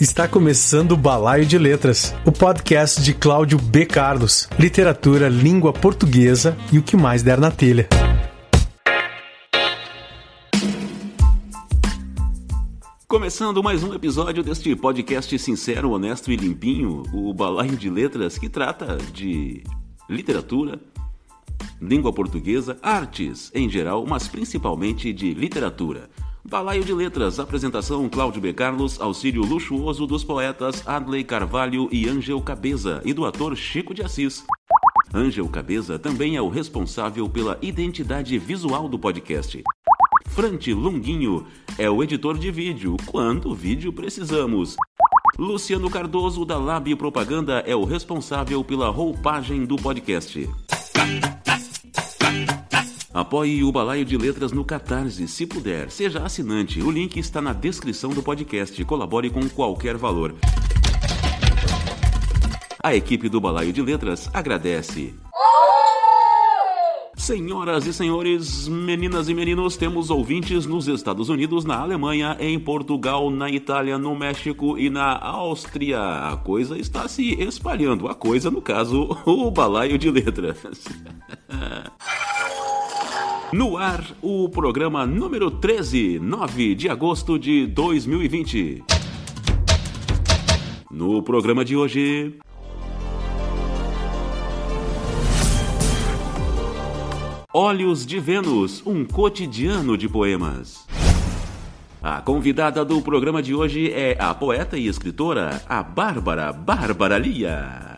Está 0.00 0.26
começando 0.26 0.90
o 0.90 0.96
Balaio 0.96 1.46
de 1.46 1.56
Letras, 1.56 2.16
o 2.26 2.32
podcast 2.32 3.00
de 3.00 3.14
Cláudio 3.14 3.56
B. 3.56 3.86
Carlos, 3.86 4.48
literatura, 4.58 5.28
língua 5.28 5.72
portuguesa 5.72 6.56
e 6.72 6.78
o 6.78 6.82
que 6.82 6.96
mais 6.96 7.22
der 7.22 7.38
na 7.38 7.48
telha. 7.48 7.88
Começando 13.06 13.62
mais 13.62 13.84
um 13.84 13.94
episódio 13.94 14.42
deste 14.42 14.74
podcast 14.74 15.38
sincero, 15.38 15.92
honesto 15.92 16.32
e 16.32 16.36
limpinho, 16.36 17.04
o 17.12 17.32
Balaio 17.32 17.76
de 17.76 17.88
Letras, 17.88 18.36
que 18.36 18.48
trata 18.48 18.98
de 19.12 19.62
literatura, 20.10 20.80
língua 21.80 22.12
portuguesa, 22.12 22.76
artes 22.82 23.48
em 23.54 23.70
geral, 23.70 24.04
mas 24.04 24.26
principalmente 24.26 25.12
de 25.12 25.32
literatura. 25.32 26.10
Balaio 26.46 26.84
de 26.84 26.92
Letras, 26.92 27.40
apresentação 27.40 28.06
Cláudio 28.06 28.40
B. 28.40 28.52
Carlos, 28.52 29.00
auxílio 29.00 29.42
luxuoso 29.42 30.06
dos 30.06 30.22
poetas 30.22 30.86
Adley 30.86 31.24
Carvalho 31.24 31.88
e 31.90 32.06
Ângel 32.06 32.40
Cabeza 32.42 33.00
e 33.02 33.14
do 33.14 33.24
ator 33.24 33.56
Chico 33.56 33.94
de 33.94 34.02
Assis. 34.02 34.44
Ângel 35.12 35.48
Cabeza 35.48 35.98
também 35.98 36.36
é 36.36 36.42
o 36.42 36.50
responsável 36.50 37.26
pela 37.30 37.58
identidade 37.62 38.38
visual 38.38 38.90
do 38.90 38.98
podcast. 38.98 39.62
Frante 40.26 40.74
Longuinho 40.74 41.46
é 41.78 41.88
o 41.88 42.02
editor 42.02 42.36
de 42.36 42.50
vídeo, 42.50 42.96
quanto 43.06 43.54
vídeo 43.54 43.90
precisamos. 43.90 44.76
Luciano 45.38 45.88
Cardoso, 45.88 46.44
da 46.44 46.58
Lab 46.58 46.94
Propaganda, 46.96 47.64
é 47.66 47.74
o 47.74 47.84
responsável 47.84 48.62
pela 48.62 48.90
roupagem 48.90 49.64
do 49.64 49.76
podcast. 49.76 50.46
Apoie 53.14 53.62
o 53.62 53.70
Balaio 53.70 54.04
de 54.04 54.18
Letras 54.18 54.50
no 54.50 54.64
Catarse, 54.64 55.28
se 55.28 55.46
puder. 55.46 55.88
Seja 55.88 56.24
assinante. 56.24 56.82
O 56.82 56.90
link 56.90 57.16
está 57.16 57.40
na 57.40 57.52
descrição 57.52 58.10
do 58.10 58.20
podcast. 58.20 58.84
Colabore 58.84 59.30
com 59.30 59.48
qualquer 59.48 59.96
valor. 59.96 60.34
A 62.82 62.92
equipe 62.92 63.28
do 63.28 63.40
Balaio 63.40 63.72
de 63.72 63.80
Letras 63.80 64.28
agradece. 64.34 65.14
Senhoras 67.16 67.86
e 67.86 67.92
senhores, 67.92 68.66
meninas 68.66 69.28
e 69.28 69.34
meninos, 69.34 69.76
temos 69.76 70.10
ouvintes 70.10 70.66
nos 70.66 70.88
Estados 70.88 71.28
Unidos, 71.28 71.64
na 71.64 71.78
Alemanha, 71.78 72.36
em 72.40 72.58
Portugal, 72.58 73.30
na 73.30 73.48
Itália, 73.48 73.96
no 73.96 74.16
México 74.16 74.76
e 74.76 74.90
na 74.90 75.16
Áustria. 75.16 76.00
A 76.00 76.36
coisa 76.36 76.76
está 76.76 77.06
se 77.06 77.40
espalhando. 77.40 78.08
A 78.08 78.14
coisa, 78.14 78.50
no 78.50 78.60
caso, 78.60 79.16
o 79.24 79.52
balaio 79.52 79.96
de 79.96 80.10
letras. 80.10 80.58
No 83.56 83.76
ar, 83.76 84.04
o 84.20 84.48
programa 84.48 85.06
número 85.06 85.48
13, 85.48 86.18
9 86.18 86.74
de 86.74 86.88
agosto 86.88 87.38
de 87.38 87.68
2020. 87.68 88.82
No 90.90 91.22
programa 91.22 91.64
de 91.64 91.76
hoje. 91.76 92.34
Olhos 97.52 98.04
de 98.04 98.18
Vênus, 98.18 98.84
um 98.84 99.04
cotidiano 99.04 99.96
de 99.96 100.08
poemas. 100.08 100.84
A 102.02 102.20
convidada 102.20 102.84
do 102.84 103.00
programa 103.00 103.40
de 103.40 103.54
hoje 103.54 103.88
é 103.92 104.16
a 104.18 104.34
poeta 104.34 104.76
e 104.76 104.88
escritora, 104.88 105.62
a 105.68 105.80
Bárbara 105.80 106.52
Bárbara 106.52 107.16
Lia. 107.18 107.93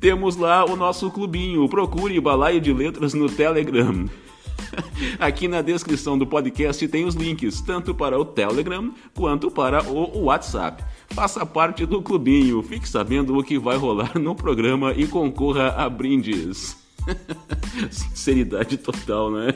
Temos 0.00 0.36
lá 0.36 0.64
o 0.64 0.74
nosso 0.74 1.10
clubinho. 1.10 1.68
Procure 1.68 2.18
Balaio 2.20 2.58
de 2.58 2.72
Letras 2.72 3.12
no 3.12 3.28
Telegram. 3.28 4.08
Aqui 5.20 5.46
na 5.46 5.60
descrição 5.60 6.16
do 6.16 6.26
podcast 6.26 6.88
tem 6.88 7.04
os 7.04 7.14
links, 7.14 7.60
tanto 7.60 7.94
para 7.94 8.18
o 8.18 8.24
Telegram 8.24 8.94
quanto 9.14 9.50
para 9.50 9.84
o 9.84 10.24
WhatsApp. 10.24 10.82
Faça 11.10 11.44
parte 11.44 11.84
do 11.84 12.00
clubinho, 12.00 12.62
fique 12.62 12.88
sabendo 12.88 13.36
o 13.36 13.44
que 13.44 13.58
vai 13.58 13.76
rolar 13.76 14.18
no 14.18 14.34
programa 14.34 14.94
e 14.96 15.06
concorra 15.06 15.74
a 15.76 15.90
brindes. 15.90 16.81
Sinceridade 17.90 18.76
total, 18.78 19.30
né? 19.30 19.54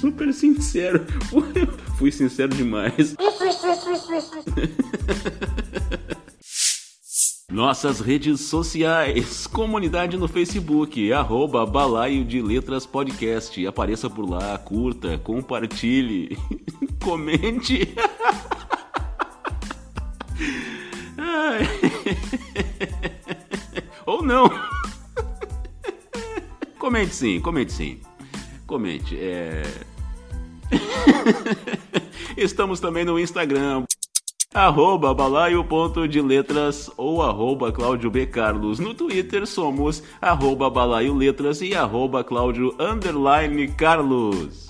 Super 0.00 0.32
sincero. 0.32 1.04
Fui 1.98 2.12
sincero 2.12 2.54
demais. 2.54 3.16
Nossas 7.50 7.98
redes 7.98 8.42
sociais, 8.42 9.46
comunidade 9.46 10.18
no 10.18 10.28
Facebook, 10.28 11.10
arroba 11.12 11.64
Balaio 11.64 12.22
de 12.24 12.42
Letras 12.42 12.84
Podcast. 12.84 13.66
Apareça 13.66 14.10
por 14.10 14.28
lá, 14.28 14.58
curta, 14.58 15.18
compartilhe, 15.18 16.36
comente. 17.02 17.94
Ou 24.08 24.22
não. 24.22 24.50
Comente 26.80 27.14
sim, 27.14 27.38
comente 27.42 27.70
sim. 27.70 28.00
Comente. 28.66 29.14
É... 29.20 29.62
Estamos 32.34 32.80
também 32.80 33.04
no 33.04 33.18
Instagram 33.18 33.84
arroba 34.54 35.12
balaio.de 35.12 36.22
ou 36.96 37.22
arroba 37.22 37.70
Cláudio 37.70 38.10
B. 38.10 38.24
Carlos. 38.24 38.78
No 38.78 38.94
Twitter 38.94 39.46
somos 39.46 40.02
arroba 40.22 40.70
balaio 40.70 41.14
letras 41.14 41.60
e 41.60 41.74
arroba 41.74 42.24
Cláudio 42.24 42.74
underline 42.80 43.68
Carlos. 43.72 44.68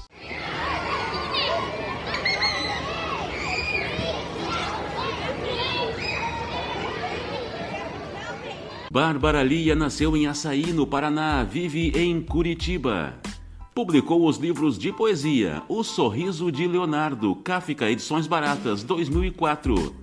Bárbara 9.01 9.45
Lia 9.45 9.77
nasceu 9.77 10.17
em 10.17 10.27
Açaí, 10.27 10.73
no 10.73 10.85
Paraná, 10.85 11.45
vive 11.45 11.93
em 11.97 12.21
Curitiba. 12.21 13.15
Publicou 13.73 14.27
os 14.27 14.39
livros 14.39 14.77
de 14.77 14.93
poesia 14.93 15.63
O 15.69 15.85
Sorriso 15.85 16.51
de 16.51 16.67
Leonardo, 16.67 17.37
Kafka 17.37 17.89
Edições 17.89 18.27
Baratas, 18.27 18.83
2004. 18.83 19.95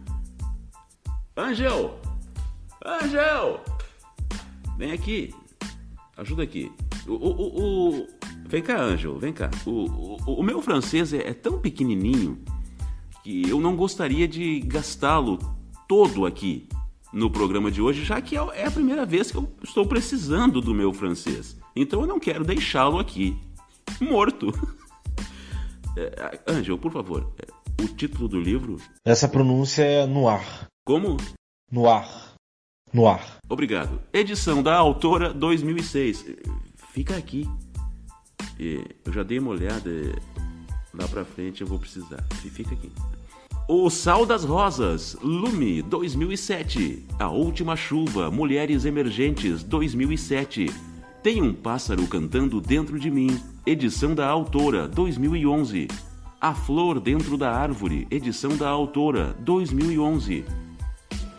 Angel! 1.36 2.00
Angel! 2.86 3.59
Vem 4.77 4.94
aqui. 4.94 5.36
Ajuda 6.15 6.44
aqui. 6.44 6.71
O, 7.06 7.12
o, 7.15 8.00
o, 8.00 8.07
Vem 8.48 8.63
cá, 8.63 8.81
Angel, 8.81 9.19
vem 9.19 9.33
cá. 9.33 9.51
O, 9.65 9.71
o, 10.25 10.39
o 10.39 10.41
meu 10.41 10.62
francês 10.62 11.12
é, 11.12 11.31
é 11.31 11.33
tão 11.33 11.59
pequenininho 11.59 12.41
que 13.25 13.50
eu 13.50 13.59
não 13.59 13.75
gostaria 13.75 14.25
de 14.25 14.62
gastá-lo 14.62 15.38
todo 15.86 16.25
aqui 16.25 16.69
no 17.15 17.31
programa 17.31 17.71
de 17.71 17.81
hoje, 17.81 18.03
já 18.03 18.21
que 18.21 18.35
é 18.35 18.65
a 18.65 18.71
primeira 18.71 19.06
vez 19.06 19.31
que 19.31 19.38
eu 19.38 19.50
estou 19.63 19.88
precisando 19.88 20.59
do 20.59 20.73
meu 20.73 20.91
francês. 20.91 21.57
Então 21.73 22.01
eu 22.01 22.07
não 22.07 22.19
quero 22.19 22.44
deixá-lo 22.44 23.00
aqui 23.00 23.35
morto. 24.00 24.51
É, 25.97 26.41
Angel, 26.45 26.77
por 26.77 26.91
favor, 26.91 27.33
o 27.81 27.88
título 27.88 28.27
do 28.27 28.38
livro? 28.38 28.75
Essa 29.06 29.29
pronúncia 29.29 29.81
é 29.81 30.06
noir. 30.06 30.67
Como? 30.85 31.15
Noir. 31.71 32.06
no 32.94 33.07
ar. 33.07 33.38
Obrigado. 33.47 34.01
Edição 34.12 34.62
da 34.62 34.75
autora 34.75 35.33
2006. 35.33 36.25
Fica 36.91 37.15
aqui. 37.15 37.47
Eu 38.59 39.13
já 39.13 39.23
dei 39.23 39.39
uma 39.39 39.51
olhada. 39.51 39.89
Lá 40.94 41.07
pra 41.07 41.23
frente 41.23 41.62
eu 41.62 41.67
vou 41.67 41.79
precisar. 41.79 42.21
Fica 42.41 42.75
aqui. 42.75 42.91
O 43.67 43.89
Sal 43.89 44.27
das 44.27 44.44
Rosas, 44.44 45.17
Lume 45.23 45.81
2007. 45.81 47.03
A 47.17 47.29
Última 47.29 47.75
Chuva, 47.75 48.29
Mulheres 48.29 48.85
Emergentes 48.85 49.63
2007. 49.63 50.67
Tem 51.23 51.41
um 51.41 51.51
pássaro 51.51 52.06
cantando 52.06 52.62
dentro 52.62 53.00
de 53.00 53.09
mim, 53.09 53.41
edição 53.65 54.13
da 54.13 54.27
autora 54.27 54.88
2011. 54.88 55.88
A 56.39 56.53
Flor 56.53 57.00
Dentro 57.00 57.39
da 57.39 57.51
Árvore, 57.51 58.07
edição 58.12 58.56
da 58.56 58.69
autora 58.69 59.35
2011. 59.39 60.45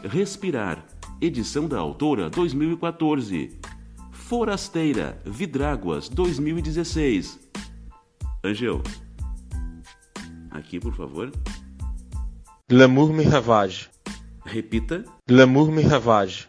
Respirar, 0.02 0.84
edição 1.20 1.68
da 1.68 1.78
autora 1.78 2.28
2014. 2.28 3.56
Forasteira, 4.10 5.22
Vidráguas 5.24 6.08
2016. 6.08 7.38
Angel, 8.42 8.82
aqui 10.50 10.80
por 10.80 10.92
favor. 10.92 11.30
L'amour 12.68 13.12
me 13.12 13.22
ravage. 13.22 13.88
Repita. 14.44 15.04
L'amour 15.30 15.70
me 15.70 15.84
ravage. 15.84 16.48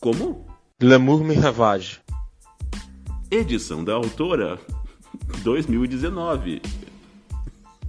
Como? 0.00 0.44
L'amour 0.80 1.22
me 1.22 1.36
ravage. 1.36 2.00
Edição 3.30 3.84
da 3.84 3.94
autora 3.94 4.58
2019. 5.44 6.60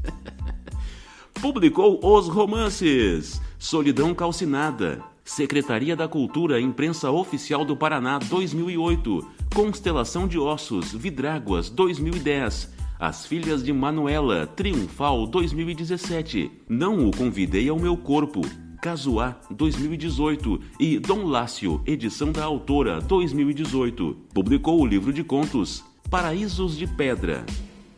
Publicou 1.42 2.00
os 2.04 2.28
romances 2.28 3.42
Solidão 3.58 4.14
Calcinada, 4.14 5.02
Secretaria 5.26 5.96
da 5.96 6.08
Cultura, 6.08 6.62
Imprensa 6.62 7.10
Oficial 7.10 7.66
do 7.66 7.76
Paraná 7.76 8.20
2008, 8.20 9.32
Constelação 9.56 10.28
de 10.28 10.38
Ossos, 10.38 10.94
Vidráguas 10.94 11.72
2010, 11.72 12.72
As 13.06 13.28
Filhas 13.28 13.62
de 13.62 13.74
Manuela, 13.74 14.48
Triunfal 14.48 15.28
2017, 15.28 16.50
Não 16.70 17.06
o 17.06 17.12
Convidei 17.12 17.68
ao 17.68 17.78
Meu 17.78 17.98
Corpo, 17.98 18.40
Casuá 18.82 19.38
2018 19.52 20.58
e 20.80 20.98
Dom 21.00 21.26
Lácio, 21.26 21.84
edição 21.86 22.32
da 22.32 22.46
autora 22.46 23.02
2018. 23.02 24.30
Publicou 24.34 24.80
o 24.80 24.86
livro 24.86 25.12
de 25.12 25.22
contos 25.22 25.82
Paraísos 26.10 26.78
de 26.78 26.88
Pedra, 26.96 27.44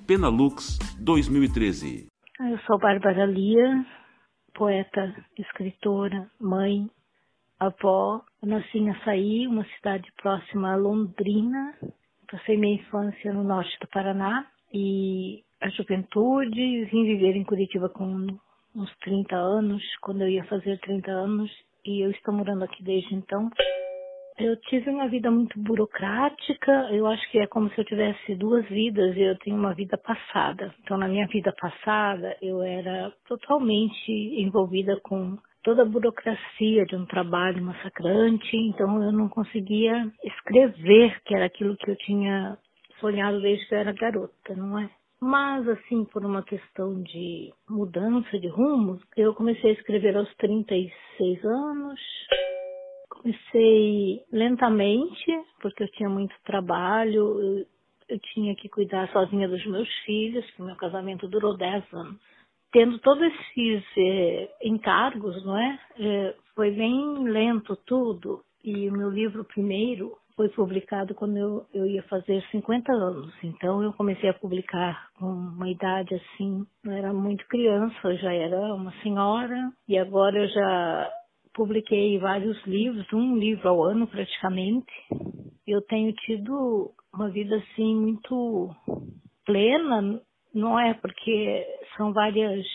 Penalux 0.07 0.79
2013. 0.99 2.07
Eu 2.39 2.57
sou 2.65 2.79
Bárbara 2.79 3.27
Lia, 3.27 3.85
poeta, 4.55 5.15
escritora, 5.37 6.27
mãe, 6.41 6.89
avó. 7.59 8.23
Eu 8.41 8.49
nasci 8.49 8.79
em 8.79 8.89
Açaí, 8.89 9.45
uma 9.45 9.65
cidade 9.77 10.11
próxima 10.19 10.73
a 10.73 10.75
Londrina. 10.75 11.75
Passei 12.31 12.57
minha 12.57 12.81
infância 12.81 13.31
no 13.31 13.43
norte 13.43 13.77
do 13.79 13.87
Paraná 13.89 14.47
e 14.75 15.41
a 15.61 15.69
juventude 15.69 16.85
vim 16.85 17.05
viver 17.05 17.37
em 17.37 17.45
Curitiba 17.45 17.87
com 17.87 18.27
uns 18.75 18.93
30 18.97 19.33
anos, 19.33 19.81
quando 20.01 20.23
eu 20.23 20.27
ia 20.27 20.43
fazer 20.43 20.77
30 20.79 21.09
anos, 21.09 21.49
e 21.85 22.01
eu 22.01 22.11
estou 22.11 22.33
morando 22.33 22.65
aqui 22.65 22.83
desde 22.83 23.15
então. 23.15 23.49
Eu 24.37 24.57
tive 24.63 24.89
uma 24.89 25.07
vida 25.07 25.31
muito 25.31 25.57
burocrática, 25.57 26.89
eu 26.91 27.07
acho 27.07 27.31
que 27.31 27.39
é 27.39 27.47
como 27.47 27.69
se 27.69 27.79
eu 27.79 27.85
tivesse 27.85 28.35
duas 28.35 28.67
vidas 28.67 29.15
eu 29.15 29.37
tenho 29.37 29.55
uma 29.55 29.73
vida 29.73 29.97
passada. 29.97 30.75
Então, 30.83 30.97
na 30.97 31.07
minha 31.07 31.25
vida 31.27 31.53
passada, 31.57 32.35
eu 32.41 32.61
era 32.61 33.13
totalmente 33.29 34.11
envolvida 34.11 34.99
com 35.01 35.37
toda 35.63 35.83
a 35.83 35.85
burocracia 35.85 36.85
de 36.85 36.97
um 36.97 37.05
trabalho 37.05 37.63
massacrante, 37.63 38.57
então 38.57 39.01
eu 39.01 39.13
não 39.13 39.29
conseguia 39.29 40.11
escrever, 40.21 41.17
que 41.23 41.33
era 41.33 41.45
aquilo 41.45 41.77
que 41.77 41.89
eu 41.89 41.95
tinha 41.95 42.57
sonhado 42.99 43.41
desde 43.41 43.67
que 43.67 43.75
eu 43.75 43.79
era 43.79 43.91
garota, 43.93 44.55
não 44.55 44.79
é? 44.79 44.89
Mas, 45.21 45.67
assim, 45.67 46.05
por 46.05 46.25
uma 46.25 46.43
questão 46.43 47.01
de 47.01 47.53
mudança 47.69 48.37
de 48.37 48.47
rumos, 48.47 49.01
eu 49.15 49.33
comecei 49.33 49.71
a 49.71 49.73
escrever 49.73 50.15
aos 50.15 50.33
36 50.35 51.43
anos. 51.45 51.99
Comecei 53.09 54.21
lentamente, 54.31 55.31
porque 55.61 55.83
eu 55.83 55.91
tinha 55.93 56.09
muito 56.09 56.35
trabalho, 56.43 57.41
eu, 57.41 57.65
eu 58.09 58.19
tinha 58.33 58.55
que 58.55 58.69
cuidar 58.69 59.11
sozinha 59.11 59.47
dos 59.47 59.65
meus 59.65 59.89
filhos, 60.05 60.49
que 60.51 60.61
meu 60.61 60.75
casamento 60.75 61.27
durou 61.27 61.57
10 61.57 61.93
anos. 61.93 62.21
Tendo 62.71 62.99
todos 62.99 63.23
esses 63.23 63.83
é, 63.97 64.49
encargos, 64.63 65.43
não 65.45 65.57
é? 65.57 65.79
é? 65.97 66.35
Foi 66.53 66.71
bem 66.71 67.23
lento 67.23 67.75
tudo. 67.85 68.43
E 68.63 68.89
o 68.89 68.91
meu 68.91 69.09
livro 69.09 69.45
primeiro 69.45 70.17
foi 70.35 70.49
publicado 70.49 71.15
quando 71.15 71.37
eu, 71.37 71.65
eu 71.73 71.85
ia 71.85 72.03
fazer 72.03 72.43
50 72.51 72.91
anos. 72.91 73.33
Então 73.43 73.81
eu 73.81 73.93
comecei 73.93 74.29
a 74.29 74.33
publicar 74.33 75.09
com 75.17 75.25
uma 75.25 75.69
idade 75.69 76.13
assim, 76.13 76.65
não 76.83 76.93
era 76.93 77.13
muito 77.13 77.47
criança, 77.47 77.95
eu 78.03 78.17
já 78.17 78.33
era 78.33 78.73
uma 78.73 78.91
senhora 79.01 79.71
e 79.87 79.97
agora 79.97 80.37
eu 80.37 80.47
já 80.47 81.11
publiquei 81.53 82.19
vários 82.19 82.61
livros, 82.65 83.11
um 83.13 83.37
livro 83.37 83.69
ao 83.69 83.83
ano 83.83 84.07
praticamente. 84.07 84.91
Eu 85.65 85.81
tenho 85.81 86.11
tido 86.13 86.91
uma 87.13 87.29
vida 87.29 87.55
assim 87.55 87.95
muito 87.95 88.75
plena, 89.45 90.21
não 90.53 90.77
é 90.77 90.93
porque 90.95 91.65
são 91.95 92.11
várias 92.11 92.65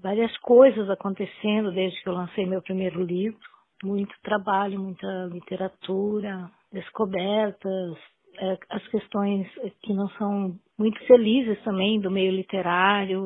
várias 0.00 0.36
coisas 0.38 0.88
acontecendo 0.88 1.72
desde 1.72 2.00
que 2.00 2.08
eu 2.08 2.12
lancei 2.12 2.46
meu 2.46 2.62
primeiro 2.62 3.02
livro, 3.02 3.40
muito 3.82 4.14
trabalho, 4.22 4.80
muita 4.80 5.28
literatura, 5.32 6.48
descobertas, 6.72 7.96
é, 8.40 8.58
as 8.70 8.86
questões 8.88 9.48
que 9.82 9.92
não 9.92 10.08
são 10.10 10.54
muito 10.78 10.98
felizes 11.06 11.60
também 11.64 12.00
do 12.00 12.10
meio 12.10 12.30
literário, 12.32 13.20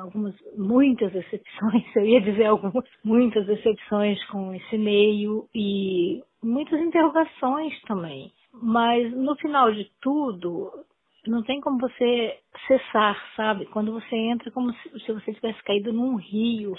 algumas, 0.00 0.34
muitas 0.56 1.12
decepções, 1.12 1.84
eu 1.96 2.04
ia 2.04 2.20
dizer 2.20 2.46
algumas, 2.46 2.84
muitas 3.04 3.44
decepções 3.46 4.24
com 4.26 4.54
esse 4.54 4.78
meio 4.78 5.48
e 5.54 6.22
muitas 6.42 6.80
interrogações 6.80 7.80
também. 7.82 8.30
Mas 8.54 9.12
no 9.12 9.34
final 9.36 9.72
de 9.72 9.90
tudo, 10.00 10.70
não 11.26 11.42
tem 11.42 11.60
como 11.60 11.78
você 11.78 12.38
cessar, 12.66 13.16
sabe? 13.34 13.66
Quando 13.66 13.92
você 13.92 14.14
entra 14.14 14.50
como 14.50 14.72
se 14.72 15.12
você 15.12 15.32
tivesse 15.32 15.62
caído 15.64 15.92
num 15.92 16.16
rio. 16.16 16.74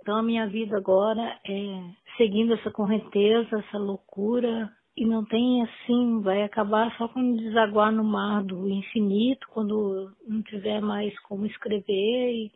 Então 0.00 0.16
a 0.16 0.22
minha 0.22 0.46
vida 0.46 0.76
agora 0.76 1.38
é 1.46 1.82
seguindo 2.16 2.54
essa 2.54 2.70
correnteza, 2.70 3.58
essa 3.58 3.78
loucura, 3.78 4.70
e 4.96 5.06
não 5.06 5.24
tem 5.24 5.62
assim, 5.62 6.20
vai 6.20 6.42
acabar 6.42 6.94
só 6.96 7.08
quando 7.08 7.38
desaguar 7.38 7.90
no 7.90 8.04
mar 8.04 8.42
do 8.42 8.68
infinito, 8.68 9.46
quando 9.50 10.12
não 10.26 10.42
tiver 10.42 10.80
mais 10.80 11.18
como 11.20 11.46
escrever 11.46 12.32
e, 12.32 12.52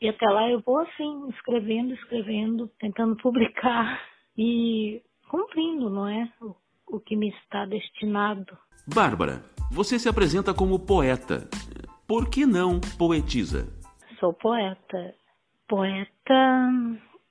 e 0.00 0.08
até 0.08 0.26
lá 0.26 0.50
eu 0.50 0.60
vou 0.60 0.78
assim, 0.78 1.28
escrevendo, 1.30 1.94
escrevendo, 1.94 2.68
tentando 2.80 3.16
publicar 3.22 4.00
e 4.36 5.00
cumprindo, 5.30 5.88
não 5.88 6.08
é? 6.08 6.28
O, 6.40 6.56
o 6.88 7.00
que 7.00 7.16
me 7.16 7.28
está 7.28 7.64
destinado. 7.64 8.56
Bárbara, 8.92 9.42
você 9.70 9.98
se 9.98 10.08
apresenta 10.08 10.52
como 10.52 10.84
poeta. 10.84 11.48
Por 12.06 12.28
que 12.30 12.46
não 12.46 12.80
poetisa? 12.98 13.66
Sou 14.18 14.32
poeta. 14.32 15.14
Poeta 15.68 16.72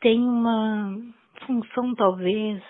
tem 0.02 0.20
uma 0.20 0.98
função 1.46 1.96
talvez 1.96 2.62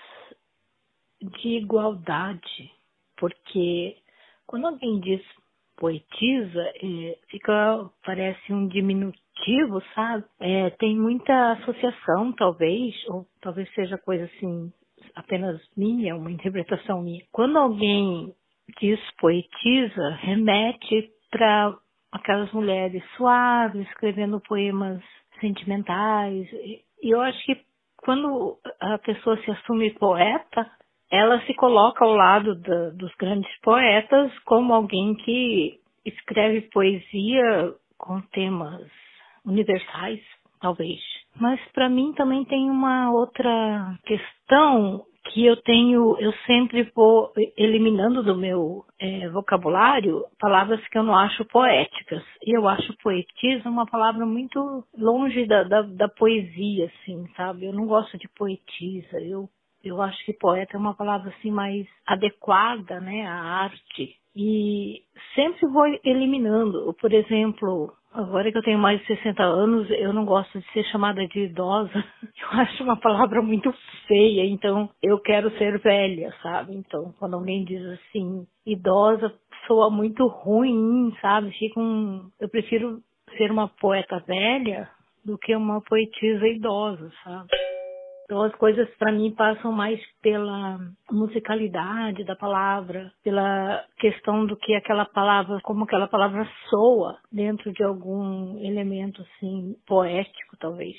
de 1.20 1.48
igualdade, 1.56 2.70
porque 3.16 3.96
quando 4.46 4.66
alguém 4.66 5.00
diz 5.00 5.22
poetisa, 5.76 6.72
é, 6.82 7.18
fica 7.28 7.90
parece 8.04 8.52
um 8.52 8.66
diminutivo, 8.66 9.82
sabe? 9.94 10.24
É, 10.40 10.70
tem 10.70 10.96
muita 10.96 11.52
associação, 11.52 12.32
talvez, 12.32 12.94
ou 13.08 13.26
talvez 13.40 13.72
seja 13.74 13.98
coisa 13.98 14.24
assim 14.24 14.72
apenas 15.14 15.60
minha, 15.76 16.16
uma 16.16 16.30
interpretação 16.32 17.02
minha. 17.02 17.22
Quando 17.32 17.58
alguém 17.58 18.34
diz 18.80 18.98
poetisa, 19.18 20.10
remete 20.20 21.10
para 21.30 21.76
aquelas 22.12 22.50
mulheres 22.52 23.02
suaves, 23.16 23.86
escrevendo 23.88 24.40
poemas 24.40 25.02
sentimentais. 25.40 26.48
E 27.02 27.12
eu 27.12 27.20
acho 27.20 27.44
que 27.44 27.60
quando 27.98 28.58
a 28.80 28.98
pessoa 28.98 29.36
se 29.42 29.50
assume 29.50 29.90
poeta, 29.94 30.70
ela 31.10 31.40
se 31.42 31.54
coloca 31.54 32.04
ao 32.04 32.12
lado 32.12 32.54
da, 32.56 32.90
dos 32.90 33.14
grandes 33.16 33.50
poetas 33.60 34.36
como 34.40 34.74
alguém 34.74 35.14
que 35.14 35.78
escreve 36.04 36.62
poesia 36.72 37.74
com 37.98 38.20
temas 38.32 38.86
universais, 39.44 40.20
talvez. 40.60 41.00
Mas 41.38 41.60
para 41.72 41.88
mim 41.88 42.12
também 42.14 42.44
tem 42.44 42.70
uma 42.70 43.12
outra 43.12 43.98
questão 44.04 45.04
que 45.32 45.44
eu 45.44 45.56
tenho, 45.56 46.16
eu 46.18 46.32
sempre 46.46 46.90
vou 46.94 47.32
eliminando 47.56 48.22
do 48.22 48.36
meu 48.36 48.84
é, 48.98 49.28
vocabulário 49.28 50.24
palavras 50.38 50.80
que 50.88 50.96
eu 50.96 51.02
não 51.02 51.16
acho 51.16 51.44
poéticas. 51.46 52.22
E 52.42 52.56
eu 52.56 52.68
acho 52.68 52.96
poetisa 53.02 53.68
uma 53.68 53.86
palavra 53.86 54.24
muito 54.24 54.84
longe 54.96 55.44
da, 55.46 55.64
da, 55.64 55.82
da 55.82 56.08
poesia, 56.08 56.86
assim, 56.86 57.26
sabe? 57.36 57.66
Eu 57.66 57.72
não 57.72 57.86
gosto 57.86 58.16
de 58.18 58.28
poetisa. 58.28 59.18
Eu 59.20 59.48
Eu 59.86 60.02
acho 60.02 60.24
que 60.24 60.32
poeta 60.32 60.76
é 60.76 60.80
uma 60.80 60.94
palavra 60.94 61.32
assim 61.38 61.50
mais 61.50 61.86
adequada, 62.06 63.00
né, 63.00 63.26
à 63.26 63.34
arte. 63.34 64.16
E 64.34 65.02
sempre 65.34 65.66
vou 65.68 65.86
eliminando. 66.04 66.92
Por 67.00 67.12
exemplo, 67.12 67.94
agora 68.12 68.50
que 68.50 68.58
eu 68.58 68.62
tenho 68.62 68.78
mais 68.78 69.00
de 69.00 69.06
60 69.06 69.42
anos, 69.42 69.88
eu 69.90 70.12
não 70.12 70.24
gosto 70.24 70.58
de 70.58 70.72
ser 70.72 70.84
chamada 70.86 71.26
de 71.28 71.40
idosa. 71.44 72.04
Eu 72.38 72.60
acho 72.60 72.82
uma 72.84 72.96
palavra 72.96 73.40
muito 73.42 73.72
feia, 74.06 74.44
então 74.44 74.88
eu 75.02 75.18
quero 75.18 75.50
ser 75.58 75.78
velha, 75.80 76.32
sabe? 76.42 76.74
Então, 76.74 77.12
quando 77.18 77.34
alguém 77.34 77.64
diz 77.64 77.82
assim, 77.84 78.46
idosa, 78.64 79.34
soa 79.66 79.90
muito 79.90 80.26
ruim, 80.26 81.12
sabe? 81.20 81.50
Fica 81.58 81.80
um... 81.80 82.30
Eu 82.38 82.48
prefiro 82.48 83.00
ser 83.36 83.50
uma 83.50 83.68
poeta 83.68 84.22
velha 84.26 84.88
do 85.24 85.36
que 85.36 85.56
uma 85.56 85.80
poetisa 85.80 86.46
idosa, 86.46 87.10
sabe? 87.24 87.48
Então 88.26 88.42
as 88.42 88.54
coisas 88.56 88.88
para 88.96 89.12
mim 89.12 89.32
passam 89.32 89.70
mais 89.70 90.00
pela 90.20 90.80
musicalidade 91.10 92.24
da 92.24 92.34
palavra, 92.34 93.12
pela 93.22 93.84
questão 93.98 94.44
do 94.44 94.56
que 94.56 94.74
aquela 94.74 95.04
palavra, 95.04 95.60
como 95.62 95.84
aquela 95.84 96.08
palavra 96.08 96.44
soa 96.68 97.18
dentro 97.30 97.72
de 97.72 97.84
algum 97.84 98.58
elemento 98.58 99.22
assim 99.22 99.76
poético 99.86 100.56
talvez. 100.58 100.96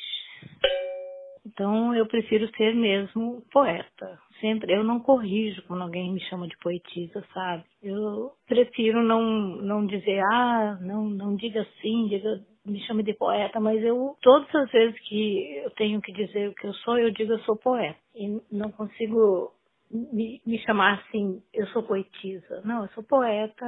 Então 1.47 1.95
eu 1.95 2.05
prefiro 2.05 2.49
ser 2.55 2.75
mesmo 2.75 3.41
poeta. 3.51 4.19
Sempre 4.41 4.73
eu 4.73 4.83
não 4.83 4.99
corrijo 4.99 5.63
quando 5.67 5.83
alguém 5.83 6.11
me 6.11 6.19
chama 6.21 6.47
de 6.47 6.57
poetisa, 6.57 7.23
sabe? 7.33 7.63
Eu 7.81 8.31
prefiro 8.45 9.01
não 9.01 9.21
não 9.61 9.85
dizer 9.85 10.19
ah, 10.31 10.77
não 10.81 11.09
não 11.09 11.35
diga 11.35 11.61
assim, 11.61 12.07
diga 12.07 12.41
me 12.65 12.81
chame 12.81 13.01
de 13.01 13.13
poeta, 13.13 13.59
mas 13.59 13.81
eu 13.81 14.15
todas 14.21 14.53
as 14.53 14.69
vezes 14.71 14.99
que 15.07 15.57
eu 15.63 15.71
tenho 15.71 16.01
que 16.01 16.11
dizer 16.11 16.49
o 16.49 16.53
que 16.53 16.67
eu 16.67 16.73
sou, 16.73 16.97
eu 16.97 17.11
digo 17.11 17.31
eu 17.31 17.39
sou 17.39 17.55
poeta. 17.55 17.97
E 18.13 18.41
não 18.51 18.69
consigo 18.71 19.53
me, 19.89 20.41
me 20.45 20.59
chamar 20.59 20.99
assim, 20.99 21.41
eu 21.53 21.65
sou 21.67 21.81
poetisa. 21.83 22.61
Não, 22.65 22.83
eu 22.83 22.89
sou 22.89 23.03
poeta, 23.03 23.65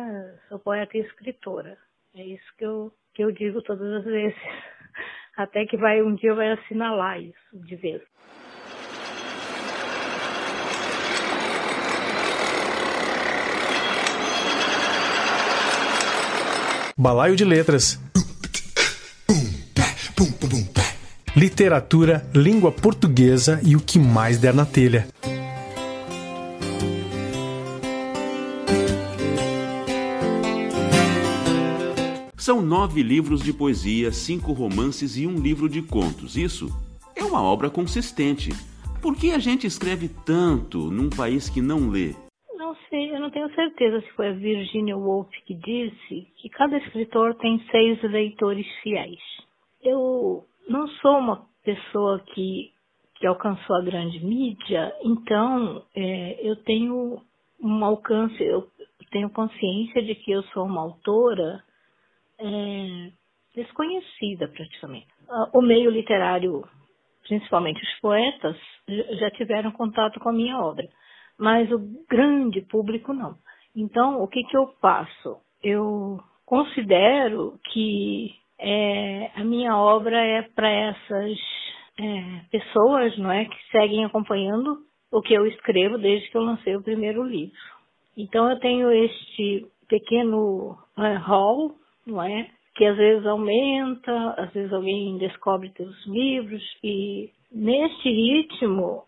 sou 0.49 0.59
poeta 0.59 0.97
e 0.97 1.01
escritora. 1.01 1.77
É 2.13 2.23
isso 2.23 2.55
que 2.57 2.65
eu 2.65 2.91
que 3.13 3.23
eu 3.23 3.31
digo 3.31 3.61
todas 3.61 3.91
as 3.93 4.05
vezes. 4.05 4.37
Até 5.39 5.65
que 5.65 5.77
vai 5.77 6.01
um 6.01 6.15
dia 6.15 6.35
vai 6.35 6.51
assinalar 6.51 7.17
isso 7.17 7.63
de 7.65 7.77
vez. 7.77 8.01
Balaio 16.97 17.37
de 17.37 17.45
Letras. 17.45 17.97
Literatura, 21.33 22.21
língua 22.35 22.73
portuguesa 22.73 23.61
e 23.63 23.77
o 23.77 23.79
que 23.79 23.97
mais 23.97 24.37
der 24.39 24.53
na 24.53 24.65
telha. 24.65 25.07
São 32.59 32.67
nove 32.67 33.01
livros 33.01 33.41
de 33.41 33.53
poesia, 33.53 34.11
cinco 34.11 34.51
romances 34.51 35.15
e 35.15 35.25
um 35.25 35.39
livro 35.39 35.69
de 35.69 35.81
contos. 35.81 36.35
Isso 36.35 36.67
é 37.15 37.23
uma 37.23 37.41
obra 37.41 37.69
consistente. 37.69 38.49
Por 39.01 39.15
que 39.15 39.31
a 39.31 39.39
gente 39.39 39.65
escreve 39.65 40.09
tanto 40.25 40.91
num 40.91 41.09
país 41.09 41.49
que 41.49 41.61
não 41.61 41.89
lê? 41.89 42.13
Não 42.57 42.75
sei, 42.89 43.15
eu 43.15 43.19
não 43.21 43.31
tenho 43.31 43.49
certeza 43.55 44.01
se 44.01 44.11
foi 44.11 44.27
a 44.27 44.33
Virginia 44.33 44.97
Woolf 44.97 45.29
que 45.45 45.53
disse 45.53 46.27
que 46.35 46.49
cada 46.49 46.77
escritor 46.79 47.33
tem 47.35 47.63
seis 47.71 48.03
leitores 48.03 48.67
fiéis. 48.83 49.21
Eu 49.81 50.43
não 50.67 50.85
sou 51.01 51.17
uma 51.17 51.45
pessoa 51.63 52.19
que, 52.33 52.73
que 53.15 53.25
alcançou 53.25 53.77
a 53.77 53.81
grande 53.81 54.19
mídia, 54.19 54.93
então 55.01 55.81
é, 55.95 56.45
eu 56.45 56.57
tenho 56.57 57.21
um 57.63 57.85
alcance, 57.85 58.43
eu 58.43 58.67
tenho 59.11 59.29
consciência 59.29 60.03
de 60.03 60.13
que 60.13 60.31
eu 60.31 60.43
sou 60.51 60.65
uma 60.65 60.81
autora 60.81 61.63
é, 62.39 63.11
desconhecida 63.55 64.47
praticamente. 64.47 65.07
O 65.53 65.61
meio 65.61 65.91
literário, 65.91 66.63
principalmente 67.27 67.81
os 67.83 67.99
poetas, 67.99 68.57
já 69.19 69.29
tiveram 69.31 69.71
contato 69.71 70.19
com 70.19 70.29
a 70.29 70.33
minha 70.33 70.57
obra, 70.57 70.87
mas 71.37 71.71
o 71.71 71.79
grande 72.09 72.61
público 72.61 73.13
não. 73.13 73.35
Então, 73.75 74.21
o 74.21 74.27
que, 74.27 74.43
que 74.43 74.57
eu 74.57 74.67
faço? 74.81 75.37
Eu 75.63 76.19
considero 76.45 77.59
que 77.71 78.31
é, 78.59 79.31
a 79.35 79.43
minha 79.43 79.77
obra 79.77 80.19
é 80.19 80.41
para 80.41 80.69
essas 80.69 81.37
é, 81.99 82.41
pessoas, 82.51 83.17
não 83.17 83.31
é, 83.31 83.45
que 83.45 83.71
seguem 83.71 84.03
acompanhando 84.05 84.79
o 85.11 85.21
que 85.21 85.33
eu 85.33 85.45
escrevo 85.45 85.97
desde 85.97 86.29
que 86.29 86.37
eu 86.37 86.41
lancei 86.41 86.75
o 86.75 86.83
primeiro 86.83 87.23
livro. 87.23 87.55
Então 88.17 88.49
eu 88.49 88.59
tenho 88.59 88.91
este 88.91 89.65
pequeno 89.87 90.77
é, 90.97 91.13
hall 91.15 91.78
não 92.09 92.23
é? 92.23 92.49
Que 92.75 92.85
às 92.85 92.97
vezes 92.97 93.25
aumenta, 93.25 94.31
às 94.37 94.51
vezes 94.53 94.71
alguém 94.71 95.17
descobre 95.17 95.69
teus 95.69 96.05
livros 96.05 96.63
e 96.83 97.29
neste 97.51 98.09
ritmo 98.09 99.03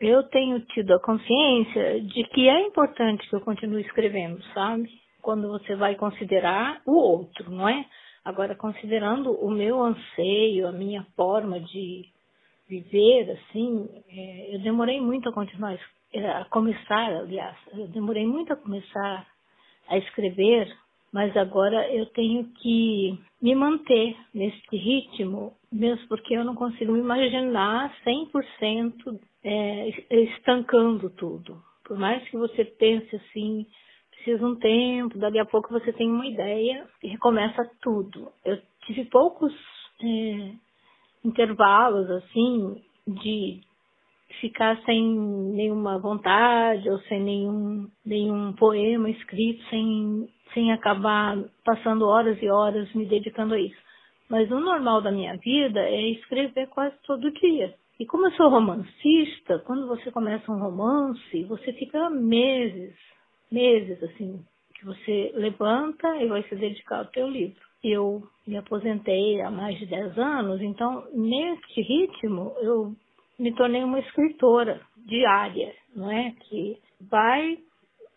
eu 0.00 0.22
tenho 0.24 0.60
tido 0.60 0.94
a 0.94 1.00
consciência 1.00 2.00
de 2.00 2.24
que 2.24 2.48
é 2.48 2.66
importante 2.66 3.28
que 3.28 3.34
eu 3.34 3.40
continue 3.40 3.82
escrevendo, 3.82 4.40
sabe? 4.54 4.88
Quando 5.20 5.48
você 5.48 5.74
vai 5.74 5.96
considerar 5.96 6.80
o 6.86 6.92
outro, 6.92 7.50
não 7.50 7.68
é? 7.68 7.84
Agora, 8.24 8.54
considerando 8.54 9.32
o 9.32 9.50
meu 9.50 9.82
anseio, 9.82 10.68
a 10.68 10.72
minha 10.72 11.04
forma 11.16 11.58
de 11.58 12.04
viver, 12.68 13.30
assim, 13.30 13.88
é, 14.08 14.54
eu 14.54 14.60
demorei 14.60 15.00
muito 15.00 15.28
a 15.28 15.32
continuar, 15.32 15.78
a 16.14 16.44
começar, 16.44 17.10
aliás, 17.16 17.56
eu 17.72 17.88
demorei 17.88 18.26
muito 18.26 18.52
a 18.52 18.56
começar 18.56 19.26
a 19.88 19.96
escrever 19.96 20.70
mas 21.12 21.36
agora 21.36 21.90
eu 21.92 22.06
tenho 22.06 22.44
que 22.60 23.18
me 23.40 23.54
manter 23.54 24.16
nesse 24.34 24.76
ritmo, 24.76 25.52
mesmo 25.72 26.06
porque 26.08 26.34
eu 26.34 26.44
não 26.44 26.54
consigo 26.54 26.92
me 26.92 27.00
imaginar 27.00 27.94
100% 28.04 29.18
é, 29.44 29.88
estancando 30.24 31.10
tudo. 31.10 31.62
Por 31.84 31.98
mais 31.98 32.28
que 32.28 32.36
você 32.36 32.64
pense 32.64 33.16
assim, 33.16 33.66
precisa 34.10 34.46
um 34.46 34.56
tempo, 34.56 35.18
dali 35.18 35.38
a 35.38 35.46
pouco 35.46 35.72
você 35.72 35.92
tem 35.92 36.10
uma 36.10 36.26
ideia 36.26 36.86
e 37.02 37.08
recomeça 37.08 37.70
tudo. 37.80 38.30
Eu 38.44 38.60
tive 38.84 39.04
poucos 39.06 39.52
é, 40.02 40.52
intervalos 41.24 42.10
assim 42.10 42.82
de 43.06 43.60
ficar 44.40 44.80
sem 44.84 45.02
nenhuma 45.54 45.98
vontade 45.98 46.88
ou 46.88 46.98
sem 47.00 47.20
nenhum, 47.20 47.88
nenhum 48.04 48.52
poema 48.52 49.10
escrito, 49.10 49.62
sem 49.70 50.28
sem 50.54 50.72
acabar 50.72 51.36
passando 51.64 52.06
horas 52.06 52.40
e 52.42 52.48
horas 52.48 52.92
me 52.94 53.06
dedicando 53.06 53.54
a 53.54 53.60
isso. 53.60 53.76
Mas 54.28 54.50
o 54.50 54.60
normal 54.60 55.00
da 55.00 55.10
minha 55.10 55.36
vida 55.36 55.80
é 55.80 56.10
escrever 56.10 56.68
quase 56.68 56.94
todo 57.06 57.30
dia. 57.32 57.74
E 57.98 58.06
como 58.06 58.26
eu 58.26 58.32
sou 58.32 58.48
romancista, 58.48 59.58
quando 59.66 59.88
você 59.88 60.10
começa 60.10 60.50
um 60.52 60.58
romance, 60.58 61.44
você 61.44 61.72
fica 61.72 62.08
meses, 62.10 62.94
meses 63.50 64.02
assim, 64.02 64.40
que 64.74 64.84
você 64.84 65.32
levanta 65.34 66.16
e 66.16 66.26
vai 66.26 66.42
se 66.44 66.54
dedicar 66.54 66.98
ao 66.98 67.06
teu 67.06 67.28
livro. 67.28 67.60
Eu 67.82 68.22
me 68.46 68.56
aposentei 68.56 69.40
há 69.40 69.50
mais 69.50 69.78
de 69.78 69.86
10 69.86 70.18
anos, 70.18 70.60
então 70.60 71.04
neste 71.12 71.80
ritmo 71.80 72.52
eu 72.60 72.94
me 73.38 73.54
tornei 73.54 73.82
uma 73.84 74.00
escritora 74.00 74.80
diária, 74.96 75.74
não 75.94 76.10
é? 76.10 76.34
Que 76.40 76.78
vai 77.00 77.58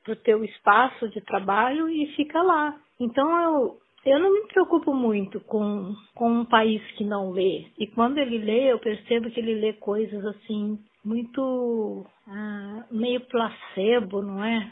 para 0.04 0.13
o 0.13 0.18
teu 0.18 0.44
espaço 0.44 1.08
de 1.10 1.22
trabalho 1.22 1.88
e 1.88 2.08
fica 2.16 2.42
lá. 2.42 2.75
Então 3.00 3.42
eu, 3.42 3.78
eu 4.06 4.20
não 4.20 4.34
me 4.34 4.48
preocupo 4.48 4.94
muito 4.94 5.40
com, 5.42 5.94
com 6.16 6.32
um 6.32 6.46
país 6.46 6.82
que 6.94 7.04
não 7.04 7.32
lê. 7.32 7.68
E 7.78 7.88
quando 7.88 8.18
ele 8.18 8.38
lê, 8.38 8.72
eu 8.72 8.80
percebo 8.80 9.30
que 9.30 9.40
ele 9.40 9.56
lê 9.56 9.74
coisas 9.74 10.25
assim, 10.25 10.80
muito 11.04 12.06
ah, 12.28 12.86
meio 12.92 13.22
placebo, 13.22 14.22
não 14.22 14.44
é? 14.44 14.72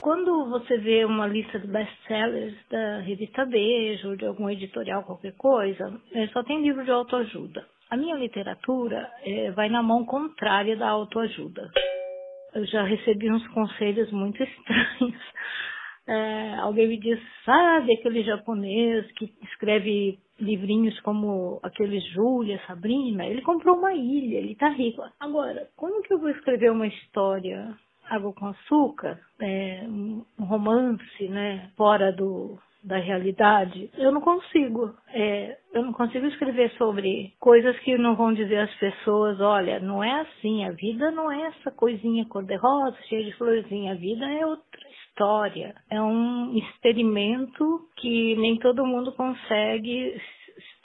Quando 0.00 0.48
você 0.48 0.78
vê 0.78 1.04
uma 1.04 1.26
lista 1.26 1.58
de 1.58 1.66
best-sellers 1.66 2.54
da 2.68 3.00
revista 3.00 3.44
Beijo, 3.44 4.16
de 4.16 4.26
algum 4.26 4.48
editorial, 4.48 5.04
qualquer 5.04 5.34
coisa, 5.36 6.00
é, 6.12 6.26
só 6.28 6.42
tem 6.42 6.62
livro 6.62 6.84
de 6.84 6.90
autoajuda. 6.90 7.64
A 7.90 7.96
minha 7.96 8.16
literatura 8.16 9.10
é, 9.24 9.50
vai 9.50 9.68
na 9.68 9.82
mão 9.82 10.04
contrária 10.04 10.76
da 10.76 10.88
autoajuda. 10.88 11.70
Eu 12.54 12.64
já 12.66 12.82
recebi 12.82 13.30
uns 13.30 13.46
conselhos 13.48 14.10
muito 14.10 14.42
estranhos. 14.42 15.22
É, 16.06 16.54
alguém 16.56 16.88
me 16.88 16.98
disse, 16.98 17.22
sabe 17.44 17.92
aquele 17.92 18.22
japonês 18.22 19.10
que 19.12 19.32
escreve 19.42 20.18
livrinhos 20.38 20.98
como 21.00 21.60
aquele 21.62 22.00
Júlia, 22.00 22.60
Sabrina? 22.66 23.26
Ele 23.26 23.42
comprou 23.42 23.76
uma 23.76 23.94
ilha, 23.94 24.38
ele 24.38 24.56
tá 24.56 24.70
rico. 24.70 25.02
Agora, 25.20 25.68
como 25.76 26.02
que 26.02 26.12
eu 26.12 26.18
vou 26.18 26.30
escrever 26.30 26.72
uma 26.72 26.86
história 26.86 27.76
Água 28.10 28.32
com 28.32 28.48
Açúcar, 28.48 29.18
é, 29.40 29.82
um 29.88 30.44
romance, 30.44 31.28
né, 31.28 31.70
fora 31.76 32.12
do, 32.12 32.58
da 32.82 32.96
realidade, 32.96 33.90
eu 33.96 34.10
não 34.10 34.20
consigo. 34.20 34.94
É, 35.12 35.56
eu 35.72 35.84
não 35.84 35.92
consigo 35.92 36.26
escrever 36.26 36.70
sobre 36.72 37.32
coisas 37.38 37.78
que 37.80 37.96
não 37.96 38.16
vão 38.16 38.32
dizer 38.32 38.58
às 38.58 38.74
pessoas, 38.74 39.40
olha, 39.40 39.78
não 39.80 40.02
é 40.02 40.22
assim, 40.22 40.64
a 40.64 40.72
vida 40.72 41.10
não 41.10 41.30
é 41.30 41.48
essa 41.48 41.70
coisinha 41.70 42.26
cor-de-rosa, 42.26 42.96
cheia 43.08 43.24
de 43.24 43.32
florzinha, 43.36 43.92
a 43.92 43.96
vida 43.96 44.24
é 44.26 44.44
outra 44.44 44.80
história. 45.10 45.74
É 45.90 46.00
um 46.00 46.56
experimento 46.56 47.88
que 47.96 48.34
nem 48.36 48.58
todo 48.58 48.86
mundo 48.86 49.12
consegue 49.12 50.20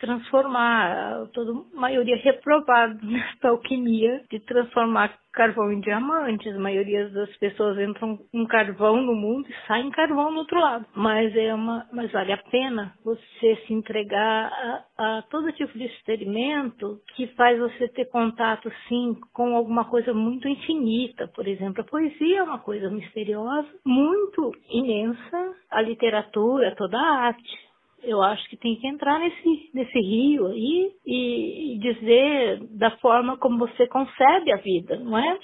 transformar, 0.06 1.28
toda 1.34 1.52
a 1.52 1.80
maioria 1.80 2.16
reprovada 2.18 2.98
nessa 3.02 3.50
alquimia 3.50 4.22
de 4.30 4.40
transformar 4.42 5.18
carvão 5.34 5.72
em 5.72 5.82
diamantes. 5.82 6.56
A 6.56 6.60
maioria 6.60 7.10
das 7.10 7.36
pessoas 7.38 7.78
entram 7.78 8.18
com 8.32 8.46
carvão 8.46 9.02
no 9.02 9.14
mundo 9.14 9.50
e 9.50 9.68
saem 9.68 9.92
carvão 9.92 10.32
no 10.32 10.40
outro 10.40 10.60
lado. 10.60 10.86
Mas 10.96 11.36
é 11.36 11.54
uma, 11.54 11.86
mas 11.92 12.12
vale 12.12 12.32
a 12.32 12.38
pena 12.38 12.94
você 13.04 13.56
se 13.68 13.74
entregar 13.74 14.50
a, 14.98 15.18
a 15.18 15.22
todo 15.24 15.52
tipo 15.52 15.78
de 15.78 15.86
experimento 15.86 17.00
que 17.16 17.28
faz 17.36 17.60
você 17.60 17.88
ter 17.90 18.06
contato 18.06 18.72
sim 18.88 19.18
com 19.34 19.56
alguma 19.56 19.86
coisa 19.86 20.14
muito 20.14 20.48
infinita. 20.48 21.28
Por 21.36 21.48
exemplo, 21.48 21.82
a 21.82 21.86
poesia 21.86 22.40
é 22.40 22.44
uma 22.44 22.60
coisa 22.60 22.90
misteriosa, 22.90 23.68
muito 23.86 24.52
imensa. 24.70 25.56
A 25.70 25.82
literatura, 25.82 26.76
toda 26.76 26.98
a 26.98 27.26
arte 27.26 27.66
eu 28.06 28.22
acho 28.22 28.48
que 28.50 28.58
tem 28.58 28.76
que 28.76 28.88
entrar 28.88 29.20
nesse, 29.20 29.70
nesse 29.74 30.00
rio 30.00 30.48
aí 30.48 30.92
e, 31.06 31.76
e 31.76 31.80
dizer 31.80 32.60
da 32.78 32.92
forma 32.98 33.38
como 33.38 33.58
você 33.58 33.88
concebe 33.88 34.52
a 34.52 34.58
vida, 34.58 34.98
não 34.98 35.18
é? 35.18 35.38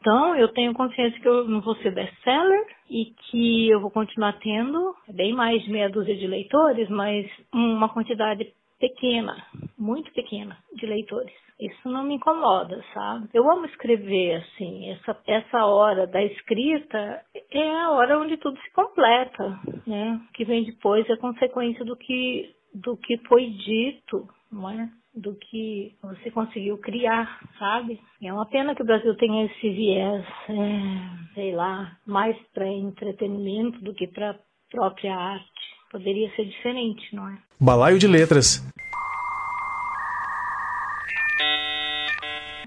Então, 0.00 0.36
eu 0.36 0.48
tenho 0.48 0.72
consciência 0.74 1.20
que 1.20 1.28
eu 1.28 1.44
não 1.48 1.60
vou 1.60 1.74
ser 1.76 1.92
best-seller 1.92 2.66
e 2.88 3.06
que 3.30 3.68
eu 3.68 3.80
vou 3.80 3.90
continuar 3.90 4.38
tendo 4.38 4.94
bem 5.08 5.32
mais 5.32 5.62
de 5.62 5.70
meia 5.70 5.90
dúzia 5.90 6.16
de 6.16 6.26
leitores, 6.26 6.88
mas 6.88 7.26
uma 7.52 7.88
quantidade 7.88 8.46
pequena, 8.78 9.36
muito 9.78 10.12
pequena 10.12 10.56
de 10.74 10.86
leitores. 10.86 11.32
Isso 11.60 11.88
não 11.88 12.04
me 12.04 12.14
incomoda, 12.14 12.84
sabe? 12.94 13.28
Eu 13.34 13.50
amo 13.50 13.66
escrever, 13.66 14.36
assim. 14.36 14.90
Essa, 14.90 15.20
essa 15.26 15.66
hora 15.66 16.06
da 16.06 16.22
escrita 16.22 17.20
é 17.50 17.70
a 17.80 17.90
hora 17.90 18.18
onde 18.18 18.36
tudo 18.36 18.56
se 18.60 18.70
completa, 18.72 19.58
né? 19.84 20.20
O 20.28 20.32
que 20.32 20.44
vem 20.44 20.64
depois 20.64 21.08
é 21.10 21.16
consequência 21.16 21.84
do 21.84 21.96
que, 21.96 22.54
do 22.72 22.96
que 22.96 23.18
foi 23.26 23.46
dito, 23.46 24.28
não 24.52 24.70
é? 24.70 24.88
do 25.18 25.34
que 25.34 25.96
você 26.00 26.30
conseguiu 26.30 26.78
criar, 26.78 27.40
sabe? 27.58 28.00
É 28.22 28.32
uma 28.32 28.46
pena 28.46 28.74
que 28.74 28.82
o 28.82 28.86
Brasil 28.86 29.16
tenha 29.16 29.46
esse 29.46 29.70
viés, 29.70 30.24
é, 30.48 31.34
sei 31.34 31.52
lá, 31.56 31.96
mais 32.06 32.36
para 32.54 32.68
entretenimento 32.68 33.80
do 33.82 33.92
que 33.92 34.06
para 34.06 34.38
própria 34.70 35.16
arte. 35.16 35.77
Poderia 35.90 36.30
ser 36.36 36.44
diferente, 36.44 37.14
não 37.14 37.28
é? 37.28 37.38
Balaio 37.58 37.98
de 37.98 38.06
Letras. 38.06 38.62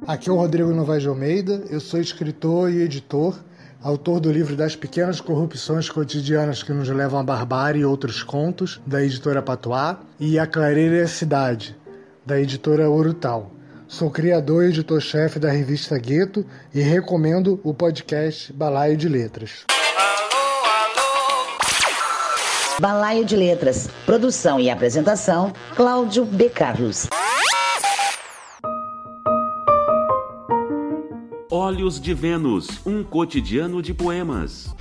Aqui 0.08 0.28
é 0.28 0.32
o 0.32 0.36
Rodrigo 0.36 0.72
Novaes 0.72 1.04
de 1.04 1.08
Almeida, 1.08 1.64
eu 1.70 1.80
sou 1.80 2.02
escritor 2.02 2.72
e 2.72 2.82
editor, 2.82 3.40
autor 3.84 4.20
do 4.20 4.32
livro 4.32 4.56
Das 4.56 4.76
Pequenas 4.76 5.22
Corrupções 5.22 5.88
Cotidianas 5.88 6.64
que 6.64 6.74
Nos 6.74 6.90
Levam 6.90 7.20
à 7.20 7.24
Barbárie 7.24 7.82
e 7.82 7.86
Outros 7.86 8.24
Contos, 8.24 8.82
da 8.88 9.04
editora 9.04 9.44
Patois, 9.44 9.98
e 10.20 10.40
A 10.40 10.48
Clareira 10.48 10.96
e 10.96 11.02
a 11.02 11.08
Cidade, 11.08 11.76
da 12.26 12.42
editora 12.42 12.90
Urutau. 12.90 13.52
Sou 13.88 14.10
criador 14.10 14.64
e 14.64 14.70
editor-chefe 14.70 15.38
da 15.38 15.52
revista 15.52 16.00
Gueto 16.00 16.44
e 16.74 16.82
recomendo 16.82 17.62
o 17.64 17.72
podcast 17.72 18.52
Balaio 18.52 18.98
de 18.98 19.08
Letras. 19.08 19.66
Balaio 22.82 23.24
de 23.24 23.36
Letras. 23.36 23.88
Produção 24.08 24.60
e 24.60 24.68
apresentação: 24.68 25.54
Cláudio 25.76 26.26
B. 26.26 26.50
Carlos. 26.50 27.08
Olhos 31.52 32.02
de 32.02 32.12
Vênus, 32.16 32.80
um 32.84 33.04
cotidiano 33.04 33.84
de 33.84 33.94
poemas. 33.94 34.74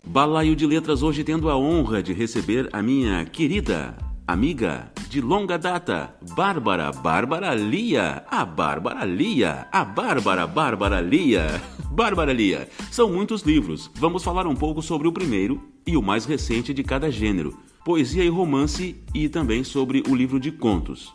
Balaio 0.04 0.56
de 0.56 0.66
Letras 0.66 1.04
hoje 1.04 1.24
tendo 1.24 1.48
a 1.48 1.56
honra 1.56 2.02
de 2.02 2.12
receber 2.12 2.68
a 2.74 2.82
minha 2.82 3.24
querida 3.24 3.96
amiga 4.28 4.92
de 5.10 5.22
longa 5.22 5.58
data, 5.58 6.16
Bárbara 6.36 6.92
Bárbara 6.92 7.54
Lia, 7.54 8.24
a 8.30 8.44
Bárbara 8.44 9.06
Lia, 9.06 9.68
a 9.72 9.86
Bárbara 9.86 10.48
Bárbara 10.48 11.02
Lia. 11.02 11.62
Bárbara 11.92 12.34
Lia, 12.34 12.68
são 12.92 13.10
muitos 13.10 13.44
livros. 13.44 13.90
Vamos 13.96 14.24
falar 14.24 14.48
um 14.48 14.56
pouco 14.56 14.82
sobre 14.82 15.08
o 15.08 15.14
primeiro 15.14 15.62
e 15.88 15.96
o 15.96 16.02
mais 16.02 16.26
recente 16.26 16.74
de 16.74 16.84
cada 16.84 17.10
gênero, 17.10 17.58
poesia 17.86 18.24
e 18.24 18.30
romance 18.30 19.02
e 19.14 19.30
também 19.30 19.64
sobre 19.64 20.04
o 20.10 20.16
livro 20.16 20.40
de 20.40 20.52
contos. 20.52 21.14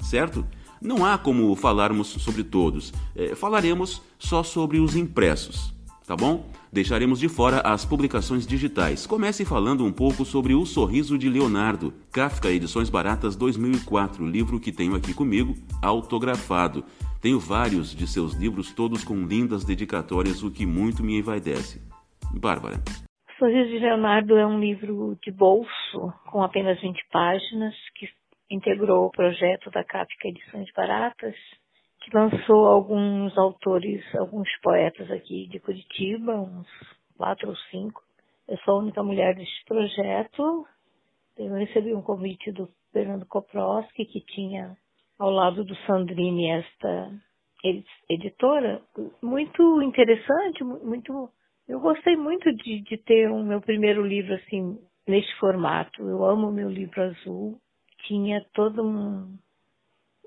Certo? 0.00 0.44
Não 0.80 1.04
há 1.04 1.16
como 1.16 1.54
falarmos 1.54 2.08
sobre 2.08 2.42
todos. 2.42 2.92
É, 3.14 3.34
falaremos 3.34 4.02
só 4.18 4.42
sobre 4.42 4.80
os 4.80 4.96
impressos, 4.96 5.72
tá 6.06 6.16
bom? 6.16 6.50
Deixaremos 6.72 7.20
de 7.20 7.28
fora 7.28 7.60
as 7.60 7.84
publicações 7.84 8.46
digitais. 8.46 9.06
Comece 9.06 9.44
falando 9.44 9.84
um 9.84 9.92
pouco 9.92 10.24
sobre 10.24 10.54
O 10.54 10.66
Sorriso 10.66 11.16
de 11.16 11.28
Leonardo, 11.28 11.92
Kafka 12.12 12.50
Edições 12.50 12.90
Baratas 12.90 13.36
2004, 13.36 14.26
livro 14.26 14.60
que 14.60 14.72
tenho 14.72 14.94
aqui 14.94 15.14
comigo, 15.14 15.54
autografado. 15.82 16.84
Tenho 17.20 17.38
vários 17.38 17.94
de 17.94 18.06
seus 18.06 18.34
livros, 18.34 18.72
todos 18.72 19.04
com 19.04 19.24
lindas 19.24 19.64
dedicatórias, 19.64 20.42
o 20.42 20.50
que 20.50 20.66
muito 20.66 21.02
me 21.02 21.18
envaidece. 21.18 21.80
Bárbara. 22.34 22.76
Sorriso 23.38 23.70
de 23.70 23.78
Leonardo 23.78 24.36
é 24.36 24.46
um 24.46 24.58
livro 24.58 25.16
de 25.22 25.30
bolso, 25.30 26.12
com 26.30 26.42
apenas 26.42 26.80
20 26.80 26.98
páginas, 27.12 27.74
que 27.94 28.08
integrou 28.50 29.06
o 29.06 29.10
projeto 29.10 29.70
da 29.70 29.84
Kafka 29.84 30.28
Edições 30.28 30.70
Baratas 30.74 31.34
que 32.06 32.16
lançou 32.16 32.66
alguns 32.66 33.36
autores, 33.36 34.02
alguns 34.14 34.48
poetas 34.62 35.10
aqui 35.10 35.48
de 35.48 35.58
Curitiba, 35.58 36.40
uns 36.40 36.68
quatro 37.16 37.48
ou 37.48 37.56
cinco. 37.70 38.00
Eu 38.46 38.56
sou 38.58 38.76
a 38.76 38.78
única 38.78 39.02
mulher 39.02 39.34
deste 39.34 39.64
projeto. 39.64 40.64
Eu 41.36 41.54
recebi 41.54 41.92
um 41.92 42.02
convite 42.02 42.52
do 42.52 42.68
Fernando 42.92 43.26
Koproski, 43.26 44.04
que 44.04 44.20
tinha 44.20 44.76
ao 45.18 45.30
lado 45.30 45.64
do 45.64 45.74
Sandrini 45.78 46.48
esta 46.48 47.10
editora. 48.08 48.80
Muito 49.20 49.82
interessante, 49.82 50.62
muito. 50.62 51.28
Eu 51.66 51.80
gostei 51.80 52.16
muito 52.16 52.54
de, 52.54 52.82
de 52.82 52.98
ter 52.98 53.28
o 53.28 53.34
um, 53.34 53.42
meu 53.42 53.60
primeiro 53.60 54.06
livro 54.06 54.32
assim 54.34 54.78
neste 55.08 55.34
formato. 55.40 56.00
Eu 56.02 56.24
amo 56.24 56.50
o 56.50 56.52
meu 56.52 56.70
livro 56.70 57.02
azul. 57.02 57.58
Tinha 58.06 58.46
todo 58.54 58.86
um, 58.86 59.36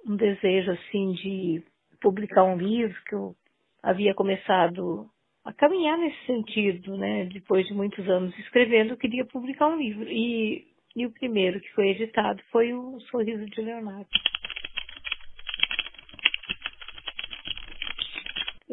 um 0.05 0.15
desejo 0.17 0.71
assim 0.71 1.13
de 1.13 1.63
publicar 2.01 2.43
um 2.43 2.57
livro, 2.57 2.95
que 3.05 3.15
eu 3.15 3.35
havia 3.81 4.13
começado 4.13 5.09
a 5.43 5.53
caminhar 5.53 5.97
nesse 5.97 6.25
sentido, 6.25 6.97
né? 6.97 7.25
Depois 7.25 7.65
de 7.67 7.73
muitos 7.73 8.07
anos 8.09 8.37
escrevendo, 8.39 8.91
eu 8.91 8.97
queria 8.97 9.25
publicar 9.25 9.67
um 9.67 9.77
livro. 9.77 10.07
E, 10.09 10.67
e 10.95 11.05
o 11.05 11.11
primeiro 11.11 11.59
que 11.59 11.71
foi 11.73 11.89
editado 11.89 12.41
foi 12.51 12.73
o 12.73 12.99
Sorriso 13.09 13.45
de 13.45 13.61
Leonardo. 13.61 14.07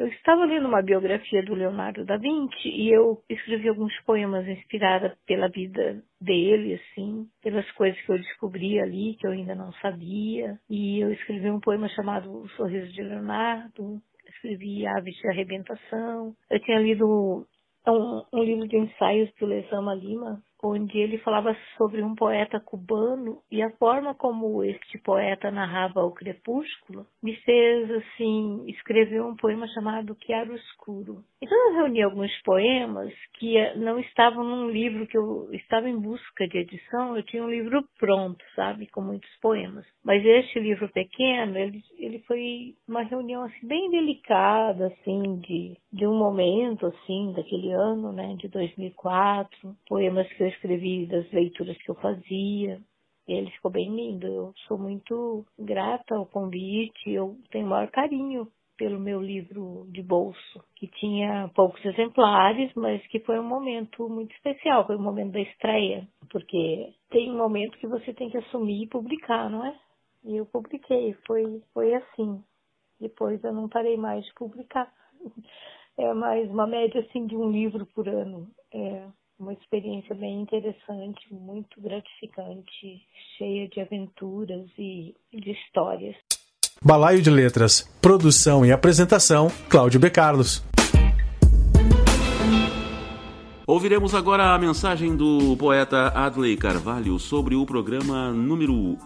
Eu 0.06 0.12
estava 0.12 0.44
lendo 0.44 0.68
uma 0.68 0.82
biografia 0.82 1.42
do 1.42 1.52
Leonardo 1.52 2.04
da 2.04 2.16
Vinci 2.16 2.68
e 2.68 2.94
eu 2.94 3.20
escrevi 3.28 3.68
alguns 3.68 3.92
poemas 4.02 4.46
inspirados 4.46 5.10
pela 5.26 5.48
vida 5.48 6.00
dele, 6.20 6.74
assim, 6.74 7.26
pelas 7.42 7.68
coisas 7.72 8.00
que 8.02 8.12
eu 8.12 8.16
descobri 8.16 8.78
ali 8.78 9.16
que 9.16 9.26
eu 9.26 9.32
ainda 9.32 9.56
não 9.56 9.72
sabia. 9.72 10.60
E 10.70 11.00
eu 11.00 11.10
escrevi 11.10 11.50
um 11.50 11.58
poema 11.58 11.88
chamado 11.88 12.30
O 12.30 12.48
Sorriso 12.50 12.92
de 12.92 13.02
Leonardo, 13.02 14.00
escrevi 14.28 14.86
Aves 14.86 15.16
de 15.16 15.28
Arrebentação. 15.28 16.36
Eu 16.48 16.60
tinha 16.60 16.78
lido 16.78 17.44
um, 17.88 18.22
um 18.32 18.44
livro 18.44 18.68
de 18.68 18.76
ensaios 18.76 19.28
do 19.40 19.46
Lesama 19.46 19.92
Lima, 19.92 20.40
onde 20.62 20.98
ele 20.98 21.18
falava 21.18 21.56
sobre 21.76 22.02
um 22.02 22.14
poeta 22.14 22.58
cubano 22.60 23.40
e 23.50 23.62
a 23.62 23.70
forma 23.72 24.14
como 24.14 24.64
este 24.64 24.98
poeta 24.98 25.50
narrava 25.50 26.04
o 26.04 26.12
crepúsculo 26.12 27.06
me 27.22 27.36
fez 27.36 27.90
assim 27.90 28.64
escrever 28.68 29.22
um 29.22 29.36
poema 29.36 29.66
chamado 29.68 30.16
Chiaro 30.24 30.54
Escuro. 30.54 31.22
Então 31.42 31.68
eu 31.68 31.74
reuni 31.74 32.02
alguns 32.02 32.32
poemas 32.42 33.12
que 33.34 33.56
eh, 33.56 33.76
não 33.76 33.98
estavam 33.98 34.42
num 34.42 34.70
livro 34.70 35.06
que 35.06 35.16
eu 35.16 35.48
estava 35.52 35.88
em 35.88 35.98
busca 35.98 36.48
de 36.48 36.58
edição, 36.58 37.16
eu 37.16 37.22
tinha 37.22 37.44
um 37.44 37.50
livro 37.50 37.84
pronto, 37.98 38.42
sabe, 38.54 38.86
com 38.86 39.00
muitos 39.00 39.30
poemas. 39.40 39.84
Mas 40.04 40.24
este 40.24 40.58
livro 40.58 40.88
pequeno, 40.88 41.58
ele, 41.58 41.82
ele 41.98 42.18
foi 42.20 42.74
uma 42.88 43.02
reunião 43.02 43.44
assim 43.44 43.66
bem 43.66 43.90
delicada, 43.90 44.86
assim, 44.86 45.36
de, 45.40 45.76
de 45.92 46.06
um 46.06 46.16
momento 46.16 46.86
assim 46.86 47.32
daquele 47.32 47.72
ano, 47.72 48.12
né, 48.12 48.34
de 48.38 48.48
2004, 48.48 49.76
poemas 49.88 50.26
que 50.32 50.45
eu 50.46 50.50
escrevi 50.50 51.06
das 51.06 51.30
leituras 51.32 51.76
que 51.78 51.90
eu 51.90 51.94
fazia. 51.96 52.80
E 53.28 53.32
ele 53.32 53.50
ficou 53.50 53.70
bem 53.70 53.94
lindo. 53.94 54.26
Eu 54.26 54.52
sou 54.68 54.78
muito 54.78 55.44
grata 55.58 56.14
ao 56.14 56.26
convite, 56.26 57.10
eu 57.10 57.36
tenho 57.50 57.66
o 57.66 57.70
maior 57.70 57.90
carinho 57.90 58.48
pelo 58.76 59.00
meu 59.00 59.20
livro 59.20 59.86
de 59.90 60.02
bolso, 60.02 60.62
que 60.76 60.86
tinha 60.86 61.50
poucos 61.54 61.82
exemplares, 61.84 62.70
mas 62.74 63.04
que 63.08 63.20
foi 63.20 63.38
um 63.38 63.48
momento 63.48 64.08
muito 64.08 64.34
especial, 64.34 64.86
foi 64.86 64.96
o 64.96 64.98
um 64.98 65.02
momento 65.02 65.32
da 65.32 65.40
estreia, 65.40 66.06
porque 66.30 66.92
tem 67.10 67.30
um 67.30 67.38
momento 67.38 67.78
que 67.78 67.86
você 67.86 68.12
tem 68.12 68.28
que 68.28 68.36
assumir 68.36 68.84
e 68.84 68.88
publicar, 68.88 69.48
não 69.48 69.64
é? 69.64 69.74
E 70.24 70.36
eu 70.36 70.44
publiquei, 70.46 71.14
foi, 71.26 71.62
foi 71.72 71.94
assim. 71.94 72.42
Depois 73.00 73.42
eu 73.42 73.52
não 73.52 73.68
parei 73.68 73.96
mais 73.96 74.24
de 74.24 74.34
publicar. 74.34 74.92
É 75.98 76.12
mais 76.12 76.46
uma 76.50 76.66
média 76.66 77.00
assim 77.00 77.26
de 77.26 77.34
um 77.34 77.50
livro 77.50 77.86
por 77.86 78.06
ano. 78.06 78.46
É 78.70 79.06
uma 79.38 79.52
experiência 79.52 80.14
bem 80.14 80.42
interessante, 80.42 81.26
muito 81.30 81.80
gratificante, 81.80 83.02
cheia 83.36 83.68
de 83.68 83.80
aventuras 83.80 84.66
e 84.78 85.14
de 85.32 85.50
histórias. 85.50 86.16
Balaio 86.82 87.22
de 87.22 87.30
Letras, 87.30 87.82
produção 88.00 88.64
e 88.64 88.72
apresentação, 88.72 89.48
Cláudio 89.68 90.00
B. 90.00 90.10
Carlos. 90.10 90.64
Ouviremos 93.66 94.14
agora 94.14 94.54
a 94.54 94.58
mensagem 94.58 95.16
do 95.16 95.56
poeta 95.56 96.08
Adley 96.14 96.56
Carvalho 96.56 97.18
sobre 97.18 97.56
o 97.56 97.66
programa 97.66 98.30
número 98.30 98.96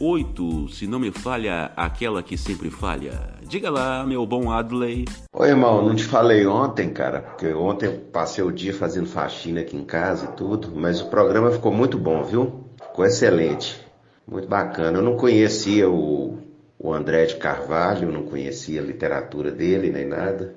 8, 0.00 0.68
se 0.70 0.86
não 0.86 0.98
me 0.98 1.10
falha, 1.10 1.70
aquela 1.76 2.22
que 2.22 2.36
sempre 2.36 2.70
falha. 2.70 3.12
Diga 3.42 3.70
lá, 3.70 4.04
meu 4.06 4.24
bom 4.24 4.50
Adley. 4.50 5.04
Oi, 5.32 5.48
irmão, 5.48 5.86
não 5.86 5.94
te 5.94 6.04
falei 6.04 6.46
ontem, 6.46 6.90
cara, 6.90 7.20
porque 7.20 7.52
ontem 7.52 7.86
eu 7.86 7.98
passei 8.12 8.42
o 8.42 8.50
dia 8.50 8.72
fazendo 8.72 9.06
faxina 9.06 9.60
aqui 9.60 9.76
em 9.76 9.84
casa 9.84 10.26
e 10.26 10.36
tudo, 10.36 10.72
mas 10.74 11.00
o 11.00 11.10
programa 11.10 11.50
ficou 11.50 11.72
muito 11.72 11.98
bom, 11.98 12.22
viu? 12.24 12.64
Ficou 12.88 13.04
excelente, 13.04 13.78
muito 14.26 14.48
bacana. 14.48 14.98
Eu 14.98 15.02
não 15.02 15.16
conhecia 15.16 15.88
o 15.90 16.38
o 16.82 16.94
André 16.94 17.26
de 17.26 17.36
Carvalho, 17.36 18.10
não 18.10 18.22
conhecia 18.22 18.80
a 18.80 18.84
literatura 18.84 19.50
dele 19.50 19.90
nem 19.90 20.06
nada. 20.06 20.54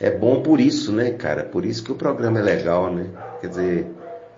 É 0.00 0.10
bom 0.10 0.42
por 0.42 0.58
isso, 0.58 0.90
né, 0.90 1.10
cara? 1.10 1.44
Por 1.44 1.66
isso 1.66 1.84
que 1.84 1.92
o 1.92 1.96
programa 1.96 2.38
é 2.38 2.42
legal, 2.42 2.90
né? 2.90 3.10
Quer 3.42 3.48
dizer, 3.48 3.86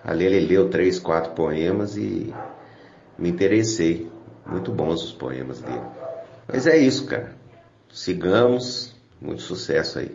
ali 0.03 0.25
ele 0.25 0.41
leu 0.41 0.69
três, 0.69 0.99
quatro 0.99 1.31
poemas 1.31 1.95
e 1.95 2.33
me 3.17 3.29
interessei. 3.29 4.11
Muito 4.45 4.71
bons 4.71 5.03
os 5.03 5.11
poemas 5.11 5.61
dele. 5.61 5.81
Mas 6.47 6.67
é 6.67 6.77
isso, 6.77 7.05
cara. 7.05 7.31
Sigamos. 7.91 8.93
Muito 9.21 9.41
sucesso 9.41 9.99
aí. 9.99 10.11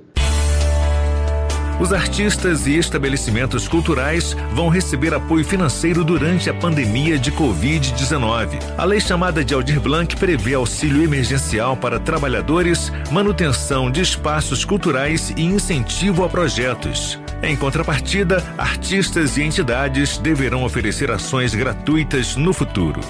Os 1.80 1.92
artistas 1.92 2.66
e 2.66 2.76
estabelecimentos 2.76 3.68
culturais 3.68 4.36
vão 4.52 4.68
receber 4.68 5.14
apoio 5.14 5.44
financeiro 5.44 6.02
durante 6.02 6.50
a 6.50 6.54
pandemia 6.54 7.16
de 7.16 7.30
Covid-19. 7.30 8.58
A 8.76 8.84
lei 8.84 9.00
chamada 9.00 9.44
de 9.44 9.54
Aldir 9.54 9.80
Blanc 9.80 10.16
prevê 10.16 10.54
auxílio 10.54 11.04
emergencial 11.04 11.76
para 11.76 12.00
trabalhadores, 12.00 12.90
manutenção 13.12 13.90
de 13.92 14.00
espaços 14.00 14.64
culturais 14.64 15.30
e 15.36 15.42
incentivo 15.42 16.24
a 16.24 16.28
projetos. 16.28 17.18
Em 17.44 17.56
contrapartida, 17.56 18.44
artistas 18.58 19.36
e 19.36 19.42
entidades 19.42 20.18
deverão 20.18 20.64
oferecer 20.64 21.12
ações 21.12 21.54
gratuitas 21.54 22.34
no 22.34 22.52
futuro. 22.52 23.00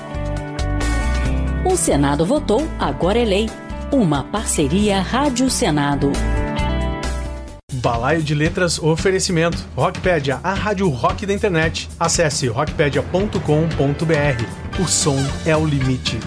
O 1.65 1.77
Senado 1.77 2.25
votou, 2.25 2.63
agora 2.79 3.19
é 3.19 3.25
lei. 3.25 3.51
Uma 3.93 4.23
parceria 4.23 5.01
Rádio 5.01 5.51
Senado. 5.51 6.13
Balaio 7.73 8.23
de 8.23 8.35
Letras 8.35 8.79
Oferecimento. 8.79 9.59
Rockpedia, 9.77 10.39
a 10.43 10.55
rádio 10.55 10.89
rock 10.89 11.27
da 11.27 11.35
internet. 11.35 11.89
Acesse 11.99 12.47
rockpedia.com.br. 12.47 14.81
O 14.81 14.87
som 14.87 15.17
é 15.45 15.57
o 15.57 15.67
limite. 15.67 16.19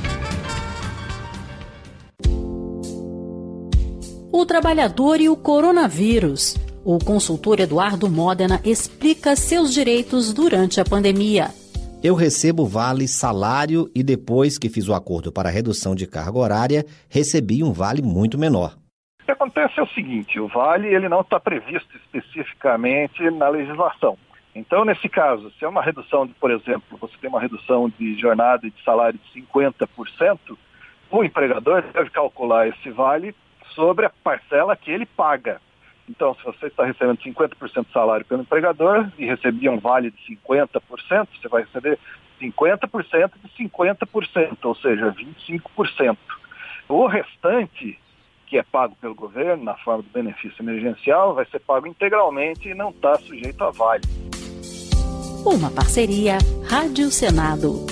O 4.31 4.45
trabalhador 4.45 5.21
e 5.21 5.29
o 5.29 5.37
coronavírus. 5.37 6.57
O 6.83 6.99
consultor 6.99 7.59
Eduardo 7.59 8.09
Modena 8.09 8.59
explica 8.65 9.35
seus 9.35 9.73
direitos 9.73 10.33
durante 10.33 10.81
a 10.81 10.85
pandemia. 10.85 11.51
Eu 12.03 12.15
recebo 12.15 12.65
vale 12.65 13.07
salário 13.07 13.87
e 13.93 14.01
depois 14.01 14.57
que 14.57 14.69
fiz 14.69 14.89
o 14.89 14.93
acordo 14.95 15.31
para 15.31 15.51
redução 15.51 15.93
de 15.93 16.07
carga 16.07 16.39
horária, 16.39 16.83
recebi 17.07 17.63
um 17.63 17.71
vale 17.71 18.01
muito 18.01 18.39
menor. 18.39 18.75
O 19.21 19.25
que 19.25 19.31
acontece 19.31 19.79
é 19.79 19.83
o 19.83 19.87
seguinte, 19.89 20.39
o 20.39 20.47
vale 20.47 20.87
ele 20.87 21.07
não 21.07 21.21
está 21.21 21.39
previsto 21.39 21.95
especificamente 21.95 23.29
na 23.29 23.49
legislação. 23.49 24.17
Então, 24.55 24.83
nesse 24.83 25.07
caso, 25.07 25.51
se 25.59 25.63
é 25.63 25.67
uma 25.67 25.83
redução 25.83 26.25
de, 26.25 26.33
por 26.33 26.49
exemplo, 26.49 26.97
você 26.99 27.13
tem 27.21 27.29
uma 27.29 27.39
redução 27.39 27.87
de 27.87 28.19
jornada 28.19 28.65
e 28.65 28.71
de 28.71 28.83
salário 28.83 29.19
de 29.19 29.39
50%, 29.39 30.57
o 31.11 31.23
empregador 31.23 31.83
deve 31.93 32.09
calcular 32.09 32.67
esse 32.67 32.89
vale 32.89 33.35
sobre 33.75 34.07
a 34.07 34.11
parcela 34.23 34.75
que 34.75 34.89
ele 34.89 35.05
paga. 35.05 35.61
Então, 36.12 36.36
se 36.36 36.43
você 36.43 36.67
está 36.67 36.86
recebendo 36.86 37.17
50% 37.19 37.86
de 37.86 37.93
salário 37.93 38.26
pelo 38.26 38.41
empregador 38.41 39.10
e 39.17 39.26
recebia 39.26 39.71
um 39.71 39.80
vale 39.80 40.12
de 40.12 40.38
50%, 40.45 40.82
você 41.41 41.47
vai 41.47 41.63
receber 41.63 41.97
50% 42.41 43.32
de 43.43 43.69
50%, 43.69 44.58
ou 44.62 44.76
seja, 44.76 45.13
25%. 45.13 46.17
O 46.89 47.08
restante 47.08 47.97
que 48.45 48.58
é 48.58 48.63
pago 48.63 48.97
pelo 49.00 49.15
governo 49.15 49.63
na 49.63 49.76
forma 49.76 50.04
do 50.04 50.10
benefício 50.10 50.62
emergencial 50.62 51.34
vai 51.34 51.45
ser 51.45 51.60
pago 51.60 51.88
integralmente 51.88 52.67
e 52.67 52.74
não 52.74 52.89
está 52.89 53.15
sujeito 53.19 53.63
a 53.63 53.71
vale. 53.71 54.04
Uma 55.45 55.71
parceria 55.71 56.38
Rádio 56.69 57.10
Senado. 57.10 57.86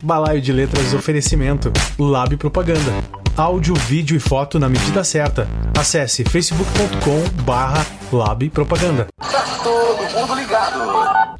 Balaio 0.00 0.40
de 0.40 0.52
Letras 0.52 0.94
Oferecimento 0.94 1.72
Lab 1.98 2.36
Propaganda. 2.36 2.92
Áudio, 3.38 3.72
vídeo 3.76 4.16
e 4.16 4.18
foto 4.18 4.58
na 4.58 4.68
medida 4.68 5.04
certa. 5.04 5.46
Acesse 5.78 6.24
facebook.com 6.24 7.44
barra 7.44 7.86
Lab 8.12 8.50
Propaganda. 8.50 9.06
Tá 9.16 9.44
todo 9.62 10.02
mundo 10.12 10.34
ligado. 10.34 10.82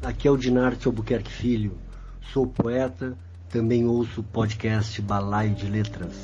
Aqui 0.05 0.25
é 0.25 0.31
o 0.31 0.37
Dinarte 0.37 0.87
Albuquerque 0.87 1.29
Filho. 1.29 1.77
Sou 2.31 2.47
poeta 2.47 3.17
também 3.49 3.85
ouço 3.85 4.21
o 4.21 4.23
podcast 4.23 5.01
Balaio 5.01 5.53
de 5.53 5.67
Letras. 5.69 6.15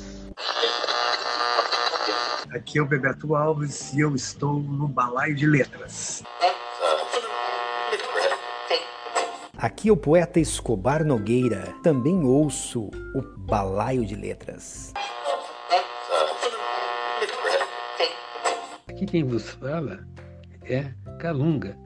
Aqui 2.54 2.78
é 2.78 2.82
o 2.82 2.86
Bebeto 2.86 3.36
Alves 3.36 3.92
e 3.92 4.00
eu 4.00 4.16
estou 4.16 4.58
no 4.58 4.88
Balaio 4.88 5.34
de 5.34 5.46
Letras. 5.46 6.22
Aqui 9.58 9.90
é 9.90 9.92
o 9.92 9.96
poeta 9.98 10.40
Escobar 10.40 11.04
Nogueira. 11.04 11.74
Também 11.82 12.24
ouço 12.24 12.90
o 13.14 13.22
Balaio 13.36 14.06
de 14.06 14.14
Letras. 14.16 14.94
Aqui 18.96 19.04
quem 19.04 19.24
vos 19.24 19.50
fala 19.50 20.08
é 20.64 20.86
Calunga, 21.18 21.76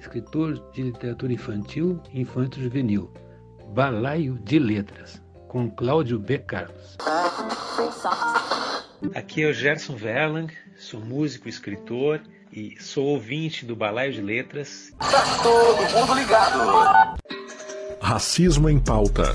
escritor 0.00 0.58
de 0.72 0.84
literatura 0.84 1.30
infantil 1.30 2.00
e 2.10 2.22
infanto-juvenil. 2.22 3.12
Balaio 3.74 4.38
de 4.38 4.58
Letras. 4.58 5.20
com 5.46 5.70
Cláudio 5.70 6.18
B. 6.18 6.38
Carlos. 6.38 6.96
Aqui 9.14 9.42
é 9.42 9.50
o 9.50 9.52
Gerson 9.52 9.94
Verlang, 9.94 10.50
sou 10.78 11.00
músico, 11.00 11.50
escritor 11.50 12.22
e 12.50 12.80
sou 12.80 13.08
ouvinte 13.08 13.66
do 13.66 13.76
Balaio 13.76 14.14
de 14.14 14.22
Letras. 14.22 14.90
Tá 14.98 15.22
todo 15.42 15.82
mundo 15.92 16.14
ligado. 16.14 17.18
Racismo 18.00 18.70
em 18.70 18.78
pauta. 18.78 19.34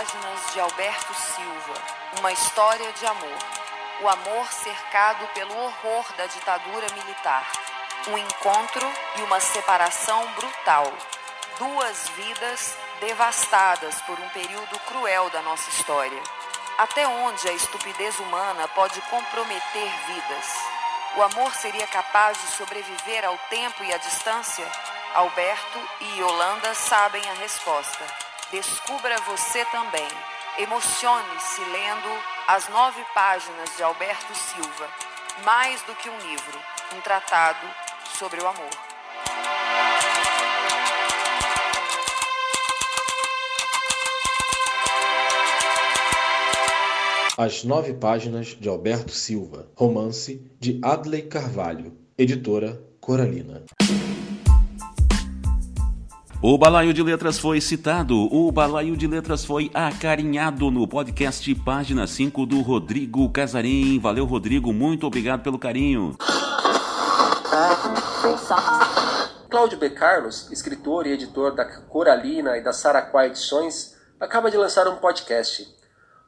Páginas 0.00 0.52
de 0.54 0.60
Alberto 0.60 1.12
Silva. 1.12 1.74
Uma 2.20 2.32
história 2.32 2.90
de 2.92 3.04
amor. 3.04 3.38
O 4.00 4.08
amor 4.08 4.50
cercado 4.50 5.26
pelo 5.34 5.54
horror 5.54 6.06
da 6.16 6.24
ditadura 6.24 6.86
militar. 6.94 7.46
Um 8.08 8.16
encontro 8.16 8.90
e 9.18 9.22
uma 9.22 9.38
separação 9.40 10.26
brutal. 10.32 10.90
Duas 11.58 12.08
vidas 12.16 12.78
devastadas 12.98 14.00
por 14.02 14.18
um 14.18 14.28
período 14.30 14.78
cruel 14.88 15.28
da 15.28 15.42
nossa 15.42 15.68
história. 15.68 16.22
Até 16.78 17.06
onde 17.06 17.46
a 17.48 17.52
estupidez 17.52 18.18
humana 18.20 18.68
pode 18.68 18.98
comprometer 19.02 19.90
vidas? 20.06 20.46
O 21.16 21.22
amor 21.22 21.54
seria 21.54 21.86
capaz 21.88 22.40
de 22.40 22.46
sobreviver 22.52 23.26
ao 23.26 23.36
tempo 23.50 23.84
e 23.84 23.92
à 23.92 23.98
distância? 23.98 24.66
Alberto 25.14 25.78
e 26.00 26.20
Yolanda 26.20 26.72
sabem 26.74 27.22
a 27.28 27.34
resposta. 27.34 28.29
Descubra 28.52 29.16
você 29.28 29.64
também. 29.66 30.08
Emocione-se 30.58 31.60
lendo 31.60 32.08
as 32.48 32.68
nove 32.68 33.00
páginas 33.14 33.76
de 33.76 33.82
Alberto 33.84 34.34
Silva. 34.34 34.88
Mais 35.44 35.80
do 35.82 35.94
que 35.94 36.10
um 36.10 36.18
livro, 36.18 36.58
um 36.96 37.00
tratado 37.00 37.64
sobre 38.18 38.40
o 38.40 38.48
amor. 38.48 38.70
As 47.38 47.62
nove 47.62 47.94
páginas 47.94 48.48
de 48.48 48.68
Alberto 48.68 49.12
Silva. 49.12 49.70
Romance 49.76 50.44
de 50.58 50.80
Adley 50.82 51.22
Carvalho. 51.22 51.96
Editora 52.18 52.82
Coralina. 53.00 53.62
O 56.42 56.56
Balaio 56.56 56.94
de 56.94 57.02
Letras 57.02 57.38
foi 57.38 57.60
citado, 57.60 58.16
o 58.16 58.50
Balaio 58.50 58.96
de 58.96 59.06
Letras 59.06 59.44
foi 59.44 59.70
acarinhado 59.74 60.70
no 60.70 60.88
podcast 60.88 61.54
Página 61.56 62.06
5 62.06 62.46
do 62.46 62.62
Rodrigo 62.62 63.28
Casarim. 63.28 63.98
Valeu, 63.98 64.24
Rodrigo, 64.24 64.72
muito 64.72 65.06
obrigado 65.06 65.42
pelo 65.42 65.58
carinho. 65.58 66.16
Cláudio 69.50 69.78
B. 69.78 69.90
Carlos, 69.90 70.50
escritor 70.50 71.06
e 71.06 71.12
editor 71.12 71.54
da 71.54 71.66
Coralina 71.66 72.56
e 72.56 72.62
da 72.62 72.72
Saraquá 72.72 73.26
Edições, 73.26 73.94
acaba 74.18 74.50
de 74.50 74.56
lançar 74.56 74.88
um 74.88 74.96
podcast. 74.96 75.68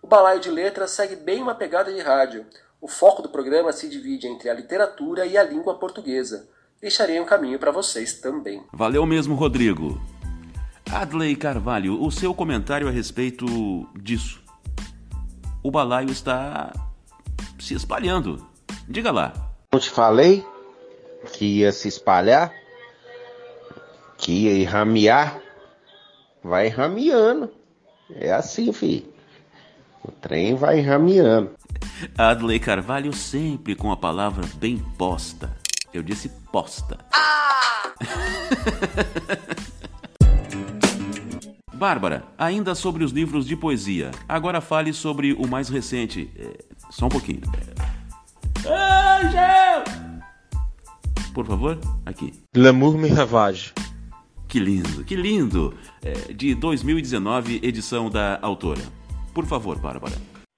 O 0.03 0.07
Balaio 0.07 0.41
de 0.41 0.51
Letras 0.51 0.91
segue 0.91 1.17
bem 1.17 1.41
uma 1.41 1.55
pegada 1.55 1.91
de 1.91 2.03
rádio. 2.03 2.45
O 2.83 2.87
foco 2.87 3.23
do 3.23 3.31
programa 3.31 3.73
se 3.73 3.89
divide 3.89 4.27
entre 4.27 4.51
a 4.51 4.55
literatura 4.55 5.25
e 5.25 5.39
a 5.39 5.43
língua 5.43 5.79
portuguesa. 5.79 6.47
Deixarei 6.83 7.21
um 7.21 7.25
caminho 7.25 7.61
para 7.61 7.71
vocês 7.71 8.15
também. 8.15 8.61
Valeu 8.73 9.07
mesmo, 9.07 9.37
Rodrigo. 9.37 10.03
Adley 10.91 11.37
Carvalho, 11.37 12.03
o 12.03 12.11
seu 12.11 12.35
comentário 12.35 12.89
a 12.89 12.91
respeito 12.91 13.47
disso. 13.95 14.43
O 15.63 15.71
balaio 15.71 16.11
está 16.11 16.73
se 17.57 17.75
espalhando. 17.75 18.45
Diga 18.89 19.13
lá. 19.13 19.33
Eu 19.71 19.79
te 19.79 19.89
falei 19.89 20.45
que 21.33 21.61
ia 21.61 21.71
se 21.71 21.87
espalhar, 21.87 22.53
que 24.19 24.33
ia 24.33 24.69
ramear. 24.69 25.41
Vai 26.43 26.67
rameando. 26.67 27.49
É 28.11 28.33
assim, 28.33 28.73
filho. 28.73 29.07
O 30.03 30.11
trem 30.11 30.57
vai 30.57 30.81
rameando. 30.81 31.53
Adley 32.19 32.59
Carvalho 32.59 33.13
sempre 33.13 33.77
com 33.77 33.93
a 33.93 33.97
palavra 33.97 34.45
bem 34.57 34.79
posta. 34.99 35.57
Eu 35.95 36.03
disse 36.03 36.42
posta. 36.53 36.99
Bárbara, 41.73 42.25
ainda 42.39 42.75
sobre 42.75 43.03
os 43.03 43.11
livros 43.11 43.47
de 43.47 43.57
poesia. 43.57 44.13
Agora 44.29 44.61
fale 44.61 44.93
sobre 44.93 45.33
o 45.33 45.49
mais 45.49 45.69
recente. 45.69 46.31
É, 46.37 46.59
só 46.91 47.07
um 47.07 47.09
pouquinho. 47.09 47.41
Angel! 48.65 49.83
Por 51.35 51.47
favor, 51.47 51.79
aqui. 52.05 52.33
L'amour 52.55 52.97
me 52.99 53.09
ravage. 53.09 53.73
Que 54.47 54.61
lindo, 54.61 55.03
que 55.03 55.17
lindo! 55.17 55.75
É, 56.05 56.33
de 56.33 56.55
2019, 56.55 57.61
edição 57.63 58.11
da 58.11 58.39
autora. 58.43 58.83
Por 59.33 59.47
favor, 59.47 59.79
Bárbara. 59.79 60.15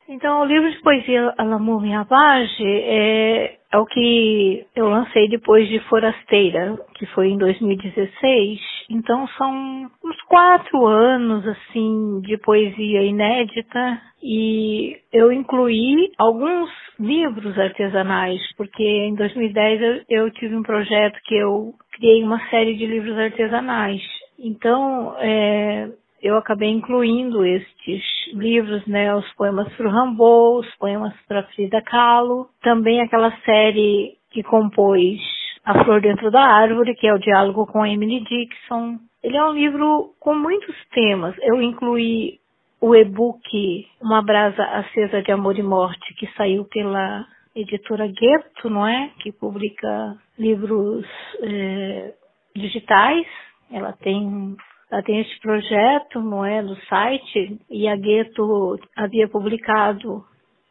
Então, 0.09 0.43
o 0.43 0.45
livro 0.45 0.71
de 0.71 0.81
poesia 0.81 1.35
L'amour 1.39 1.81
me 1.81 1.91
ravage 1.91 2.63
é, 2.63 3.57
é 3.73 3.79
o 3.79 3.87
que 3.87 4.67
eu 4.77 4.89
lancei 4.89 5.29
depois 5.29 5.67
de 5.69 5.81
Forasteira, 5.89 6.79
que 6.95 7.07
foi 7.07 7.29
em 7.29 7.39
2016. 7.39 8.61
Então, 8.91 9.27
são 9.39 9.91
uns 10.05 10.21
quatro 10.29 10.87
anos, 10.87 11.47
assim, 11.47 12.21
de 12.21 12.37
poesia 12.39 13.03
inédita. 13.03 14.01
E 14.23 14.97
eu 15.13 15.33
incluí 15.33 16.13
alguns 16.19 16.71
livros 17.01 17.59
artesanais, 17.59 18.41
porque 18.57 18.83
em 18.83 19.15
2010 19.15 19.81
eu, 19.81 20.03
eu 20.09 20.31
tive 20.33 20.55
um 20.55 20.63
projeto 20.63 21.19
que 21.25 21.35
eu 21.35 21.75
criei 21.93 22.23
uma 22.23 22.41
série 22.51 22.75
de 22.77 22.87
livros 22.87 23.19
artesanais. 23.19 24.03
Então, 24.39 25.15
é, 25.19 25.89
eu 26.25 26.39
acabei 26.39 26.71
incluindo 26.71 27.45
estes 27.45 28.03
livros, 28.33 28.85
né, 28.87 29.15
os 29.15 29.31
poemas 29.35 29.71
para 29.75 29.91
Rambo, 29.91 30.59
os 30.59 30.75
poemas 30.77 31.13
para 31.29 31.43
Frida 31.49 31.83
Kahlo, 31.83 32.49
também 32.63 33.03
aquela 33.03 33.31
série 33.43 34.17
que 34.31 34.43
compôs 34.43 35.21
A 35.67 35.85
Flor 35.85 36.01
Dentro 36.01 36.31
da 36.31 36.41
Árvore, 36.41 36.95
que 36.95 37.07
é 37.07 37.13
o 37.13 37.19
diálogo 37.19 37.67
com 37.67 37.85
Emily 37.85 38.21
Dixon. 38.25 38.97
Ele 39.23 39.37
é 39.37 39.45
um 39.45 39.53
livro 39.53 40.15
com 40.19 40.35
muitos 40.35 40.75
temas. 40.95 41.37
Eu 41.43 41.61
incluí 41.61 42.41
o 42.81 42.95
e-book 42.95 43.87
Uma 44.01 44.23
Brasa 44.23 44.63
Acesa 44.63 45.23
de 45.23 45.31
Amor 45.31 45.59
e 45.59 45.63
Morte, 45.63 46.15
que 46.15 46.27
saiu 46.39 46.65
pela 46.65 47.27
editora 47.55 48.07
Goethe, 48.07 48.71
não 48.71 48.87
é? 48.87 49.11
Que 49.21 49.31
publica 49.31 50.17
livros 50.39 51.07
é, 51.43 52.15
digitais. 52.57 53.27
Ela 53.71 53.93
tem 53.93 54.57
tem 55.03 55.21
este 55.21 55.41
projeto, 55.41 56.21
não 56.21 56.45
é, 56.45 56.63
site, 56.89 57.59
e 57.71 57.89
a 57.89 57.97
Gueto 57.97 58.79
havia 58.97 59.29
publicado 59.29 60.25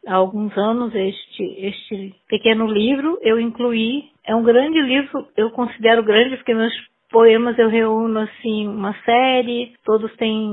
há 0.06 0.14
alguns 0.14 0.56
anos 0.56 0.94
este, 0.94 1.42
este 1.42 2.14
pequeno 2.28 2.66
livro, 2.66 3.18
eu 3.22 3.40
incluí, 3.40 4.04
é 4.26 4.34
um 4.34 4.42
grande 4.42 4.80
livro, 4.80 5.26
eu 5.36 5.50
considero 5.50 6.02
grande 6.02 6.36
porque 6.36 6.54
meus 6.54 6.72
poemas 7.10 7.58
eu 7.58 7.68
reúno 7.68 8.20
assim 8.20 8.66
uma 8.66 8.92
série, 9.04 9.72
todos 9.84 10.14
têm 10.16 10.50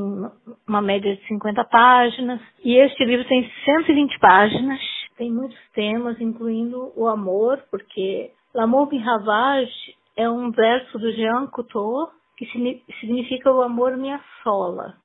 uma 0.68 0.82
média 0.82 1.16
de 1.16 1.28
50 1.28 1.64
páginas, 1.66 2.40
e 2.64 2.76
este 2.76 3.04
livro 3.04 3.28
tem 3.28 3.50
120 3.66 4.20
páginas, 4.20 4.80
tem 5.18 5.32
muitos 5.32 5.58
temas, 5.74 6.20
incluindo 6.20 6.92
o 6.96 7.08
amor, 7.08 7.60
porque 7.70 8.32
L'amour 8.54 8.92
me 8.92 8.98
ravage 8.98 9.96
é 10.18 10.30
um 10.30 10.52
verso 10.52 11.00
do 11.00 11.12
Jean 11.14 11.48
Couture, 11.48 12.12
que 12.46 12.84
significa 13.00 13.52
o 13.52 13.62
amor 13.62 13.96
me 13.98 14.12
assola. 14.12 14.96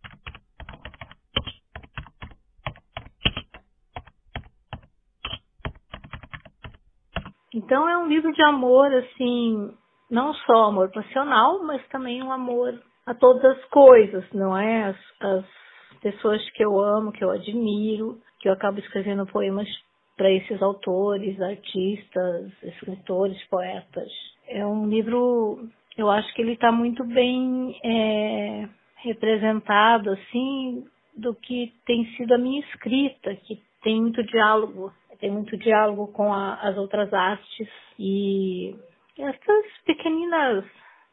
Então 7.52 7.88
é 7.88 7.98
um 7.98 8.06
livro 8.06 8.32
de 8.32 8.42
amor, 8.42 8.92
assim, 8.92 9.70
não 10.10 10.32
só 10.34 10.64
amor 10.64 10.90
passional, 10.90 11.62
mas 11.62 11.86
também 11.88 12.22
um 12.22 12.32
amor 12.32 12.80
a 13.06 13.14
todas 13.14 13.44
as 13.44 13.64
coisas, 13.66 14.24
não 14.32 14.56
é? 14.56 14.84
As, 14.84 14.96
as 15.20 15.44
pessoas 16.00 16.42
que 16.50 16.64
eu 16.64 16.78
amo, 16.78 17.12
que 17.12 17.24
eu 17.24 17.30
admiro, 17.30 18.18
que 18.40 18.48
eu 18.48 18.52
acabo 18.52 18.78
escrevendo 18.78 19.26
poemas 19.26 19.68
para 20.16 20.30
esses 20.30 20.60
autores, 20.62 21.40
artistas, 21.40 22.52
escritores, 22.62 23.42
poetas. 23.48 24.08
é 24.48 24.64
um 24.66 24.88
livro, 24.88 25.68
eu 25.96 26.10
acho 26.10 26.32
que 26.34 26.42
ele 26.42 26.52
está 26.52 26.70
muito 26.70 27.04
bem 27.04 27.78
é, 27.82 28.68
representado, 28.96 30.10
assim, 30.10 30.84
do 31.16 31.34
que 31.34 31.72
tem 31.86 32.04
sido 32.16 32.34
a 32.34 32.38
minha 32.38 32.60
escrita, 32.60 33.34
que 33.36 33.60
tem 33.82 34.00
muito 34.00 34.22
diálogo, 34.24 34.92
tem 35.18 35.30
muito 35.30 35.56
diálogo 35.56 36.08
com 36.08 36.32
a, 36.32 36.54
as 36.54 36.76
outras 36.76 37.12
artes 37.14 37.68
e 37.98 38.76
essas 39.18 39.64
pequeninas 39.86 40.64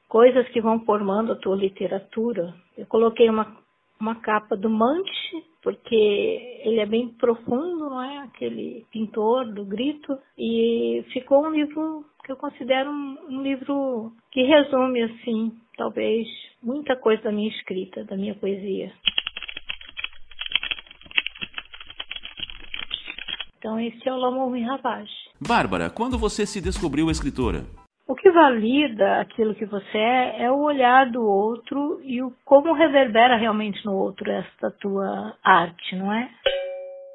coisas 0.10 0.48
que 0.50 0.62
vão 0.62 0.80
formando 0.82 1.32
a 1.32 1.36
tua 1.38 1.56
literatura. 1.56 2.54
Eu 2.78 2.86
coloquei 2.86 3.30
uma, 3.30 3.56
uma 4.00 4.16
capa 4.16 4.58
do 4.58 4.70
Manche, 4.70 5.44
porque 5.64 6.60
ele 6.66 6.82
é 6.82 6.86
bem 6.86 7.08
profundo, 7.08 7.90
não 7.90 8.02
é? 8.02 8.18
Aquele 8.20 8.86
pintor 8.92 9.52
do 9.54 9.66
grito. 9.66 10.18
E 10.38 11.04
ficou 11.14 11.46
um 11.46 11.52
livro 11.52 12.06
que 12.24 12.32
eu 12.32 12.36
considero 12.36 12.92
um, 12.92 13.18
um 13.30 13.42
livro 13.42 14.12
que 14.32 14.44
resume, 14.44 15.02
assim, 15.04 15.54
talvez 15.78 16.28
muita 16.62 16.96
coisa 16.98 17.24
da 17.24 17.32
minha 17.32 17.50
escrita, 17.50 18.04
da 18.04 18.18
minha 18.18 18.36
poesia. 18.36 18.92
Então, 23.58 23.80
esse 23.80 24.08
é 24.08 24.14
o 24.14 24.18
L'Amour 24.18 24.52
Ravage. 24.60 25.14
Bárbara, 25.40 25.90
quando 25.90 26.18
você 26.18 26.46
se 26.46 26.60
descobriu 26.60 27.10
escritora? 27.10 27.66
O 28.06 28.16
que 28.16 28.30
valida 28.32 29.22
aquilo 29.22 29.56
que 29.56 29.66
você 29.66 29.98
é 29.98 30.44
é 30.44 30.52
o 30.52 30.62
olhar 30.62 31.10
do 31.10 31.24
outro 31.24 32.02
e 32.04 32.22
o 32.22 32.34
como 32.44 32.74
reverbera 32.74 33.38
realmente 33.38 33.86
no 33.86 33.96
outro 33.96 34.30
esta 34.30 34.70
tua 34.72 35.34
arte, 35.42 35.96
não 35.96 36.12
é? 36.12 36.30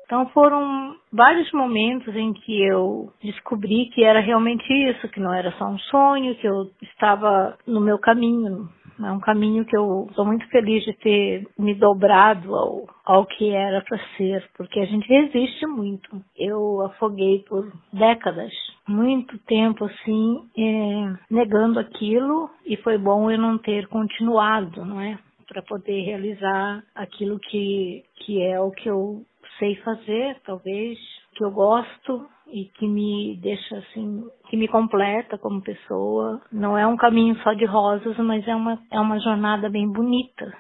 Então 0.07 0.27
foram 0.31 0.97
vários 1.13 1.53
momentos 1.53 2.17
em 2.17 2.33
que 2.33 2.63
eu 2.67 3.13
descobri 3.23 3.91
que 3.93 4.03
era 4.03 4.21
realmente 4.21 4.65
isso, 4.73 5.07
que 5.11 5.21
não 5.21 5.35
era 5.35 5.53
só 5.53 5.67
um 5.67 5.79
sonho, 5.79 6.35
que 6.37 6.47
eu 6.47 6.71
estava 6.81 7.59
no 7.67 7.79
meu 7.79 7.99
caminho, 7.99 8.71
é 9.01 9.13
um 9.13 9.21
caminho 9.21 9.65
que 9.65 9.77
eu 9.77 10.09
sou 10.15 10.25
muito 10.25 10.47
feliz 10.49 10.85
de 10.85 10.93
ter 10.95 11.47
me 11.59 11.75
dobrado 11.75 12.55
ao, 12.55 12.87
ao 13.05 13.27
que 13.27 13.51
era 13.51 13.81
para 13.83 13.99
ser, 14.17 14.49
porque 14.57 14.81
a 14.81 14.87
gente 14.87 15.07
resiste 15.09 15.67
muito. 15.67 16.23
Eu 16.37 16.83
afoguei 16.83 17.45
por 17.49 17.71
décadas, 17.93 18.53
muito 18.87 19.39
tempo 19.41 19.85
assim, 19.85 20.49
é, 20.57 21.17
negando 21.31 21.79
aquilo, 21.79 22.51
e 22.67 22.77
foi 22.79 22.99
bom 22.99 23.31
eu 23.31 23.39
não 23.39 23.59
ter 23.59 23.87
continuado, 23.87 24.85
não 24.85 25.01
é? 25.01 25.19
Para 25.47 25.63
poder 25.63 26.03
realizar 26.03 26.83
aquilo 26.95 27.39
que, 27.39 28.05
que 28.17 28.43
é 28.43 28.61
o 28.61 28.71
que 28.71 28.89
eu 28.89 29.23
sei 29.59 29.77
fazer, 29.77 30.37
talvez, 30.45 30.99
que 31.35 31.45
eu 31.45 31.51
gosto 31.51 32.27
e 32.51 32.65
que 32.79 32.87
me 32.87 33.39
deixa 33.43 33.77
assim, 33.79 34.25
que 34.49 34.57
me 34.57 34.69
completa 34.69 35.39
como 35.39 35.63
pessoa. 35.63 36.41
Não 36.51 36.77
é 36.77 36.87
um 36.87 36.97
caminho 36.97 37.37
só 37.43 37.53
de 37.53 37.65
rosas, 37.65 38.17
mas 38.19 38.47
é 38.47 38.55
uma, 38.55 38.79
é 38.91 38.99
uma 38.99 39.19
jornada 39.21 39.69
bem 39.69 39.91
bonita. 39.91 40.53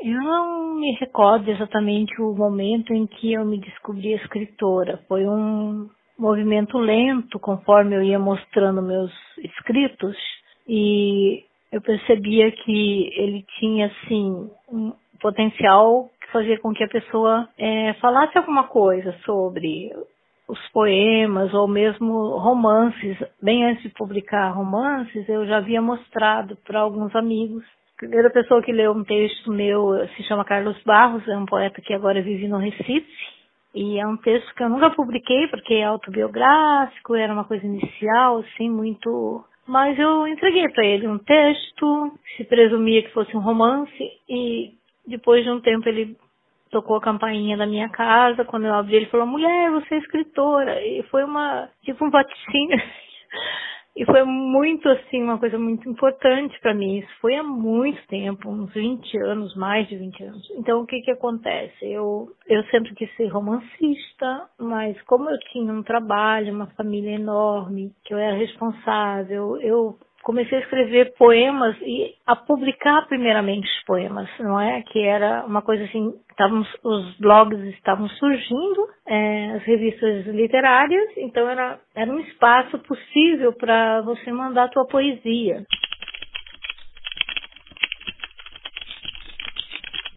Eu 0.00 0.22
não 0.22 0.74
me 0.74 0.92
recordo 1.00 1.50
exatamente 1.50 2.20
o 2.20 2.34
momento 2.34 2.92
em 2.92 3.06
que 3.06 3.32
eu 3.32 3.44
me 3.44 3.58
descobri 3.58 4.12
escritora. 4.12 5.00
Foi 5.08 5.26
um 5.26 5.88
movimento 6.18 6.78
lento 6.78 7.38
conforme 7.40 7.96
eu 7.96 8.02
ia 8.02 8.18
mostrando 8.18 8.82
meus 8.82 9.10
escritos 9.38 10.16
e 10.68 11.44
eu 11.74 11.80
percebia 11.80 12.52
que 12.52 13.10
ele 13.16 13.44
tinha 13.58 13.86
assim 13.86 14.48
um 14.70 14.92
potencial 15.20 16.08
que 16.20 16.30
fazia 16.30 16.56
com 16.60 16.72
que 16.72 16.84
a 16.84 16.88
pessoa 16.88 17.48
é, 17.58 17.94
falasse 17.94 18.38
alguma 18.38 18.68
coisa 18.68 19.12
sobre 19.24 19.90
os 20.46 20.58
poemas 20.68 21.52
ou 21.52 21.66
mesmo 21.66 22.38
romances. 22.38 23.18
Bem 23.42 23.64
antes 23.64 23.82
de 23.82 23.88
publicar 23.88 24.50
romances, 24.50 25.28
eu 25.28 25.44
já 25.46 25.56
havia 25.56 25.82
mostrado 25.82 26.56
para 26.64 26.78
alguns 26.78 27.14
amigos. 27.16 27.64
A 27.96 28.06
primeira 28.06 28.30
pessoa 28.30 28.62
que 28.62 28.70
leu 28.70 28.92
um 28.92 29.02
texto 29.02 29.50
meu 29.50 30.06
se 30.14 30.22
chama 30.28 30.44
Carlos 30.44 30.80
Barros, 30.84 31.26
é 31.26 31.36
um 31.36 31.46
poeta 31.46 31.82
que 31.82 31.92
agora 31.92 32.22
vive 32.22 32.46
no 32.46 32.58
Recife. 32.58 33.04
E 33.74 33.98
é 33.98 34.06
um 34.06 34.16
texto 34.16 34.54
que 34.54 34.62
eu 34.62 34.68
nunca 34.68 34.90
publiquei 34.90 35.48
porque 35.48 35.74
é 35.74 35.82
autobiográfico, 35.82 37.16
era 37.16 37.32
uma 37.32 37.42
coisa 37.42 37.66
inicial, 37.66 38.38
assim, 38.38 38.70
muito 38.70 39.44
mas 39.66 39.98
eu 39.98 40.26
entreguei 40.26 40.68
para 40.68 40.84
ele 40.84 41.08
um 41.08 41.18
texto, 41.18 42.18
se 42.36 42.44
presumia 42.44 43.02
que 43.02 43.12
fosse 43.12 43.36
um 43.36 43.40
romance, 43.40 44.12
e 44.28 44.74
depois 45.06 45.44
de 45.44 45.50
um 45.50 45.60
tempo 45.60 45.88
ele 45.88 46.16
tocou 46.70 46.96
a 46.96 47.00
campainha 47.00 47.56
da 47.56 47.66
minha 47.66 47.88
casa. 47.88 48.44
Quando 48.44 48.66
eu 48.66 48.74
abri, 48.74 48.96
ele 48.96 49.06
falou: 49.06 49.26
Mulher, 49.26 49.70
você 49.70 49.94
é 49.94 49.98
escritora. 49.98 50.84
E 50.84 51.02
foi 51.04 51.24
uma, 51.24 51.68
tipo 51.84 52.04
um 52.04 52.10
vaticínio. 52.10 52.76
E 53.96 54.04
foi 54.04 54.24
muito, 54.24 54.88
assim, 54.88 55.22
uma 55.22 55.38
coisa 55.38 55.56
muito 55.56 55.88
importante 55.88 56.58
para 56.60 56.74
mim. 56.74 56.98
Isso 56.98 57.20
foi 57.20 57.36
há 57.36 57.44
muito 57.44 58.04
tempo, 58.08 58.50
uns 58.50 58.72
20 58.72 59.16
anos, 59.18 59.54
mais 59.54 59.86
de 59.88 59.96
20 59.96 60.24
anos. 60.24 60.50
Então, 60.56 60.80
o 60.80 60.86
que 60.86 61.00
que 61.00 61.12
acontece? 61.12 61.84
Eu, 61.84 62.28
eu 62.48 62.64
sempre 62.64 62.92
quis 62.94 63.14
ser 63.16 63.28
romancista, 63.28 64.48
mas 64.58 65.00
como 65.02 65.30
eu 65.30 65.38
tinha 65.52 65.72
um 65.72 65.82
trabalho, 65.82 66.52
uma 66.52 66.66
família 66.68 67.12
enorme, 67.12 67.92
que 68.04 68.12
eu 68.12 68.18
era 68.18 68.36
responsável, 68.36 69.60
eu 69.60 69.96
comecei 70.24 70.58
a 70.58 70.60
escrever 70.62 71.14
poemas 71.16 71.76
e 71.82 72.14
a 72.26 72.34
publicar 72.34 73.06
primeiramente 73.06 73.68
os 73.68 73.84
poemas, 73.84 74.28
não 74.40 74.58
é? 74.58 74.82
Que 74.82 75.00
era 75.00 75.44
uma 75.46 75.62
coisa 75.62 75.84
assim, 75.84 76.14
estavam, 76.30 76.64
os 76.82 77.16
blogs 77.18 77.60
estavam 77.74 78.08
surgindo, 78.08 78.88
é, 79.06 79.52
as 79.52 79.62
revistas 79.64 80.26
literárias, 80.26 81.12
então 81.18 81.48
era, 81.48 81.78
era 81.94 82.10
um 82.10 82.18
espaço 82.20 82.78
possível 82.80 83.52
para 83.52 84.00
você 84.00 84.32
mandar 84.32 84.64
a 84.64 84.68
tua 84.68 84.86
poesia. 84.86 85.64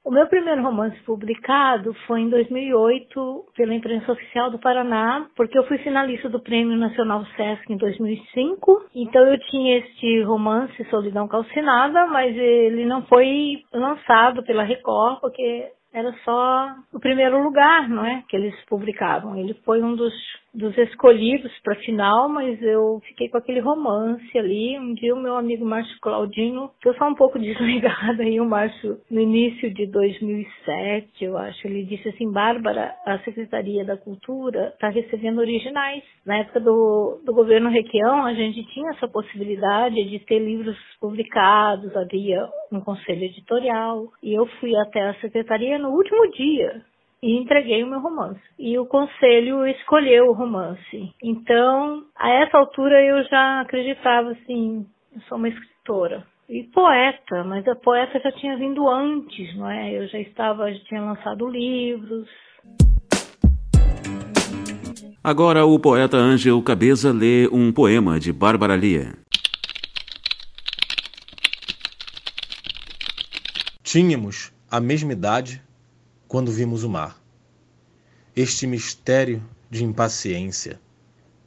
O 0.08 0.10
meu 0.10 0.26
primeiro 0.26 0.64
romance 0.64 0.98
publicado 1.02 1.94
foi 2.08 2.22
em 2.22 2.30
2008 2.30 3.48
pela 3.54 3.76
imprensa 3.76 4.10
oficial 4.10 4.50
do 4.50 4.58
Paraná, 4.58 5.28
porque 5.36 5.60
eu 5.60 5.68
fui 5.68 5.78
finalista 5.80 6.30
do 6.30 6.40
Prêmio 6.40 6.78
Nacional 6.78 7.26
Sesc 7.36 7.70
em 7.70 7.76
2005. 7.76 8.86
Então 8.96 9.28
eu 9.28 9.38
tinha 9.38 9.80
este 9.80 10.22
romance 10.22 10.82
Solidão 10.90 11.28
Calcinada, 11.28 12.08
mas 12.08 12.34
ele 12.34 12.86
não 12.86 13.02
foi 13.02 13.62
lançado 13.74 14.44
pela 14.44 14.64
Record, 14.64 15.20
porque 15.20 15.74
era 15.94 16.14
só 16.24 16.74
o 16.94 17.02
primeiro 17.02 17.44
lugar, 17.44 17.90
não 17.90 18.06
é, 18.06 18.24
que 18.30 18.38
eles 18.38 18.56
publicavam. 18.68 19.36
Ele 19.36 19.56
foi 19.66 19.84
um 19.84 19.94
dos 19.94 20.14
dos 20.58 20.76
escolhidos 20.76 21.52
para 21.64 21.76
final, 21.76 22.28
mas 22.28 22.60
eu 22.64 23.00
fiquei 23.06 23.30
com 23.30 23.38
aquele 23.38 23.60
romance 23.60 24.38
ali. 24.38 24.78
Um 24.80 24.96
dia 24.96 25.14
o 25.14 25.22
meu 25.22 25.36
amigo 25.36 25.64
Márcio 25.64 25.96
Claudinho, 26.02 26.72
que 26.82 26.90
eu 26.90 26.96
sou 26.96 27.08
um 27.08 27.14
pouco 27.14 27.38
desligada 27.40 28.24
aí, 28.24 28.42
o 28.42 28.46
Márcio, 28.46 28.98
no 29.10 29.22
início 29.22 29.72
de 29.72 29.86
2007, 29.86 31.24
eu 31.24 31.38
acho, 31.38 31.68
ele 31.68 31.86
disse 31.86 32.10
assim, 32.10 32.32
Bárbara, 32.32 32.96
a 33.06 33.20
Secretaria 33.20 33.86
da 33.86 33.96
Cultura 33.96 34.70
está 34.74 34.90
recebendo 34.90 35.38
originais. 35.40 36.04
Na 36.26 36.40
época 36.40 36.60
do, 36.60 37.22
do 37.24 37.34
governo 37.34 37.70
Requião, 37.70 38.26
a 38.26 38.34
gente 38.34 38.64
tinha 38.74 38.90
essa 38.92 39.08
possibilidade 39.08 40.10
de 40.10 40.20
ter 40.26 40.40
livros 40.40 40.78
publicados, 41.00 41.96
havia 41.96 42.50
um 42.72 42.82
conselho 42.82 43.24
editorial, 43.24 44.08
e 44.24 44.34
eu 44.34 44.48
fui 44.60 44.76
até 44.76 45.02
a 45.02 45.14
secretaria 45.16 45.78
no 45.78 45.90
último 45.90 46.32
dia 46.32 46.82
e 47.22 47.38
entreguei 47.38 47.84
o 47.84 47.88
meu 47.88 48.00
romance. 48.00 48.42
E 48.60 48.78
o 48.78 48.86
conselho 48.86 49.66
escolheu 49.68 50.30
o 50.30 50.34
romance. 50.34 51.14
Então, 51.22 52.04
a 52.16 52.30
essa 52.30 52.58
altura 52.58 53.04
eu 53.04 53.24
já 53.26 53.62
acreditava 53.62 54.32
assim, 54.32 54.86
eu 55.16 55.22
sou 55.28 55.38
uma 55.38 55.50
escritora. 55.50 56.26
E 56.50 56.64
poeta, 56.64 57.44
mas 57.44 57.68
a 57.68 57.76
poeta 57.76 58.20
já 58.20 58.32
tinha 58.32 58.56
vindo 58.56 58.88
antes, 58.88 59.56
não 59.58 59.70
é? 59.70 59.92
Eu 59.92 60.08
já 60.08 60.20
estava, 60.20 60.72
já 60.72 60.80
tinha 60.86 61.02
lançado 61.02 61.50
livros. 61.50 62.30
Agora 65.22 65.66
o 65.66 65.78
poeta 65.78 66.16
Ângelo 66.16 66.64
Cabeza 66.64 67.12
lê 67.12 67.50
um 67.52 67.74
poema 67.74 68.18
de 68.18 68.32
Bárbara 68.32 68.78
Lia. 68.78 69.14
Tínhamos 73.84 74.54
a 74.72 74.80
mesma 74.80 75.12
idade 75.12 75.62
quando 76.28 76.52
vimos 76.52 76.84
o 76.84 76.90
mar. 76.90 77.22
Este 78.36 78.68
mistério 78.68 79.44
de 79.70 79.84
impaciência. 79.84 80.80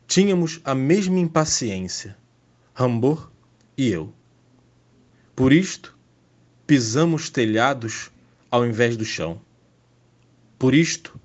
Tínhamos 0.07 0.61
a 0.65 0.75
mesma 0.75 1.19
impaciência, 1.19 2.17
Rambor 2.75 3.31
e 3.77 3.89
eu. 3.89 4.13
Por 5.37 5.53
isto, 5.53 5.97
pisamos 6.67 7.31
telhados 7.31 8.11
ao 8.51 8.67
invés 8.67 8.97
do 8.97 9.05
chão. 9.05 9.41
Por 10.59 10.75
isto, 10.75 11.19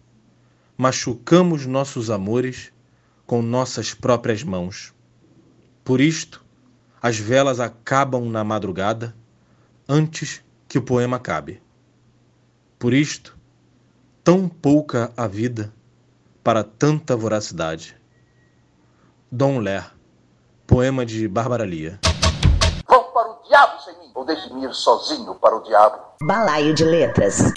machucamos 0.78 1.66
nossos 1.66 2.10
amores 2.10 2.72
com 3.26 3.42
nossas 3.42 3.94
próprias 3.94 4.44
mãos. 4.44 4.94
Por 5.84 6.00
isto, 6.00 6.46
as 7.02 7.18
velas 7.18 7.60
acabam 7.60 8.30
na 8.30 8.44
madrugada 8.44 9.16
antes 9.88 10.42
que 10.68 10.78
o 10.78 10.82
poema 10.82 11.18
acabe. 11.18 11.62
Por 12.80 12.94
isto, 12.94 13.38
tão 14.26 14.50
pouca 14.50 15.14
a 15.16 15.28
vida 15.28 15.72
para 16.44 16.64
tanta 16.64 17.16
voracidade. 17.16 17.96
Dom 19.32 19.60
Ler, 19.60 19.86
poema 20.66 21.06
de 21.06 21.28
Bárbara 21.28 21.64
Lia. 21.64 22.00
Vão 22.90 23.04
para 23.14 23.30
o 23.30 23.44
diabo 23.48 23.80
sem 23.82 23.94
mim, 24.00 24.12
ou 24.16 24.26
deixe-me 24.26 24.66
ir 24.66 24.74
sozinho 24.74 25.36
para 25.36 25.56
o 25.56 25.62
diabo. 25.62 26.00
Balaio 26.24 26.74
de 26.74 26.84
Letras. 26.84 27.54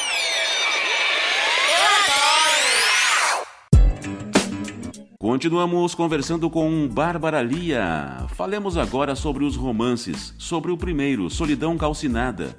Continuamos 5.19 5.95
conversando 5.95 6.51
com 6.51 6.87
Bárbara 6.87 7.43
Lia. 7.43 8.27
Falemos 8.35 8.77
agora 8.77 9.17
sobre 9.17 9.43
os 9.43 9.57
romances. 9.57 10.35
Sobre 10.39 10.71
o 10.71 10.77
primeiro, 10.77 11.31
Solidão 11.31 11.79
Calcinada. 11.79 12.55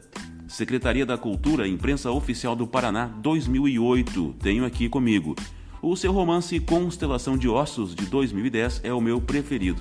Secretaria 0.50 1.06
da 1.06 1.16
Cultura, 1.16 1.68
Imprensa 1.68 2.12
Oficial 2.12 2.56
do 2.56 2.66
Paraná, 2.66 3.06
2008. 3.06 4.34
Tenho 4.42 4.66
aqui 4.66 4.90
comigo. 4.90 5.36
O 5.80 5.96
seu 5.96 6.12
romance 6.12 6.60
Constelação 6.60 7.38
de 7.38 7.48
Ossos, 7.48 7.94
de 7.94 8.08
2010, 8.08 8.84
é 8.84 8.92
o 8.92 9.00
meu 9.00 9.22
preferido. 9.22 9.80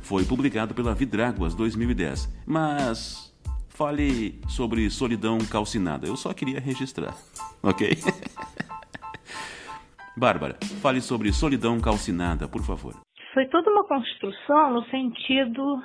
Foi 0.00 0.24
publicado 0.24 0.74
pela 0.74 0.94
Vidráguas 0.94 1.54
2010. 1.54 2.42
Mas 2.46 3.36
fale 3.68 4.40
sobre 4.48 4.88
Solidão 4.88 5.36
Calcinada. 5.40 6.06
Eu 6.06 6.16
só 6.16 6.32
queria 6.32 6.58
registrar, 6.58 7.14
ok? 7.62 7.90
Bárbara, 10.16 10.56
fale 10.80 11.02
sobre 11.02 11.30
Solidão 11.34 11.78
Calcinada, 11.80 12.48
por 12.48 12.62
favor. 12.62 12.94
Foi 13.34 13.46
toda 13.46 13.70
uma 13.70 13.84
construção 13.84 14.72
no 14.72 14.84
sentido 14.86 15.82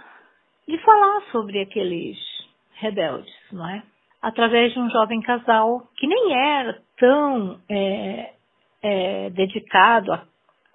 de 0.65 0.77
falar 0.85 1.21
sobre 1.29 1.61
aqueles 1.61 2.17
rebeldes, 2.79 3.31
não 3.51 3.69
é? 3.69 3.83
Através 4.23 4.71
de 4.71 4.79
um 4.79 4.89
jovem 4.89 5.21
casal 5.21 5.83
que 5.97 6.07
nem 6.07 6.33
era 6.33 6.79
tão 6.97 7.59
é, 7.69 8.33
é, 8.81 9.29
dedicado 9.31 10.17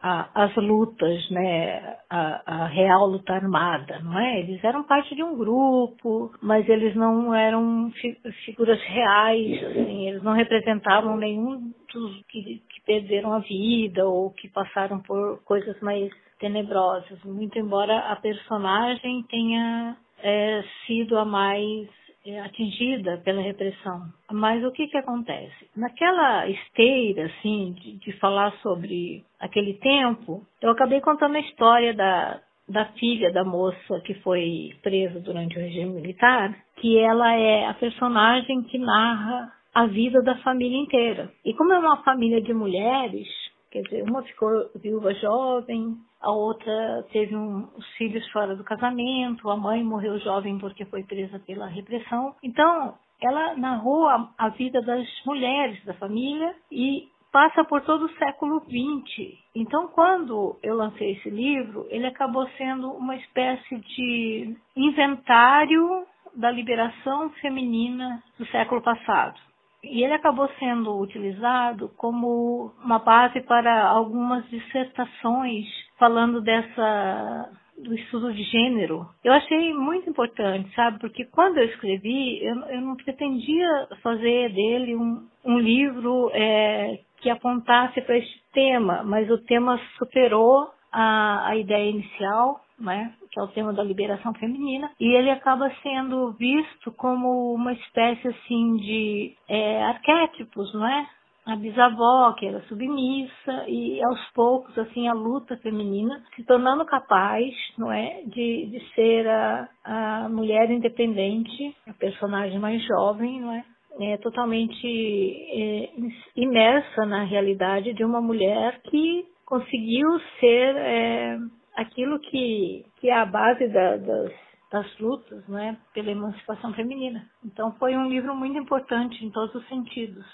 as 0.01 0.55
lutas, 0.55 1.29
né, 1.31 1.97
a, 2.09 2.43
a, 2.47 2.67
real 2.67 3.07
luta 3.07 3.33
armada, 3.33 3.99
não 3.99 4.17
é? 4.17 4.41
Eles 4.41 4.63
eram 4.63 4.85
parte 4.85 5.13
de 5.15 5.25
um 5.25 5.37
grupo, 5.37 6.31
mas 6.41 6.69
eles 6.69 6.95
não 6.95 7.35
eram 7.35 7.91
fi 7.91 8.17
figuras 8.45 8.81
reais, 8.83 9.65
assim, 9.65 10.09
eles 10.09 10.23
não 10.23 10.35
representavam 10.35 11.17
nenhum 11.17 11.73
dos 11.93 12.23
que, 12.29 12.63
que 12.69 12.81
perderam 12.87 13.33
a 13.33 13.41
vida 13.41 14.07
ou 14.07 14.31
que 14.31 14.49
passaram 14.49 15.01
por 15.01 15.43
coisas 15.43 15.81
mais 15.81 16.09
tenebrosas, 16.39 17.21
muito 17.25 17.59
embora 17.59 17.99
a 18.13 18.15
personagem 18.15 19.25
tenha 19.25 19.97
é, 20.23 20.63
sido 20.87 21.19
a 21.19 21.25
mais 21.25 21.89
atingida 22.37 23.19
pela 23.19 23.41
repressão. 23.41 24.03
Mas 24.31 24.65
o 24.65 24.73
que 24.73 24.87
que 24.89 24.97
acontece? 24.99 25.71
Naquela 25.77 26.49
esteira, 26.49 27.27
assim, 27.27 27.73
de, 27.73 27.99
de 27.99 28.13
falar 28.19 28.53
sobre 28.63 29.25
aquele 29.41 29.75
tempo, 29.75 30.43
eu 30.61 30.71
acabei 30.71 31.01
contando 31.01 31.37
a 31.37 31.41
história 31.41 31.95
da, 31.95 32.41
da 32.69 32.85
filha 32.93 33.33
da 33.33 33.45
moça 33.45 34.01
que 34.05 34.15
foi 34.15 34.73
presa 34.83 35.21
durante 35.21 35.57
o 35.57 35.61
regime 35.61 36.01
militar, 36.01 36.55
que 36.77 36.99
ela 36.99 37.35
é 37.35 37.67
a 37.67 37.75
personagem 37.75 38.63
que 38.63 38.79
narra 38.79 39.53
a 39.75 39.87
vida 39.87 40.23
da 40.23 40.37
família 40.39 40.79
inteira. 40.79 41.31
E 41.45 41.55
como 41.55 41.73
é 41.73 41.79
uma 41.79 42.03
família 42.03 42.41
de 42.43 42.53
mulheres, 42.53 43.29
quer 43.71 43.83
dizer, 43.83 44.03
uma 44.03 44.23
ficou 44.23 44.51
viúva 44.75 45.15
jovem, 45.15 45.97
a 46.21 46.31
outra 46.31 47.07
teve 47.13 47.37
um, 47.37 47.69
os 47.77 47.87
filhos 47.97 48.29
fora 48.31 48.57
do 48.57 48.65
casamento, 48.65 49.49
a 49.51 49.57
mãe 49.57 49.83
morreu 49.83 50.19
jovem 50.19 50.59
porque 50.59 50.85
foi 50.85 51.05
presa 51.05 51.39
pela 51.41 51.67
repressão. 51.67 52.35
Então, 52.43 52.95
ela 53.21 53.55
narrou 53.57 54.07
a, 54.09 54.29
a 54.37 54.49
vida 54.51 54.81
das 54.83 55.07
mulheres 55.25 55.85
da 55.85 55.95
família 55.95 56.55
e 56.71 57.09
passa 57.33 57.65
por 57.65 57.83
todo 57.83 58.07
o 58.07 58.15
século 58.17 58.61
XX. 58.61 59.39
Então, 59.55 59.89
quando 59.89 60.59
eu 60.63 60.75
lancei 60.77 61.13
esse 61.13 61.31
livro, 61.31 61.87
ele 61.91 62.07
acabou 62.07 62.49
sendo 62.57 62.91
uma 62.93 63.17
espécie 63.17 63.77
de 63.77 64.57
inventário 64.77 66.07
da 66.35 66.51
liberação 66.51 67.31
feminina 67.41 68.23
do 68.39 68.47
século 68.47 68.81
passado. 68.83 69.39
E 69.83 70.03
ele 70.03 70.15
acabou 70.15 70.49
sendo 70.59 70.99
utilizado 70.99 71.91
como 71.97 72.73
uma 72.83 72.99
base 72.99 73.41
para 73.43 73.87
algumas 73.89 74.49
dissertações 74.49 75.67
falando 75.99 76.41
dessa 76.41 77.51
do 77.77 77.95
estudo 77.95 78.33
de 78.33 78.43
gênero. 78.43 79.07
Eu 79.23 79.33
achei 79.33 79.73
muito 79.73 80.11
importante, 80.11 80.75
sabe? 80.75 80.99
Porque 80.99 81.25
quando 81.27 81.59
eu 81.59 81.65
escrevi, 81.67 82.45
eu, 82.45 82.57
eu 82.67 82.81
não 82.81 82.97
pretendia 82.97 83.89
fazer 84.03 84.53
dele 84.53 84.97
um, 84.97 85.27
um 85.45 85.59
livro 85.59 86.31
é, 86.35 86.99
que 87.21 87.31
apontasse 87.31 88.01
para 88.01 88.19
este 88.19 88.43
tema, 88.53 89.03
mas 89.05 89.31
o 89.31 89.39
tema 89.39 89.81
superou 89.97 90.71
a, 90.91 91.49
a 91.49 91.57
ideia 91.57 91.91
inicial, 91.91 92.61
né? 92.79 93.13
que 93.31 93.39
é 93.39 93.43
o 93.43 93.49
tema 93.49 93.73
da 93.73 93.83
liberação 93.83 94.33
feminina, 94.35 94.91
e 94.99 95.15
ele 95.15 95.31
acaba 95.31 95.71
sendo 95.83 96.33
visto 96.33 96.91
como 96.93 97.53
uma 97.53 97.73
espécie 97.75 98.27
assim 98.29 98.77
de 98.77 99.35
é, 99.49 99.85
arquétipos, 99.85 100.73
não 100.73 100.89
é? 100.89 101.07
A 101.49 101.57
bisavó, 101.57 102.35
que 102.35 102.47
era 102.47 102.61
submissa, 102.69 103.65
e 103.67 104.05
aos 104.05 104.21
poucos, 104.35 104.77
assim, 104.77 105.09
a 105.09 105.15
luta 105.15 105.57
feminina 105.57 106.23
se 106.37 106.45
tornando 106.45 106.85
capaz, 106.85 107.55
não 107.79 107.91
é, 107.91 108.23
de, 108.27 108.67
de 108.67 108.95
ser 108.95 109.27
a, 109.27 109.69
a 109.83 110.29
mulher 110.29 110.71
independente, 110.71 111.75
a 111.87 111.95
personagem 111.95 112.59
mais 112.59 112.85
jovem, 112.87 113.41
não 113.41 113.53
é, 113.53 113.65
é 113.99 114.19
totalmente 114.19 114.87
é, 114.87 115.91
imersa 116.37 117.07
na 117.07 117.25
realidade 117.25 117.95
de 117.95 118.05
uma 118.05 118.21
mulher 118.21 118.83
que 118.83 119.25
conseguiu 119.47 120.07
ser 120.39 120.77
é, 120.77 121.39
aquilo 121.77 122.21
que, 122.21 122.85
que 123.01 123.09
é 123.09 123.15
a 123.15 123.25
base 123.25 123.67
da, 123.69 123.97
das, 123.97 124.33
das 124.71 124.99
lutas, 124.99 125.49
né, 125.49 125.79
pela 125.95 126.11
emancipação 126.11 126.75
feminina. 126.75 127.25
Então 127.43 127.73
foi 127.79 127.97
um 127.97 128.07
livro 128.07 128.37
muito 128.37 128.59
importante 128.59 129.25
em 129.25 129.31
todos 129.31 129.55
os 129.55 129.67
sentidos 129.67 130.27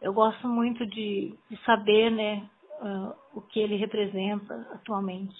eu 0.00 0.12
gosto 0.12 0.48
muito 0.48 0.86
de, 0.86 1.34
de 1.50 1.56
saber 1.64 2.10
né, 2.10 2.42
uh, 2.80 3.12
o 3.34 3.40
que 3.42 3.60
ele 3.60 3.76
representa 3.76 4.54
atualmente. 4.72 5.36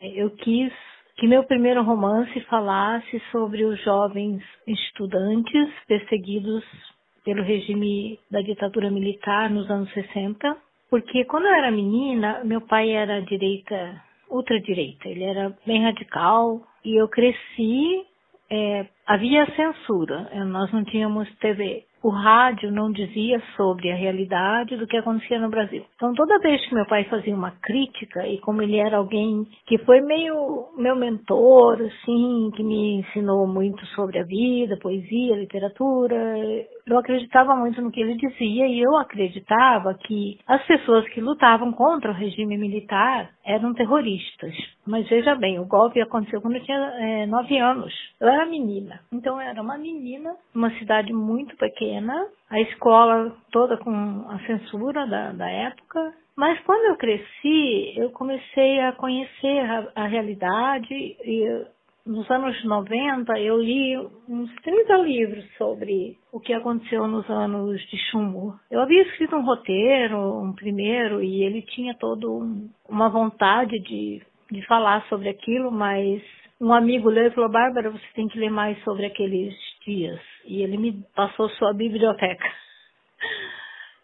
Eu 0.00 0.30
quis 0.30 0.72
que 1.16 1.26
meu 1.26 1.44
primeiro 1.44 1.82
romance 1.82 2.38
falasse 2.42 3.22
sobre 3.30 3.64
os 3.64 3.82
jovens 3.82 4.42
estudantes 4.66 5.72
perseguidos 5.86 6.64
pelo 7.24 7.42
regime 7.42 8.18
da 8.30 8.40
ditadura 8.40 8.90
militar 8.90 9.48
nos 9.48 9.68
anos 9.70 9.90
60, 9.92 10.56
porque 10.90 11.24
quando 11.24 11.46
eu 11.46 11.54
era 11.54 11.70
menina, 11.70 12.42
meu 12.44 12.60
pai 12.60 12.90
era 12.90 13.22
direita, 13.22 14.02
ultradireita, 14.28 15.08
ele 15.08 15.24
era 15.24 15.56
bem 15.66 15.82
radical 15.82 16.60
e 16.84 17.00
eu 17.00 17.08
cresci, 17.08 18.04
é, 18.50 18.86
havia 19.06 19.46
censura, 19.56 20.30
nós 20.44 20.70
não 20.72 20.84
tínhamos 20.84 21.28
TV 21.38 21.84
o 22.06 22.10
rádio 22.10 22.70
não 22.70 22.92
dizia 22.92 23.42
sobre 23.56 23.90
a 23.90 23.96
realidade 23.96 24.76
do 24.76 24.86
que 24.86 24.96
acontecia 24.96 25.40
no 25.40 25.48
Brasil. 25.48 25.84
Então, 25.96 26.14
toda 26.14 26.38
vez 26.38 26.64
que 26.64 26.74
meu 26.74 26.86
pai 26.86 27.02
fazia 27.04 27.34
uma 27.34 27.50
crítica, 27.60 28.24
e 28.28 28.38
como 28.38 28.62
ele 28.62 28.76
era 28.76 28.98
alguém 28.98 29.44
que 29.66 29.76
foi 29.78 30.00
meio 30.00 30.68
meu 30.78 30.94
mentor, 30.94 31.80
assim, 31.82 32.52
que 32.54 32.62
me 32.62 33.00
ensinou 33.00 33.44
muito 33.48 33.84
sobre 33.86 34.20
a 34.20 34.22
vida, 34.22 34.78
poesia, 34.80 35.34
literatura, 35.34 36.14
eu 36.86 36.96
acreditava 36.96 37.56
muito 37.56 37.82
no 37.82 37.90
que 37.90 38.00
ele 38.00 38.14
dizia 38.14 38.68
e 38.68 38.80
eu 38.80 38.96
acreditava 38.96 39.92
que 39.94 40.38
as 40.46 40.64
pessoas 40.66 41.04
que 41.08 41.20
lutavam 41.20 41.72
contra 41.72 42.12
o 42.12 42.14
regime 42.14 42.56
militar 42.56 43.30
eram 43.44 43.74
terroristas. 43.74 44.54
Mas 44.86 45.08
veja 45.08 45.34
bem, 45.34 45.58
o 45.58 45.66
golpe 45.66 46.00
aconteceu 46.00 46.40
quando 46.40 46.56
eu 46.56 46.62
tinha 46.62 46.78
é, 46.78 47.26
nove 47.26 47.58
anos. 47.58 47.92
Eu 48.20 48.28
era 48.28 48.46
menina. 48.46 49.00
Então 49.12 49.40
eu 49.40 49.48
era 49.48 49.60
uma 49.60 49.76
menina, 49.76 50.36
uma 50.54 50.70
cidade 50.78 51.12
muito 51.12 51.56
pequena, 51.56 51.95
a 52.50 52.60
escola 52.60 53.36
toda 53.50 53.76
com 53.78 53.90
a 54.28 54.38
censura 54.46 55.06
da, 55.06 55.32
da 55.32 55.48
época. 55.48 56.14
Mas 56.36 56.60
quando 56.60 56.84
eu 56.86 56.96
cresci, 56.96 57.94
eu 57.96 58.10
comecei 58.10 58.80
a 58.80 58.92
conhecer 58.92 59.60
a, 59.60 60.02
a 60.02 60.06
realidade 60.06 60.92
e 60.92 61.66
nos 62.06 62.30
anos 62.30 62.64
90 62.64 63.38
eu 63.40 63.58
li 63.58 63.98
uns 64.28 64.54
30 64.62 64.96
livros 64.98 65.44
sobre 65.56 66.16
o 66.32 66.38
que 66.38 66.52
aconteceu 66.52 67.06
nos 67.08 67.28
anos 67.28 67.80
de 67.90 67.98
chumbo. 68.10 68.54
Eu 68.70 68.80
havia 68.80 69.02
escrito 69.02 69.34
um 69.34 69.44
roteiro, 69.44 70.40
um 70.40 70.52
primeiro, 70.52 71.22
e 71.22 71.42
ele 71.42 71.62
tinha 71.62 71.94
todo 71.94 72.38
um, 72.38 72.70
uma 72.88 73.08
vontade 73.08 73.78
de, 73.80 74.22
de 74.50 74.66
falar 74.66 75.04
sobre 75.08 75.28
aquilo, 75.28 75.72
mas 75.72 76.22
um 76.60 76.72
amigo 76.72 77.10
leu 77.10 77.26
e 77.26 77.30
falou, 77.32 77.50
Bárbara, 77.50 77.90
você 77.90 78.06
tem 78.14 78.28
que 78.28 78.38
ler 78.38 78.50
mais 78.50 78.82
sobre 78.84 79.06
aqueles 79.06 79.54
dias. 79.84 80.20
E 80.46 80.62
ele 80.62 80.76
me 80.76 81.04
passou 81.14 81.48
sua 81.50 81.72
biblioteca. 81.72 82.46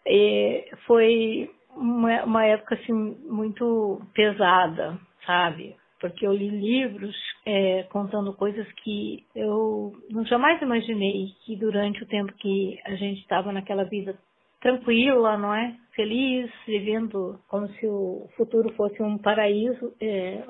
E 0.05 0.69
foi 0.85 1.49
uma, 1.75 2.23
uma 2.23 2.45
época 2.45 2.75
assim 2.75 2.93
muito 2.93 4.01
pesada, 4.13 4.99
sabe? 5.25 5.75
porque 6.03 6.27
eu 6.27 6.33
li 6.33 6.49
livros 6.49 7.15
é, 7.45 7.83
contando 7.83 8.33
coisas 8.33 8.69
que 8.83 9.25
eu 9.33 9.93
jamais 10.25 10.61
imaginei 10.61 11.27
que 11.45 11.55
durante 11.55 12.03
o 12.03 12.05
tempo 12.05 12.33
que 12.33 12.77
a 12.83 12.93
gente 12.95 13.21
estava 13.21 13.53
naquela 13.53 13.85
vida 13.85 14.13
tranquila, 14.59 15.37
não 15.37 15.55
é? 15.55 15.73
Feliz, 15.95 16.51
vivendo 16.67 17.39
como 17.47 17.69
se 17.69 17.87
o 17.87 18.27
futuro 18.35 18.73
fosse 18.73 19.01
um 19.01 19.17
paraíso. 19.17 19.93
É, 20.01 20.43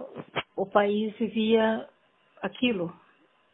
o 0.58 0.66
país 0.66 1.16
vivia 1.20 1.88
aquilo 2.42 2.92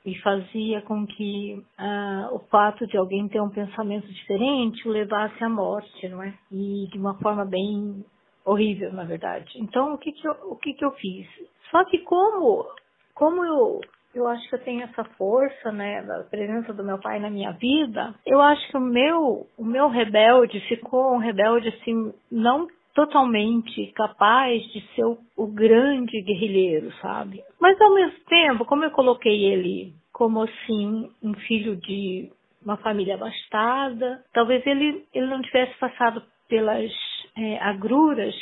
e 0.06 0.18
fazia 0.22 0.82
com 0.82 1.06
que 1.06 1.64
ah, 1.78 2.30
o 2.32 2.40
fato 2.50 2.88
de 2.88 2.98
alguém 2.98 3.28
ter 3.28 3.42
um 3.42 3.50
pensamento 3.50 4.08
diferente 4.08 4.88
o 4.88 4.92
levasse 4.92 5.44
à 5.44 5.50
morte, 5.50 6.08
não 6.08 6.24
é? 6.24 6.34
E 6.52 6.88
de 6.92 6.98
uma 6.98 7.16
forma 7.16 7.46
bem 7.46 8.04
horrível, 8.46 8.92
na 8.94 9.04
verdade. 9.04 9.52
Então, 9.58 9.94
o 9.94 9.98
que 9.98 10.12
que 10.12 10.28
eu, 10.28 10.34
o 10.46 10.56
que 10.56 10.74
que 10.74 10.84
eu 10.84 10.92
fiz? 10.94 11.28
Só 11.70 11.84
que 11.86 12.00
como, 12.00 12.66
como 13.14 13.46
eu, 13.46 13.82
eu 14.16 14.28
acho 14.28 14.48
que 14.50 14.56
eu 14.56 14.64
tenho 14.64 14.84
essa 14.84 15.04
força, 15.04 15.72
né, 15.72 16.02
da 16.04 16.24
presença 16.24 16.74
do 16.74 16.84
meu 16.84 16.98
pai 16.98 17.20
na 17.20 17.30
minha 17.30 17.52
vida, 17.52 18.16
eu 18.26 18.42
acho 18.42 18.68
que 18.70 18.78
o 18.78 18.82
meu, 18.82 19.46
o 19.58 19.64
meu 19.64 19.88
rebelde 19.90 20.60
ficou 20.62 21.14
um 21.14 21.18
rebelde 21.18 21.70
assim, 21.70 22.14
não 22.32 22.68
totalmente 23.00 23.94
capaz 23.96 24.62
de 24.74 24.86
ser 24.94 25.06
o, 25.06 25.18
o, 25.38 25.48
grande 25.48 26.22
guerrilheiro, 26.22 26.92
sabe? 27.02 27.42
Mas 27.58 27.80
ao 27.80 27.94
mesmo 27.94 28.20
tempo, 28.28 28.66
como 28.66 28.84
eu 28.84 28.92
coloquei 28.92 29.46
ele 29.46 29.94
como 30.12 30.42
assim 30.42 31.10
um 31.24 31.34
filho 31.34 31.78
de 31.78 32.30
uma 32.62 32.76
família 32.76 33.16
abastada, 33.16 34.22
talvez 34.34 34.68
ele, 34.68 35.06
ele 35.14 35.28
não 35.28 35.42
tivesse 35.42 35.80
passado 35.80 36.22
pelas 36.50 36.92
é, 37.38 37.58
agruras. 37.60 38.36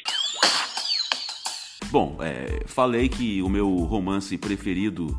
Bom, 1.91 2.17
é, 2.19 2.67
falei 2.67 3.09
que 3.09 3.43
o 3.43 3.49
meu 3.49 3.69
romance 3.83 4.35
preferido 4.39 5.09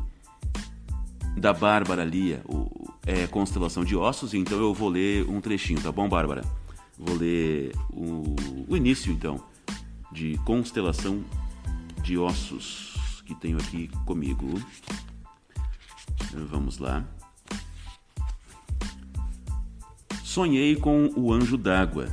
da 1.37 1.53
Bárbara 1.53 2.03
Lia 2.03 2.41
é 3.07 3.25
Constelação 3.25 3.85
de 3.85 3.95
Ossos, 3.95 4.33
então 4.33 4.59
eu 4.59 4.73
vou 4.73 4.89
ler 4.89 5.23
um 5.29 5.39
trechinho, 5.39 5.81
tá 5.81 5.93
bom, 5.93 6.09
Bárbara? 6.09 6.41
Vou 6.99 7.15
ler 7.15 7.71
o, 7.93 8.35
o 8.67 8.75
início, 8.75 9.09
então, 9.09 9.41
de 10.11 10.37
Constelação 10.39 11.23
de 12.03 12.17
Ossos, 12.17 13.23
que 13.25 13.33
tenho 13.33 13.57
aqui 13.57 13.87
comigo. 14.05 14.61
Vamos 16.49 16.77
lá. 16.77 17.05
Sonhei 20.23 20.75
com 20.75 21.09
o 21.15 21.31
anjo 21.31 21.57
d'água. 21.57 22.07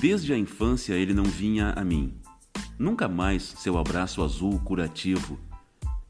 Desde 0.00 0.32
a 0.32 0.38
infância 0.38 0.94
ele 0.94 1.12
não 1.12 1.24
vinha 1.24 1.72
a 1.72 1.84
mim. 1.84 2.14
Nunca 2.78 3.08
mais 3.08 3.42
seu 3.42 3.76
abraço 3.76 4.22
azul 4.22 4.60
curativo. 4.60 5.38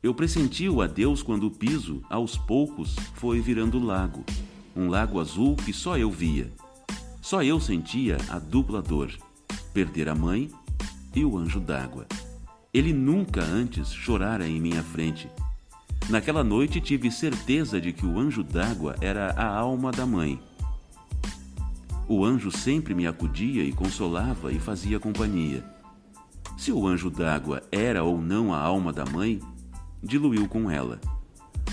Eu 0.03 0.15
pressenti 0.15 0.69
o 0.69 0.83
adeus 0.83 1.23
quando 1.23 1.47
o 1.47 1.51
piso, 1.51 2.03
aos 2.11 2.37
poucos, 2.37 2.95
foi 3.15 3.41
virando 3.41 3.79
lago. 3.79 4.25
Um 4.77 4.89
lago 4.89 5.19
azul 5.19 5.57
que 5.57 5.73
só 5.73 5.97
eu 5.97 6.11
via. 6.11 6.51
Só 7.23 7.41
eu 7.41 7.61
sentia 7.61 8.18
a 8.29 8.41
dupla 8.41 8.83
dor: 8.83 9.09
perder 9.73 10.09
a 10.09 10.14
mãe 10.14 10.51
e 11.14 11.25
o 11.25 11.39
anjo 11.39 11.61
d'água. 11.61 12.05
Ele 12.75 12.93
nunca 12.93 13.41
antes 13.41 13.93
chorara 13.93 14.47
em 14.47 14.61
minha 14.61 14.83
frente. 14.83 15.31
Naquela 16.11 16.43
noite 16.43 16.81
tive 16.81 17.12
certeza 17.12 17.81
de 17.81 17.93
que 17.93 18.05
o 18.05 18.18
anjo 18.18 18.43
d'água 18.43 18.97
era 19.01 19.31
a 19.37 19.47
alma 19.47 19.93
da 19.93 20.05
mãe. 20.05 20.43
O 22.09 22.25
anjo 22.25 22.51
sempre 22.51 22.93
me 22.93 23.07
acudia 23.07 23.62
e 23.62 23.73
consolava 23.73 24.53
e 24.53 24.59
fazia 24.59 24.99
companhia. 24.99 25.64
Se 26.59 26.73
o 26.73 26.87
anjo 26.89 27.09
d'água 27.09 27.62
era 27.70 28.03
ou 28.03 28.20
não 28.20 28.53
a 28.53 28.59
alma 28.59 28.93
da 28.93 29.05
mãe, 29.05 29.39
diluiu 30.03 30.49
com 30.49 30.68
ela. 30.68 31.01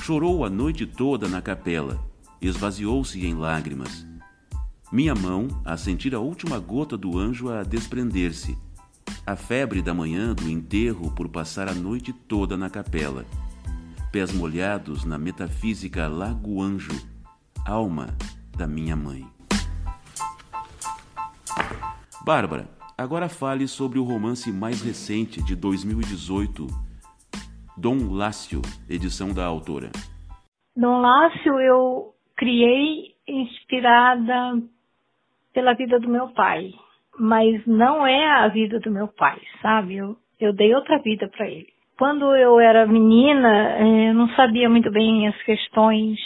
Chorou 0.04 0.46
a 0.46 0.50
noite 0.50 0.86
toda 0.86 1.28
na 1.28 1.42
capela, 1.42 2.00
esvaziou-se 2.40 3.26
em 3.26 3.34
lágrimas. 3.34 4.09
Minha 4.92 5.14
mão, 5.14 5.48
a 5.64 5.78
sentir 5.78 6.16
a 6.16 6.20
última 6.20 6.58
gota 6.58 6.98
do 6.98 7.16
anjo 7.16 7.52
a 7.52 7.62
desprender-se. 7.62 8.58
A 9.24 9.36
febre 9.36 9.84
da 9.84 9.94
manhã 9.94 10.34
do 10.34 10.50
enterro 10.50 11.14
por 11.14 11.30
passar 11.30 11.68
a 11.68 11.76
noite 11.76 12.12
toda 12.12 12.58
na 12.58 12.72
capela. 12.72 13.24
Pés 14.12 14.34
molhados 14.34 15.06
na 15.06 15.20
metafísica 15.20 16.08
Lago 16.08 16.64
Anjo, 16.64 16.92
alma 17.64 18.18
da 18.58 18.66
minha 18.66 18.96
mãe. 18.96 19.28
Bárbara, 22.26 22.68
agora 22.98 23.30
fale 23.30 23.68
sobre 23.68 24.00
o 24.00 24.04
romance 24.04 24.52
mais 24.52 24.82
recente 24.82 25.40
de 25.44 25.56
2018, 25.56 26.66
Dom 27.78 28.12
Lácio, 28.12 28.64
edição 28.90 29.32
da 29.32 29.46
autora. 29.46 29.92
Dom 30.76 31.00
Lácio 31.00 31.60
eu 31.60 32.16
criei 32.36 33.16
inspirada 33.28 34.60
pela 35.54 35.74
vida 35.74 36.00
do 36.00 36.10
meu 36.10 36.30
pai, 36.30 36.72
mas 37.18 37.66
não 37.66 38.06
é 38.06 38.26
a 38.28 38.48
vida 38.48 38.80
do 38.80 38.92
meu 38.92 39.08
pai, 39.08 39.40
sabe? 39.62 39.98
Eu, 39.98 40.16
eu 40.40 40.54
dei 40.54 40.74
outra 40.74 41.00
vida 41.00 41.28
para 41.28 41.48
ele. 41.48 41.68
Quando 41.98 42.34
eu 42.36 42.60
era 42.60 42.88
menina, 42.88 43.78
eh, 43.78 44.10
eu 44.10 44.14
não 44.14 44.30
sabia 44.30 44.70
muito 44.70 44.90
bem 44.90 45.28
as 45.28 45.36
questões 45.44 46.18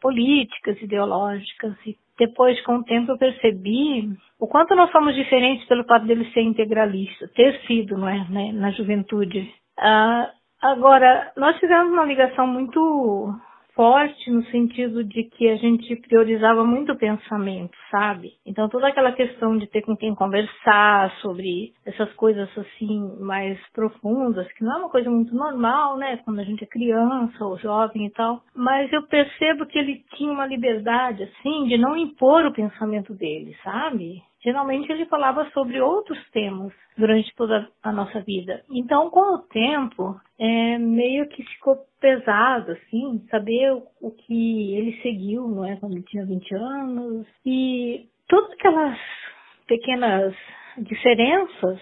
políticas, 0.00 0.80
ideológicas, 0.80 1.74
e 1.86 1.96
depois, 2.18 2.58
com 2.62 2.76
o 2.76 2.84
tempo, 2.84 3.12
eu 3.12 3.18
percebi 3.18 4.08
o 4.40 4.46
quanto 4.46 4.74
nós 4.74 4.90
somos 4.90 5.14
diferentes 5.14 5.66
pelo 5.66 5.84
fato 5.84 6.06
dele 6.06 6.30
ser 6.32 6.40
integralista, 6.40 7.28
ter 7.34 7.60
sido, 7.66 7.98
não 7.98 8.08
é, 8.08 8.26
né, 8.30 8.52
na 8.52 8.70
juventude. 8.70 9.52
Ah, 9.78 10.30
agora, 10.62 11.30
nós 11.36 11.58
tivemos 11.58 11.92
uma 11.92 12.06
ligação 12.06 12.46
muito 12.46 13.34
forte 13.76 14.30
no 14.30 14.42
sentido 14.46 15.04
de 15.04 15.24
que 15.24 15.48
a 15.48 15.56
gente 15.56 15.94
priorizava 15.96 16.64
muito 16.64 16.92
o 16.92 16.98
pensamento, 16.98 17.76
sabe? 17.90 18.32
Então 18.44 18.68
toda 18.68 18.88
aquela 18.88 19.12
questão 19.12 19.56
de 19.56 19.66
ter 19.66 19.82
com 19.82 19.94
quem 19.94 20.14
conversar 20.14 21.12
sobre 21.20 21.74
essas 21.84 22.10
coisas 22.14 22.48
assim 22.56 23.14
mais 23.20 23.58
profundas, 23.72 24.50
que 24.54 24.64
não 24.64 24.72
é 24.72 24.78
uma 24.78 24.90
coisa 24.90 25.10
muito 25.10 25.34
normal, 25.34 25.98
né, 25.98 26.16
quando 26.24 26.40
a 26.40 26.44
gente 26.44 26.64
é 26.64 26.66
criança 26.66 27.44
ou 27.44 27.58
jovem 27.58 28.06
e 28.06 28.10
tal, 28.10 28.42
mas 28.54 28.90
eu 28.92 29.02
percebo 29.06 29.66
que 29.66 29.78
ele 29.78 30.02
tinha 30.14 30.32
uma 30.32 30.46
liberdade 30.46 31.22
assim 31.22 31.64
de 31.64 31.76
não 31.76 31.96
impor 31.96 32.46
o 32.46 32.52
pensamento 32.52 33.12
dele, 33.12 33.54
sabe? 33.62 34.22
Geralmente 34.46 34.88
ele 34.92 35.06
falava 35.06 35.50
sobre 35.50 35.80
outros 35.80 36.18
temas 36.30 36.72
durante 36.96 37.34
toda 37.34 37.68
a 37.82 37.90
nossa 37.90 38.20
vida. 38.20 38.62
Então, 38.70 39.10
com 39.10 39.34
o 39.34 39.38
tempo, 39.38 40.14
é, 40.38 40.78
meio 40.78 41.28
que 41.28 41.42
ficou 41.42 41.78
pesado, 42.00 42.70
assim, 42.70 43.26
saber 43.28 43.72
o, 43.72 43.82
o, 44.00 44.12
que 44.12 44.72
ele 44.76 45.02
seguiu, 45.02 45.48
não 45.48 45.64
é, 45.64 45.74
quando 45.74 45.94
ele 45.94 46.04
tinha 46.04 46.24
20 46.24 46.54
anos. 46.54 47.26
E 47.44 48.06
todas 48.28 48.52
aquelas 48.52 48.96
pequenas 49.66 50.32
diferenças 50.78 51.80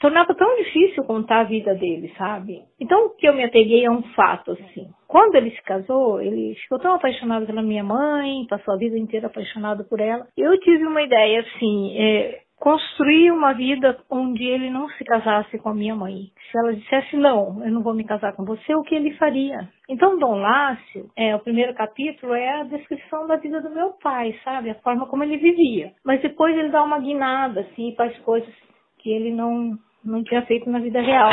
tornava 0.00 0.34
tão 0.34 0.56
difícil 0.56 1.04
contar 1.04 1.40
a 1.40 1.44
vida 1.44 1.74
dele, 1.74 2.10
sabe? 2.16 2.62
Então 2.80 3.04
o 3.04 3.10
que 3.10 3.28
eu 3.28 3.34
me 3.34 3.44
apeguei 3.44 3.84
é 3.84 3.90
um 3.90 4.02
fato, 4.14 4.52
assim. 4.52 4.88
Quando 5.08 5.36
ele 5.36 5.50
se 5.52 5.62
casou, 5.62 6.20
ele 6.20 6.54
ficou 6.56 6.78
tão 6.78 6.94
apaixonado 6.94 7.46
pela 7.46 7.62
minha 7.62 7.82
mãe, 7.82 8.46
passou 8.46 8.74
a 8.74 8.76
vida 8.76 8.98
inteira 8.98 9.26
apaixonado 9.26 9.84
por 9.84 10.00
ela. 10.00 10.26
Eu 10.36 10.60
tive 10.60 10.84
uma 10.84 11.00
ideia, 11.00 11.40
assim, 11.40 11.96
é, 11.98 12.40
construir 12.60 13.30
uma 13.30 13.54
vida 13.54 13.98
onde 14.10 14.44
ele 14.44 14.68
não 14.68 14.86
se 14.90 15.04
casasse 15.04 15.58
com 15.58 15.70
a 15.70 15.74
minha 15.74 15.94
mãe. 15.94 16.30
Se 16.50 16.58
ela 16.58 16.74
dissesse 16.74 17.16
não, 17.16 17.64
eu 17.64 17.72
não 17.72 17.82
vou 17.82 17.94
me 17.94 18.04
casar 18.04 18.34
com 18.34 18.44
você, 18.44 18.74
o 18.74 18.82
que 18.82 18.94
ele 18.94 19.16
faria? 19.16 19.68
Então, 19.88 20.18
Dom 20.18 20.40
Lácio, 20.40 21.08
é, 21.16 21.34
o 21.34 21.40
primeiro 21.40 21.72
capítulo 21.74 22.34
é 22.34 22.60
a 22.60 22.64
descrição 22.64 23.26
da 23.26 23.36
vida 23.36 23.62
do 23.62 23.70
meu 23.70 23.92
pai, 24.02 24.38
sabe? 24.44 24.68
A 24.70 24.74
forma 24.74 25.06
como 25.06 25.24
ele 25.24 25.38
vivia. 25.38 25.92
Mas 26.04 26.20
depois 26.20 26.54
ele 26.54 26.68
dá 26.68 26.82
uma 26.82 26.98
guinada, 26.98 27.60
assim, 27.60 27.94
faz 27.96 28.14
coisas 28.18 28.52
que 28.98 29.10
ele 29.10 29.32
não 29.32 29.78
não 30.04 30.22
tinha 30.22 30.42
feito 30.42 30.70
na 30.70 30.78
vida 30.78 31.00
real. 31.00 31.32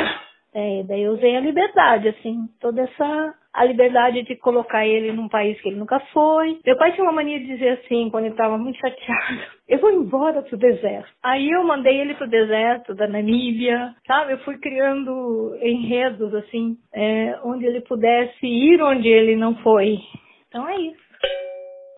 É, 0.54 0.84
daí 0.84 1.04
eu 1.04 1.14
usei 1.14 1.36
a 1.36 1.42
liberdade, 1.42 2.08
assim, 2.10 2.48
toda 2.62 2.82
essa 2.82 3.34
a 3.56 3.64
liberdade 3.64 4.24
de 4.24 4.36
colocar 4.36 4.86
ele 4.86 5.14
num 5.14 5.30
país 5.30 5.60
que 5.62 5.70
ele 5.70 5.78
nunca 5.78 5.98
foi. 6.12 6.60
Meu 6.66 6.78
pai 6.78 6.92
tinha 6.92 7.06
uma 7.06 7.14
mania 7.14 7.40
de 7.40 7.48
dizer 7.48 7.80
assim, 7.80 8.10
quando 8.10 8.26
ele 8.26 8.34
estava 8.34 8.58
muito 8.58 8.78
chateado, 8.78 9.40
eu 9.68 9.80
vou 9.80 9.92
embora 9.92 10.42
pro 10.42 10.58
deserto. 10.58 11.10
Aí 11.24 11.50
eu 11.50 11.64
mandei 11.64 12.02
ele 12.02 12.16
pro 12.16 12.30
deserto 12.30 12.94
da 12.94 13.08
Namíbia, 13.08 13.96
sabe? 14.06 14.34
Eu 14.34 14.40
fui 14.40 14.58
criando 14.58 15.58
enredos, 15.62 16.34
assim, 16.36 16.78
é, 16.94 17.40
onde 17.46 17.66
ele 17.66 17.80
pudesse 17.82 18.46
ir 18.46 18.82
onde 18.82 19.08
ele 19.08 19.38
não 19.38 19.56
foi. 19.64 20.00
Então 20.50 20.68
é 20.68 20.76
isso. 20.76 21.06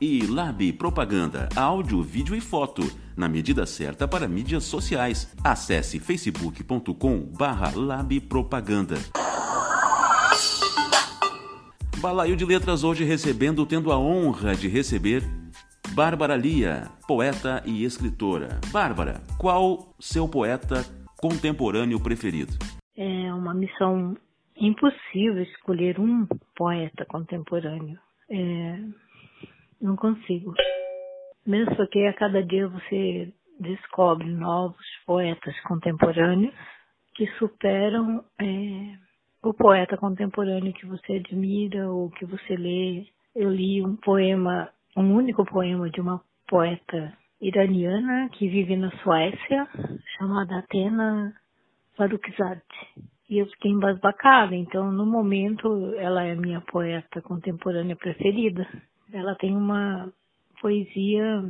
E 0.00 0.24
Lab 0.26 0.72
Propaganda, 0.74 1.48
áudio, 1.56 2.04
vídeo 2.04 2.36
e 2.36 2.40
foto, 2.40 2.88
na 3.16 3.28
medida 3.28 3.66
certa 3.66 4.06
para 4.06 4.28
mídias 4.28 4.62
sociais. 4.62 5.28
Acesse 5.42 5.98
facebook.com/labpropaganda. 5.98 8.94
Balaio 11.98 12.36
de 12.36 12.44
Letras 12.44 12.84
hoje 12.84 13.02
recebendo, 13.02 13.66
tendo 13.66 13.90
a 13.90 13.98
honra 13.98 14.54
de 14.54 14.68
receber 14.68 15.28
Bárbara 15.94 16.34
Lia, 16.34 16.88
poeta 17.06 17.62
e 17.64 17.84
escritora. 17.84 18.58
Bárbara, 18.72 19.20
qual 19.38 19.94
seu 20.00 20.28
poeta 20.28 20.82
contemporâneo 21.16 22.02
preferido? 22.02 22.52
É 22.96 23.32
uma 23.32 23.54
missão 23.54 24.16
impossível 24.56 25.40
escolher 25.44 26.00
um 26.00 26.26
poeta 26.56 27.04
contemporâneo. 27.06 27.96
É, 28.28 28.78
não 29.80 29.94
consigo. 29.94 30.52
Mesmo 31.46 31.76
porque 31.76 32.00
a 32.00 32.12
cada 32.12 32.42
dia 32.42 32.66
você 32.66 33.32
descobre 33.60 34.26
novos 34.26 34.84
poetas 35.06 35.54
contemporâneos 35.60 36.54
que 37.14 37.28
superam 37.38 38.24
é, 38.40 38.98
o 39.44 39.54
poeta 39.54 39.96
contemporâneo 39.96 40.72
que 40.72 40.86
você 40.86 41.18
admira 41.24 41.88
ou 41.88 42.10
que 42.10 42.26
você 42.26 42.56
lê. 42.56 43.06
Eu 43.32 43.48
li 43.50 43.80
um 43.80 43.94
poema, 43.94 44.68
um 44.96 45.14
único 45.14 45.44
poema 45.44 45.90
de 45.90 46.00
uma 46.00 46.20
poeta 46.48 47.12
iraniana 47.40 48.28
que 48.30 48.48
vive 48.48 48.76
na 48.76 48.90
Suécia, 48.98 49.68
chamada 50.16 50.58
Atena 50.58 51.34
Farrokhzad. 51.96 52.62
E 53.28 53.38
eu 53.38 53.46
fiquei 53.46 53.70
embasbacada, 53.70 54.54
então 54.54 54.92
no 54.92 55.06
momento 55.06 55.94
ela 55.96 56.24
é 56.24 56.32
a 56.32 56.36
minha 56.36 56.60
poeta 56.60 57.20
contemporânea 57.22 57.96
preferida. 57.96 58.66
Ela 59.12 59.34
tem 59.36 59.56
uma 59.56 60.12
poesia 60.60 61.44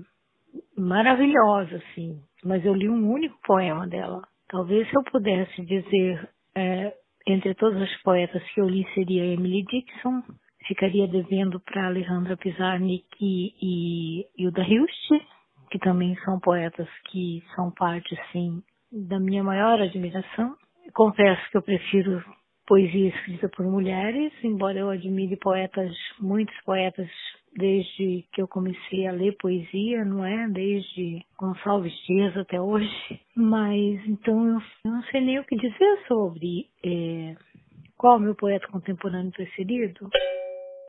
maravilhosa, 0.77 1.77
assim, 1.77 2.21
mas 2.45 2.65
eu 2.65 2.75
li 2.75 2.89
um 2.89 3.11
único 3.11 3.39
poema 3.45 3.87
dela. 3.87 4.23
Talvez 4.49 4.89
se 4.89 4.97
eu 4.97 5.03
pudesse 5.05 5.63
dizer 5.65 6.29
é, 6.55 6.95
entre 7.27 7.55
todos 7.55 7.81
os 7.81 8.03
poetas 8.03 8.43
que 8.53 8.61
eu 8.61 8.69
li 8.69 8.87
seria 8.95 9.25
Emily 9.25 9.65
Dixon, 9.65 10.23
ficaria 10.67 11.07
devendo 11.07 11.61
para 11.61 11.87
Alejandra 11.87 12.37
Pizarnik 12.37 13.07
e 13.21 14.27
Hilda 14.37 14.63
Hilst, 14.63 15.11
que 15.71 15.79
também 15.79 16.15
são 16.25 16.39
poetas 16.41 16.89
que 17.11 17.43
são 17.55 17.71
parte, 17.71 18.17
sim, 18.33 18.63
da 18.93 19.19
minha 19.19 19.43
maior 19.43 19.81
admiração. 19.81 20.57
Confesso 20.93 21.43
que 21.51 21.57
eu 21.57 21.63
prefiro 21.63 22.23
poesia 22.67 23.09
escrita 23.09 23.49
por 23.49 23.67
mulheres, 23.67 24.33
embora 24.43 24.79
eu 24.79 24.91
admire 24.91 25.37
poetas, 25.37 25.93
muitos 26.19 26.55
poetas 26.65 27.09
desde 27.57 28.25
que 28.33 28.43
eu 28.43 28.49
comecei 28.49 29.07
a 29.07 29.13
ler 29.13 29.37
poesia, 29.37 30.05
não 30.05 30.25
é? 30.25 30.49
Desde 30.49 31.25
Gonçalves 31.39 31.95
Dias 32.07 32.37
até 32.37 32.61
hoje. 32.61 33.21
Mas 33.37 34.07
então 34.07 34.47
eu 34.49 34.91
não 34.91 35.03
sei 35.05 35.21
nem 35.21 35.39
o 35.39 35.45
que 35.45 35.57
dizer 35.57 36.05
sobre 36.09 36.69
é, 36.85 37.37
qual 37.97 38.17
o 38.17 38.21
meu 38.21 38.35
poeta 38.35 38.67
contemporâneo 38.69 39.33
preferido. 39.33 40.09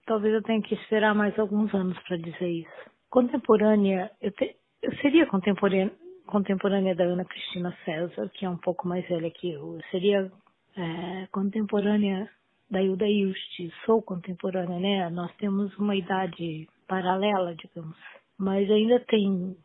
Talvez 0.06 0.34
eu 0.34 0.44
tenha 0.44 0.62
que 0.62 0.76
esperar 0.76 1.16
mais 1.16 1.38
alguns 1.40 1.74
anos 1.74 1.98
para 2.04 2.18
dizer 2.18 2.48
isso. 2.48 2.92
Contemporânea, 3.10 4.12
eu, 4.22 4.32
te, 4.32 4.56
eu 4.82 4.96
seria 4.98 5.26
contemporânea, 5.26 5.92
contemporânea 6.28 6.96
da 6.96 7.06
Ana 7.06 7.26
Cristina 7.26 7.76
César, 7.84 8.30
que 8.34 8.46
é 8.46 8.50
um 8.50 8.58
pouco 8.58 8.88
mais 8.88 9.08
velha 9.08 9.32
que 9.32 9.52
eu. 9.52 9.76
Eu 9.76 9.82
seria 9.90 10.32
é, 10.78 11.28
contemporânea 11.32 12.30
da 12.70 12.82
Hilda 12.82 13.08
Ilst, 13.08 13.74
sou 13.86 14.02
contemporânea, 14.02 14.80
né? 14.80 15.10
Nós 15.10 15.34
temos 15.38 15.76
uma 15.78 15.96
idade 15.96 16.68
paralela, 16.88 17.56
digamos. 17.56 17.98
Mas 18.38 18.70
ainda 18.70 19.00
tem 19.02 19.56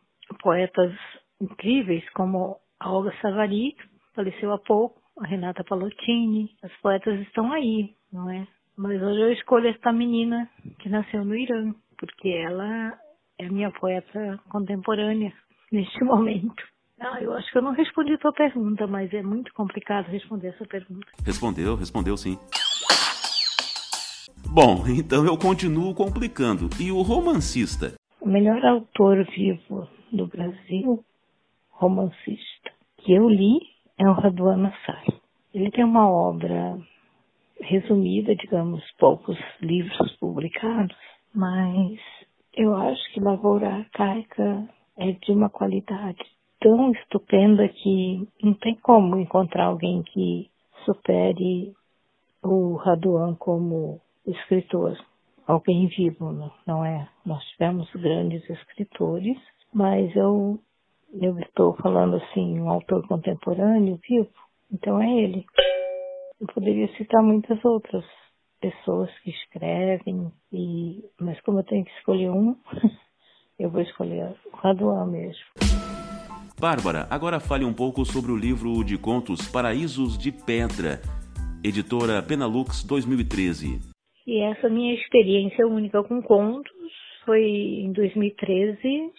poetas 0.43 0.93
incríveis 1.41 2.09
como 2.11 2.59
a 2.79 2.91
Olga 2.91 3.13
Savary, 3.21 3.73
que 3.73 3.89
faleceu 4.15 4.53
há 4.53 4.59
pouco, 4.59 5.01
a 5.19 5.27
Renata 5.27 5.65
Palottini. 5.65 6.51
As 6.63 6.73
poetas 6.81 7.21
estão 7.21 7.53
aí, 7.53 7.95
não 8.13 8.31
é? 8.31 8.47
Mas 8.81 9.03
hoje 9.03 9.21
eu 9.21 9.33
escolho 9.35 9.69
esta 9.69 9.93
menina 9.93 10.49
que 10.79 10.89
nasceu 10.89 11.23
no 11.23 11.37
Irã, 11.37 11.75
porque 11.99 12.31
ela 12.31 12.99
é 13.39 13.45
a 13.45 13.53
minha 13.53 13.71
poeta 13.71 14.41
contemporânea 14.49 15.35
neste 15.71 16.01
momento. 16.03 16.65
Ah, 16.99 17.21
eu 17.21 17.35
acho 17.35 17.51
que 17.53 17.59
eu 17.59 17.63
não 17.63 17.73
respondi 17.73 18.15
a 18.15 18.19
tua 18.19 18.33
pergunta, 18.33 18.87
mas 18.87 19.13
é 19.13 19.23
muito 19.23 19.53
complicado 19.53 20.07
responder 20.07 20.49
essa 20.49 20.65
pergunta. 20.65 21.07
Respondeu, 21.27 21.77
respondeu 21.77 22.17
sim. 22.17 22.39
Bom, 24.51 24.83
então 24.89 25.27
eu 25.27 25.37
continuo 25.37 25.95
complicando. 25.95 26.71
E 26.81 26.91
o 26.91 27.03
romancista? 27.03 27.93
O 28.19 28.27
melhor 28.27 28.65
autor 28.65 29.27
vivo 29.27 29.87
do 30.11 30.27
Brasil, 30.27 31.05
romancista, 31.69 32.73
que 32.97 33.13
eu 33.13 33.29
li 33.29 33.59
é 33.99 34.09
o 34.09 34.15
Raduan 34.15 34.57
Nassar. 34.57 35.05
Ele 35.53 35.71
tem 35.71 35.85
uma 35.85 36.09
obra 36.09 36.79
resumida, 37.61 38.35
digamos, 38.35 38.83
poucos 38.99 39.39
livros 39.61 40.17
publicados, 40.17 40.97
mas 41.35 41.99
eu 42.55 42.75
acho 42.75 43.13
que 43.13 43.21
Lavoura 43.21 43.69
Arcaica 43.69 44.69
é 44.99 45.13
de 45.13 45.33
uma 45.33 45.49
qualidade 45.49 46.21
tão 46.61 46.93
estupenda 46.93 47.67
que 47.69 48.29
não 48.43 48.55
tem 48.55 48.75
como 48.77 49.19
encontrar 49.19 49.67
alguém 49.67 50.03
que 50.03 50.51
supere 50.85 51.73
o 52.43 52.75
Raduan 52.75 53.35
como 53.35 54.01
escritor, 54.27 54.97
alguém 55.47 55.87
vivo, 55.89 56.53
não 56.67 56.85
é? 56.85 57.09
Nós 57.25 57.43
tivemos 57.51 57.91
grandes 57.93 58.49
escritores, 58.49 59.37
mas 59.73 60.15
eu, 60.15 60.59
eu 61.15 61.39
estou 61.39 61.75
falando 61.77 62.17
assim, 62.17 62.61
um 62.61 62.71
autor 62.71 63.07
contemporâneo 63.07 63.99
vivo, 64.09 64.31
então 64.71 65.01
é 65.01 65.11
ele. 65.11 65.45
Eu 66.41 66.47
poderia 66.47 66.89
citar 66.97 67.23
muitas 67.23 67.63
outras 67.63 68.05
pessoas 68.61 69.11
que 69.21 69.31
escrevem, 69.31 70.33
e, 70.51 71.05
mas 71.21 71.39
como 71.43 71.59
eu 71.59 71.65
tenho 71.65 71.85
que 71.85 71.91
escolher 71.99 72.31
um, 72.31 72.57
eu 73.59 73.69
vou 73.69 73.83
escolher 73.83 74.35
o 74.51 74.57
Raduan 74.57 75.07
mesmo. 75.07 75.45
Bárbara, 76.59 77.07
agora 77.11 77.41
fale 77.41 77.65
um 77.65 77.75
pouco 77.75 78.07
sobre 78.07 78.33
o 78.33 78.37
livro 78.37 78.83
de 78.83 78.97
contos 78.97 79.51
Paraísos 79.51 80.17
de 80.17 80.33
Pedra, 80.33 81.01
editora 81.63 82.23
Penalux 82.23 82.85
2013. 82.85 83.81
E 84.27 84.41
essa 84.41 84.69
minha 84.69 84.95
experiência 84.95 85.67
única 85.67 86.03
com 86.05 86.23
contos 86.23 86.73
foi 87.27 87.43
em 87.43 87.93
2013. 87.93 89.13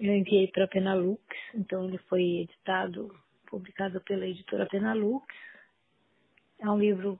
Eu 0.00 0.14
enviei 0.16 0.48
para 0.48 0.64
a 0.64 0.68
Penalux, 0.68 1.20
então 1.54 1.86
ele 1.86 1.98
foi 2.08 2.22
editado, 2.40 3.14
publicado 3.50 4.00
pela 4.00 4.26
editora 4.26 4.66
Penalux. 4.66 5.26
É 6.60 6.68
um 6.70 6.78
livro 6.78 7.18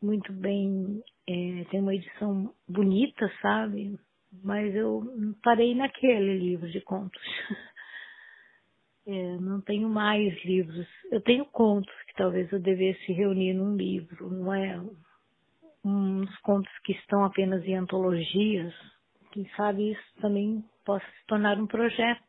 muito 0.00 0.32
bem, 0.32 1.02
é, 1.28 1.64
tem 1.70 1.80
uma 1.80 1.94
edição 1.94 2.52
bonita, 2.68 3.30
sabe? 3.40 3.98
Mas 4.42 4.74
eu 4.74 5.02
parei 5.42 5.74
naquele 5.74 6.38
livro 6.38 6.70
de 6.70 6.80
contos. 6.80 7.22
É, 9.06 9.36
não 9.36 9.60
tenho 9.60 9.86
mais 9.86 10.32
livros. 10.46 10.88
Eu 11.12 11.20
tenho 11.20 11.44
contos 11.44 11.94
que 12.06 12.14
talvez 12.14 12.50
eu 12.50 12.58
devesse 12.58 13.12
reunir 13.12 13.52
num 13.52 13.76
livro, 13.76 14.30
não 14.30 14.54
é? 14.54 14.80
uns 15.84 16.34
contos 16.38 16.72
que 16.84 16.92
estão 16.92 17.24
apenas 17.24 17.62
em 17.64 17.76
antologias, 17.76 18.74
quem 19.32 19.48
sabe 19.56 19.92
isso 19.92 20.20
também 20.20 20.64
possa 20.84 21.04
se 21.04 21.26
tornar 21.26 21.60
um 21.60 21.66
projeto. 21.66 22.22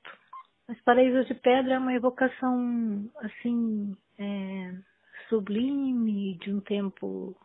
Mas 0.68 0.82
Paraíso 0.82 1.26
de 1.26 1.36
Pedra 1.36 1.76
é 1.76 1.80
uma 1.80 1.94
evocação, 1.94 3.10
assim, 3.18 3.96
é, 4.18 4.74
sublime, 5.30 6.38
de 6.40 6.52
um 6.52 6.60
tempo 6.62 7.36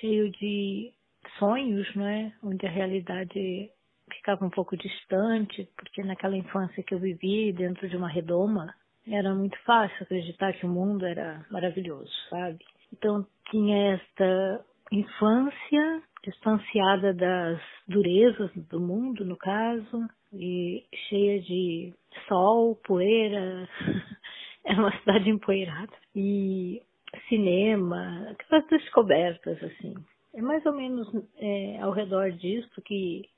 cheio 0.00 0.30
de 0.32 0.92
sonhos, 1.38 1.86
não 1.94 2.06
é? 2.06 2.32
Onde 2.42 2.66
a 2.66 2.70
realidade 2.70 3.70
ficava 4.12 4.44
um 4.44 4.50
pouco 4.50 4.76
distante, 4.76 5.68
porque 5.76 6.02
naquela 6.02 6.36
infância 6.36 6.82
que 6.82 6.94
eu 6.94 6.98
vivi 6.98 7.52
dentro 7.52 7.88
de 7.88 7.96
uma 7.96 8.08
redoma, 8.08 8.74
era 9.06 9.34
muito 9.34 9.58
fácil 9.64 10.02
acreditar 10.02 10.52
que 10.52 10.66
o 10.66 10.68
mundo 10.68 11.06
era 11.06 11.44
maravilhoso, 11.50 12.10
sabe? 12.28 12.58
Então 12.92 13.26
tinha 13.50 13.94
esta 13.94 14.64
infância 14.92 16.02
distanciada 16.24 17.14
das 17.14 17.60
durezas 17.86 18.50
do 18.68 18.80
mundo, 18.80 19.24
no 19.24 19.36
caso, 19.36 20.08
e 20.32 20.84
cheia 21.08 21.40
de 21.40 21.94
sol, 22.26 22.76
poeira. 22.76 23.68
é 24.64 24.74
uma 24.74 24.96
cidade 24.98 25.30
empoeirada. 25.30 25.92
E 26.14 26.82
cinema, 27.28 28.30
aquelas 28.30 28.66
descobertas, 28.68 29.62
assim. 29.62 29.94
É 30.34 30.42
mais 30.42 30.64
ou 30.66 30.72
menos 30.72 31.08
é, 31.36 31.80
ao 31.80 31.90
redor 31.90 32.30
disso 32.32 32.80
que, 32.82 33.28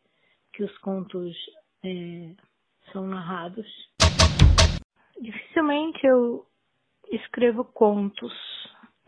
que 0.53 0.65
os 0.65 0.79
contos 0.79 1.37
é, 1.85 2.35
são 2.93 3.07
narrados. 3.07 3.67
Dificilmente 5.21 6.05
eu 6.07 6.47
escrevo 7.13 7.65
contos 7.65 8.33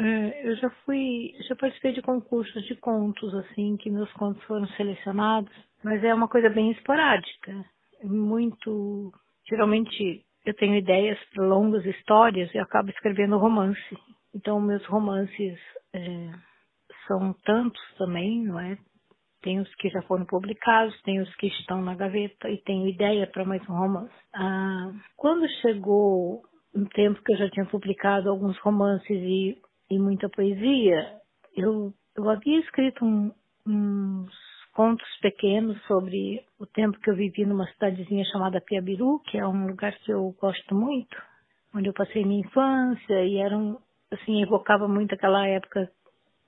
é, 0.02 0.48
eu 0.48 0.56
já 0.56 0.68
fui, 0.84 1.32
já 1.48 1.54
participei 1.54 1.92
de 1.92 2.02
concursos 2.02 2.64
de 2.64 2.74
contos, 2.74 3.32
assim, 3.34 3.76
que 3.76 3.88
meus 3.88 4.12
contos 4.14 4.42
foram 4.44 4.66
selecionados, 4.70 5.52
mas 5.82 6.02
é 6.02 6.12
uma 6.12 6.26
coisa 6.26 6.50
bem 6.50 6.72
esporádica. 6.72 7.64
Muito, 8.02 9.12
geralmente 9.48 10.24
eu 10.44 10.54
tenho 10.54 10.74
ideias 10.74 11.18
para 11.32 11.46
longas 11.46 11.86
histórias 11.86 12.52
e 12.52 12.58
acabo 12.58 12.90
escrevendo 12.90 13.38
romance. 13.38 13.96
Então 14.34 14.60
meus 14.60 14.84
romances 14.86 15.58
é, 15.92 16.30
são 17.06 17.32
tantos 17.44 17.82
também, 17.96 18.44
não 18.44 18.58
é? 18.58 18.78
Tem 19.42 19.58
os 19.58 19.74
que 19.74 19.88
já 19.88 20.00
foram 20.02 20.24
publicados, 20.24 21.00
tem 21.02 21.20
os 21.20 21.34
que 21.36 21.48
estão 21.48 21.82
na 21.82 21.94
gaveta 21.94 22.48
e 22.48 22.62
tenho 22.62 22.88
ideia 22.88 23.26
para 23.26 23.44
mais 23.44 23.62
um 23.68 23.74
romance. 23.74 24.14
Ah, 24.34 24.92
quando 25.16 25.48
chegou 25.60 26.42
um 26.74 26.84
tempo 26.86 27.20
que 27.22 27.32
eu 27.32 27.38
já 27.38 27.50
tinha 27.50 27.66
publicado 27.66 28.30
alguns 28.30 28.56
romances 28.60 29.10
e, 29.10 29.60
e 29.90 29.98
muita 29.98 30.28
poesia, 30.28 31.16
eu, 31.56 31.92
eu 32.16 32.30
havia 32.30 32.60
escrito 32.60 33.04
um, 33.04 33.32
uns 33.66 34.32
contos 34.74 35.08
pequenos 35.20 35.80
sobre 35.86 36.44
o 36.58 36.66
tempo 36.66 36.98
que 37.00 37.10
eu 37.10 37.16
vivi 37.16 37.44
numa 37.44 37.66
cidadezinha 37.66 38.24
chamada 38.26 38.60
Piabiru, 38.60 39.20
que 39.26 39.38
é 39.38 39.46
um 39.46 39.66
lugar 39.66 39.92
que 39.98 40.12
eu 40.12 40.34
gosto 40.40 40.74
muito, 40.74 41.16
onde 41.74 41.88
eu 41.88 41.92
passei 41.92 42.24
minha 42.24 42.40
infância 42.40 43.24
e 43.24 43.38
era 43.38 43.56
um, 43.56 43.76
assim, 44.14 44.42
evocava 44.42 44.86
muito 44.86 45.14
aquela 45.14 45.46
época 45.46 45.90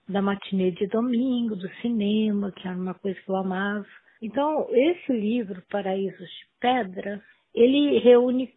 da 0.08 0.20
matinê 0.20 0.70
de 0.70 0.86
domingo, 0.86 1.56
do 1.56 1.68
cinema, 1.76 2.52
que 2.52 2.66
era 2.66 2.76
uma 2.76 2.94
coisa 2.94 3.18
que 3.20 3.28
eu 3.28 3.36
amava. 3.36 3.86
Então, 4.20 4.66
esse 4.70 5.12
livro, 5.12 5.62
Paraísos 5.70 6.28
de 6.28 6.46
Pedra, 6.60 7.22
ele 7.54 7.98
reúne 7.98 8.50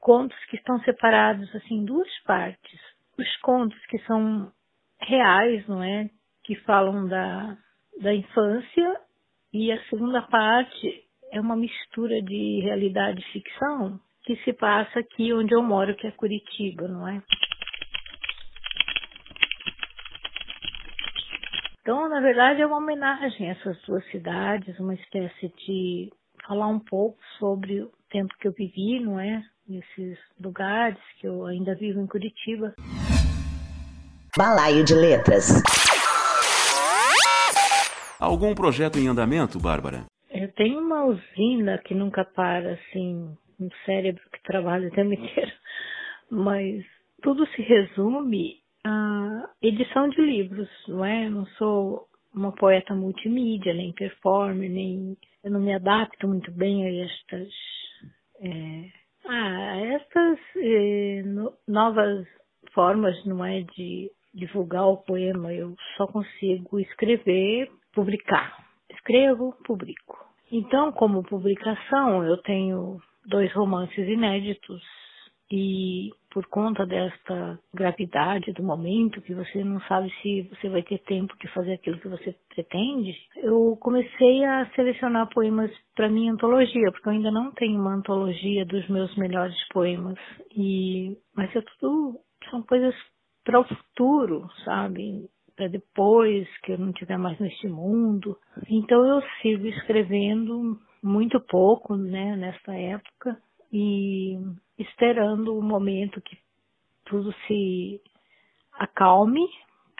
contos 0.00 0.38
que 0.46 0.56
estão 0.56 0.80
separados 0.80 1.54
assim 1.54 1.76
em 1.76 1.84
duas 1.84 2.08
partes. 2.24 2.80
Os 3.18 3.36
contos 3.38 3.78
que 3.86 3.98
são 4.00 4.52
reais, 5.00 5.66
não 5.66 5.82
é? 5.82 6.08
Que 6.44 6.54
falam 6.56 7.06
da, 7.06 7.56
da 8.00 8.14
infância 8.14 9.00
e 9.52 9.72
a 9.72 9.82
segunda 9.84 10.22
parte 10.22 11.04
é 11.32 11.40
uma 11.40 11.56
mistura 11.56 12.22
de 12.22 12.60
realidade 12.62 13.20
e 13.20 13.32
ficção 13.32 14.00
que 14.24 14.36
se 14.44 14.52
passa 14.52 15.00
aqui 15.00 15.32
onde 15.32 15.54
eu 15.54 15.62
moro, 15.62 15.96
que 15.96 16.06
é 16.06 16.10
Curitiba, 16.10 16.86
não 16.86 17.08
é? 17.08 17.22
Então, 21.88 22.06
na 22.06 22.20
verdade, 22.20 22.60
é 22.60 22.66
uma 22.66 22.76
homenagem 22.76 23.48
a 23.48 23.52
essas 23.52 23.80
duas 23.86 24.04
cidades, 24.10 24.78
uma 24.78 24.92
espécie 24.92 25.50
de 25.64 26.12
falar 26.46 26.66
um 26.66 26.78
pouco 26.78 27.16
sobre 27.38 27.80
o 27.80 27.90
tempo 28.10 28.34
que 28.38 28.46
eu 28.46 28.52
vivi, 28.52 29.00
não 29.00 29.18
é? 29.18 29.42
Nesses 29.66 30.18
lugares 30.38 30.98
que 31.18 31.26
eu 31.26 31.46
ainda 31.46 31.74
vivo 31.74 31.98
em 31.98 32.06
Curitiba. 32.06 32.74
Balaio 34.36 34.84
de 34.84 34.92
Letras. 34.92 35.62
Algum 38.20 38.54
projeto 38.54 38.98
em 38.98 39.08
andamento, 39.08 39.58
Bárbara? 39.58 40.04
Eu 40.30 40.52
tenho 40.52 40.80
uma 40.80 41.06
usina 41.06 41.78
que 41.78 41.94
nunca 41.94 42.22
para, 42.22 42.74
assim, 42.74 43.34
um 43.58 43.70
cérebro 43.86 44.22
que 44.30 44.42
trabalha 44.42 44.88
o 44.88 44.90
tempo 44.90 45.14
inteiro, 45.16 45.52
mas 46.30 46.84
tudo 47.22 47.46
se 47.46 47.62
resume 47.62 48.57
a 48.84 49.50
edição 49.62 50.08
de 50.08 50.20
livros, 50.20 50.68
não 50.86 51.04
é? 51.04 51.28
Não 51.28 51.46
sou 51.58 52.06
uma 52.34 52.52
poeta 52.52 52.94
multimídia, 52.94 53.74
nem 53.74 53.92
performer, 53.92 54.70
nem 54.70 55.16
eu 55.42 55.50
não 55.50 55.60
me 55.60 55.72
adapto 55.72 56.28
muito 56.28 56.50
bem 56.52 56.84
a 56.84 57.04
estas 57.04 57.48
é, 58.40 58.90
estas 59.94 60.38
é, 60.56 61.22
no, 61.24 61.52
novas 61.66 62.26
formas, 62.72 63.24
não 63.24 63.44
é, 63.44 63.62
de 63.62 64.10
divulgar 64.32 64.86
o 64.86 64.98
poema. 64.98 65.52
Eu 65.52 65.74
só 65.96 66.06
consigo 66.06 66.78
escrever, 66.78 67.70
publicar. 67.92 68.64
Escrevo, 68.90 69.54
publico. 69.64 70.26
Então, 70.50 70.92
como 70.92 71.22
publicação, 71.22 72.24
eu 72.24 72.38
tenho 72.38 73.00
dois 73.26 73.52
romances 73.52 74.08
inéditos 74.08 74.82
e 75.50 76.10
por 76.30 76.46
conta 76.46 76.84
desta 76.84 77.58
gravidade 77.72 78.52
do 78.52 78.62
momento, 78.62 79.22
que 79.22 79.34
você 79.34 79.64
não 79.64 79.80
sabe 79.82 80.12
se 80.20 80.42
você 80.42 80.68
vai 80.68 80.82
ter 80.82 80.98
tempo 80.98 81.34
de 81.38 81.48
fazer 81.48 81.74
aquilo 81.74 81.98
que 81.98 82.08
você 82.08 82.34
pretende, 82.54 83.16
eu 83.36 83.76
comecei 83.80 84.44
a 84.44 84.70
selecionar 84.74 85.28
poemas 85.30 85.70
para 85.96 86.08
minha 86.08 86.32
antologia, 86.32 86.92
porque 86.92 87.08
eu 87.08 87.12
ainda 87.12 87.30
não 87.30 87.50
tenho 87.52 87.80
uma 87.80 87.94
antologia 87.94 88.64
dos 88.66 88.86
meus 88.88 89.14
melhores 89.16 89.56
poemas. 89.68 90.18
E 90.54 91.16
mas 91.34 91.54
é 91.56 91.62
tudo 91.80 92.18
são 92.50 92.62
coisas 92.62 92.94
para 93.44 93.60
o 93.60 93.64
futuro, 93.64 94.48
sabe? 94.64 95.28
Para 95.56 95.68
depois 95.68 96.46
que 96.58 96.72
eu 96.72 96.78
não 96.78 96.90
estiver 96.90 97.18
mais 97.18 97.38
neste 97.40 97.66
mundo. 97.68 98.36
Então 98.68 99.04
eu 99.06 99.22
sigo 99.40 99.66
escrevendo 99.66 100.78
muito 101.02 101.40
pouco, 101.40 101.96
né, 101.96 102.36
nesta 102.36 102.74
época 102.74 103.36
e 103.72 104.38
esperando 104.78 105.56
o 105.56 105.62
momento 105.62 106.20
que 106.20 106.36
tudo 107.04 107.32
se 107.46 108.00
acalme 108.72 109.46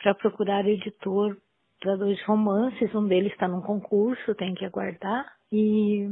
para 0.01 0.15
procurar 0.15 0.67
editor 0.67 1.37
para 1.81 1.95
dois 1.95 2.21
romances, 2.25 2.93
um 2.93 3.07
deles 3.07 3.31
está 3.31 3.47
num 3.47 3.61
concurso, 3.61 4.35
tem 4.35 4.53
que 4.53 4.65
aguardar 4.65 5.25
e 5.51 6.09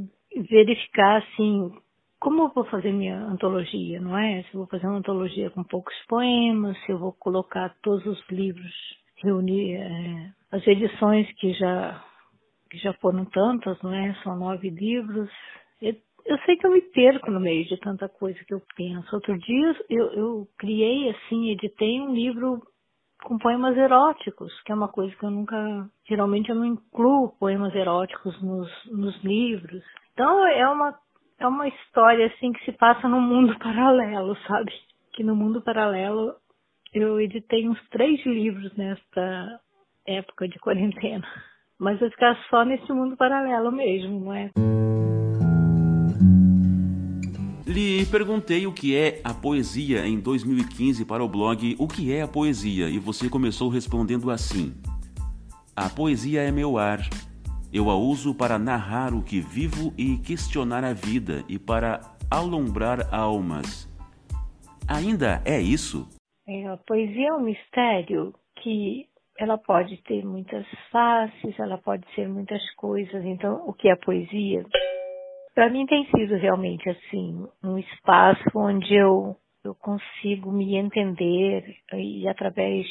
verificar 0.49 1.18
assim 1.18 1.72
como 2.20 2.43
eu 2.43 2.49
vou 2.49 2.66
fazer 2.66 2.91
minha 2.91 3.20
antologia, 3.26 3.99
não 4.01 4.18
é? 4.18 4.41
Se 4.43 4.55
eu 4.55 4.62
vou 4.62 4.68
fazer 4.68 4.88
uma 4.88 4.97
antologia 4.97 5.51
com 5.51 5.64
poucos 5.64 5.93
poemas, 6.08 6.76
se 6.84 6.91
eu 6.91 6.97
vou 6.97 7.14
colocar 7.14 7.76
todos 7.84 8.05
os 8.08 8.30
livros, 8.30 8.74
reunir 9.24 9.76
é, 9.76 10.32
as 10.51 10.66
edições 10.66 11.32
que 11.34 11.53
já 11.53 12.03
que 12.70 12.78
já 12.80 12.91
foram 12.93 13.24
tantas, 13.26 13.82
não 13.82 13.93
é? 13.93 14.14
São 14.24 14.36
nove 14.36 14.70
livros 14.70 15.30
eu 16.28 16.38
sei 16.39 16.57
que 16.57 16.67
eu 16.67 16.71
me 16.71 16.82
perco 16.82 17.32
no 17.32 17.39
meio 17.39 17.65
de 17.65 17.78
tanta 17.78 18.09
coisa 18.09 18.38
que 18.45 18.53
eu 18.53 18.61
penso. 18.75 19.15
Outro 19.15 19.38
dia 19.39 19.75
eu, 19.89 20.05
eu 20.11 20.47
criei, 20.57 21.09
assim, 21.09 21.51
editei 21.51 22.01
um 22.01 22.13
livro 22.13 22.61
com 23.23 23.38
poemas 23.38 23.78
eróticos, 23.78 24.53
que 24.63 24.71
é 24.71 24.75
uma 24.75 24.89
coisa 24.89 25.15
que 25.15 25.23
eu 25.23 25.32
nunca. 25.32 25.89
Geralmente 26.07 26.49
eu 26.49 26.55
não 26.55 26.65
incluo 26.65 27.34
poemas 27.39 27.73
eróticos 27.73 28.39
nos, 28.41 28.69
nos 28.91 29.23
livros. 29.23 29.82
Então 30.11 30.45
é 30.47 30.67
uma, 30.67 30.99
é 31.39 31.47
uma 31.47 31.67
história, 31.67 32.28
assim, 32.28 32.51
que 32.51 32.65
se 32.65 32.73
passa 32.73 33.07
num 33.07 33.21
mundo 33.21 33.57
paralelo, 33.59 34.36
sabe? 34.47 34.71
Que 35.13 35.23
no 35.23 35.36
mundo 35.36 35.61
paralelo 35.61 36.36
eu 36.93 37.21
editei 37.21 37.69
uns 37.69 37.80
três 37.89 38.23
livros 38.25 38.75
nesta 38.75 39.61
época 40.05 40.45
de 40.47 40.59
quarentena. 40.59 41.25
Mas 41.80 41.99
vai 41.99 42.09
ficar 42.09 42.36
só 42.49 42.65
nesse 42.65 42.91
mundo 42.91 43.15
paralelo 43.15 43.71
mesmo, 43.71 44.19
não 44.19 44.34
é? 44.34 44.51
Lhe 47.68 48.05
perguntei 48.05 48.65
o 48.65 48.72
que 48.72 48.95
é 48.95 49.20
a 49.26 49.34
poesia 49.34 50.07
em 50.07 50.22
2015 50.22 51.03
para 51.03 51.22
o 51.22 51.28
blog 51.28 51.76
O 51.78 51.86
que 51.86 52.13
é 52.13 52.22
a 52.22 52.28
poesia 52.28 52.88
e 52.88 52.97
você 52.97 53.30
começou 53.30 53.68
respondendo 53.68 54.32
assim: 54.32 54.74
A 55.76 55.89
poesia 55.89 56.43
é 56.43 56.49
meu 56.49 56.78
ar. 56.78 56.99
Eu 57.74 57.89
a 57.89 57.95
uso 57.97 58.34
para 58.34 58.57
narrar 58.57 59.13
o 59.13 59.22
que 59.22 59.41
vivo 59.41 59.93
e 59.97 60.18
questionar 60.20 60.86
a 60.86 60.93
vida 60.93 61.43
e 61.49 61.59
para 61.59 61.99
alumbrar 62.32 63.13
almas. 63.13 63.86
Ainda 64.88 65.41
é 65.43 65.59
isso? 65.59 66.07
É, 66.47 66.68
a 66.68 66.78
poesia 66.78 67.28
é 67.28 67.34
um 67.34 67.41
mistério 67.41 68.34
que 68.63 69.09
ela 69.38 69.57
pode 69.57 70.01
ter 70.03 70.26
muitas 70.26 70.65
faces, 70.89 71.59
ela 71.59 71.78
pode 71.78 72.05
ser 72.15 72.30
muitas 72.30 72.61
coisas. 72.76 73.26
Então, 73.26 73.68
o 73.68 73.74
que 73.74 73.89
é 73.89 73.91
a 73.91 73.97
poesia? 73.97 74.65
Para 75.58 75.72
mim 75.72 75.88
tem 75.88 76.05
sido 76.12 76.36
realmente 76.36 76.88
assim 76.88 77.47
um 77.64 77.80
espaço 77.80 78.43
onde 78.53 78.93
eu 78.93 79.36
eu 79.66 79.74
consigo 79.74 80.51
me 80.51 80.76
entender 80.76 81.78
e 81.91 82.28
através 82.28 82.86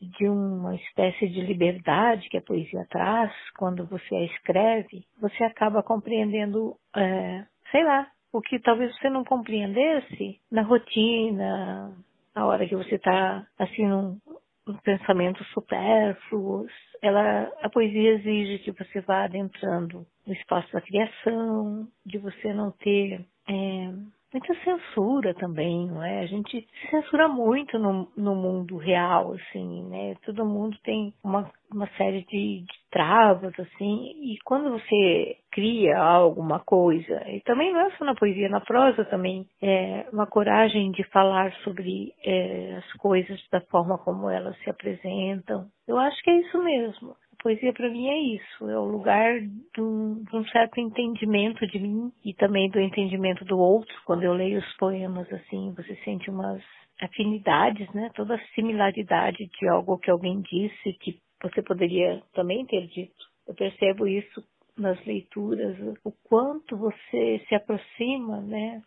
de 0.00 0.26
uma 0.26 0.74
espécie 0.76 1.28
de 1.28 1.42
liberdade 1.42 2.30
que 2.30 2.38
a 2.38 2.42
poesia 2.42 2.86
traz 2.88 3.30
quando 3.58 3.84
você 3.84 4.14
a 4.14 4.24
escreve, 4.24 5.04
você 5.20 5.44
acaba 5.44 5.82
compreendendo, 5.82 6.74
é, 6.96 7.44
sei 7.70 7.84
lá, 7.84 8.08
o 8.32 8.40
que 8.40 8.58
talvez 8.60 8.96
você 8.96 9.10
não 9.10 9.22
compreendesse 9.22 10.40
na 10.50 10.62
rotina, 10.62 11.94
na 12.34 12.46
hora 12.46 12.66
que 12.66 12.76
você 12.76 12.94
está 12.94 13.46
assim 13.58 13.86
num, 13.86 14.18
num 14.66 14.78
pensamento 14.78 15.44
supérfluos, 15.52 16.72
ela, 17.02 17.52
a 17.60 17.68
poesia 17.68 18.14
exige 18.14 18.60
que 18.60 18.72
você 18.72 19.02
vá 19.02 19.24
adentrando 19.24 20.06
no 20.26 20.32
espaço 20.34 20.72
da 20.72 20.80
criação, 20.80 21.86
de 22.04 22.18
você 22.18 22.52
não 22.52 22.70
ter 22.72 23.24
é, 23.48 23.92
muita 24.32 24.54
censura 24.62 25.32
também, 25.34 25.86
não 25.86 26.02
é? 26.02 26.20
A 26.20 26.26
gente 26.26 26.66
censura 26.90 27.28
muito 27.28 27.78
no, 27.78 28.08
no 28.16 28.34
mundo 28.34 28.76
real, 28.76 29.32
assim, 29.32 29.84
né? 29.84 30.14
Todo 30.24 30.44
mundo 30.44 30.76
tem 30.84 31.14
uma, 31.24 31.50
uma 31.72 31.86
série 31.96 32.24
de, 32.24 32.60
de 32.60 32.74
travas, 32.90 33.58
assim, 33.58 34.12
e 34.22 34.36
quando 34.44 34.70
você 34.70 35.36
cria 35.50 35.98
alguma 35.98 36.60
coisa, 36.60 37.22
e 37.30 37.40
também 37.40 37.72
não 37.72 37.80
é 37.80 37.90
só 37.92 38.04
na 38.04 38.14
poesia, 38.14 38.48
na 38.48 38.60
prosa 38.60 39.04
também, 39.06 39.46
é 39.62 40.06
uma 40.12 40.26
coragem 40.26 40.90
de 40.90 41.02
falar 41.04 41.52
sobre 41.64 42.12
é, 42.24 42.76
as 42.76 42.92
coisas 42.94 43.40
da 43.50 43.60
forma 43.62 43.96
como 43.98 44.28
elas 44.28 44.56
se 44.58 44.68
apresentam. 44.68 45.66
Eu 45.88 45.98
acho 45.98 46.22
que 46.22 46.30
é 46.30 46.40
isso 46.40 46.62
mesmo 46.62 47.16
poesia 47.46 47.72
para 47.72 47.88
mim 47.88 48.08
é 48.08 48.18
isso, 48.18 48.68
é 48.68 48.76
o 48.76 48.86
lugar 48.86 49.40
de 49.40 49.80
um, 49.80 50.24
de 50.24 50.36
um, 50.36 50.44
certo 50.48 50.80
entendimento 50.80 51.64
de 51.68 51.78
mim 51.78 52.10
e 52.24 52.34
também 52.34 52.68
do 52.68 52.80
entendimento 52.80 53.44
do 53.44 53.56
outro. 53.56 53.94
Quando 54.04 54.24
eu 54.24 54.32
leio 54.32 54.58
os 54.58 54.76
poemas 54.76 55.32
assim, 55.32 55.72
você 55.76 55.94
sente 56.02 56.28
umas 56.28 56.60
afinidades, 57.00 57.88
né? 57.92 58.10
Toda 58.16 58.34
a 58.34 58.46
similaridade 58.52 59.46
de 59.46 59.68
algo 59.68 59.96
que 59.96 60.10
alguém 60.10 60.40
disse 60.40 60.92
que 60.94 61.20
você 61.40 61.62
poderia 61.62 62.20
também 62.34 62.66
ter 62.66 62.84
dito. 62.88 63.24
eu 63.46 63.54
percebo 63.54 64.08
isso 64.08 64.42
nas 64.76 64.98
leituras, 65.06 65.76
o 66.04 66.10
quanto 66.28 66.76
você 66.76 67.40
se 67.48 67.54
aproxima, 67.54 68.40
né, 68.40 68.82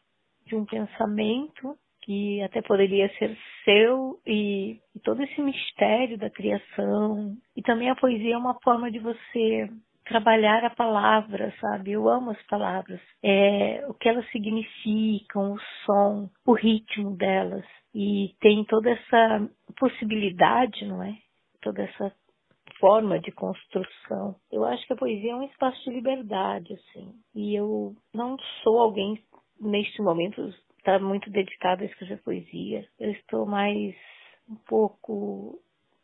de 0.45 0.55
um 0.55 0.65
pensamento 0.65 1.77
que 2.01 2.41
até 2.41 2.61
poderia 2.61 3.09
ser 3.17 3.37
seu 3.63 4.19
e, 4.25 4.79
todo 5.03 5.21
esse 5.23 5.41
mistério 5.41 6.17
da 6.17 6.29
criação 6.29 7.35
e 7.55 7.61
também 7.61 7.89
a 7.89 7.95
poesia 7.95 8.35
é 8.35 8.37
uma 8.37 8.59
forma 8.61 8.91
de 8.91 8.99
você 8.99 9.69
trabalhar 10.09 10.65
a 10.65 10.71
palavra, 10.71 11.53
sabe? 11.61 11.91
Eu 11.91 12.09
amo 12.09 12.31
as 12.31 12.41
palavras. 12.47 12.99
É, 13.23 13.85
o 13.87 13.93
que 13.93 14.09
elas 14.09 14.27
significam, 14.31 15.53
o 15.53 15.59
som, 15.85 16.29
o 16.45 16.53
ritmo 16.53 17.15
delas. 17.15 17.65
E 17.93 18.33
tem 18.39 18.65
toda 18.65 18.89
essa 18.89 19.49
possibilidade, 19.77 20.85
não 20.85 21.03
é? 21.03 21.15
Toda 21.61 21.83
essa 21.83 22.11
forma 22.79 23.19
de 23.19 23.31
construção. 23.31 24.35
Eu 24.51 24.65
acho 24.65 24.85
que 24.87 24.93
a 24.93 24.97
poesia 24.97 25.31
é 25.31 25.35
um 25.35 25.43
espaço 25.43 25.83
de 25.83 25.91
liberdade, 25.91 26.73
assim. 26.73 27.13
E 27.35 27.55
eu 27.55 27.93
não 28.13 28.37
sou 28.63 28.79
alguém, 28.79 29.21
neste 29.59 30.01
momento, 30.01 30.51
está 30.79 30.99
muito 30.99 31.29
dedicado 31.29 31.83
a 31.83 31.85
escrever 31.85 32.21
poesia. 32.23 32.85
Eu 32.99 33.11
estou 33.11 33.45
mais 33.45 33.95
um 34.49 34.55
pouco. 34.67 35.59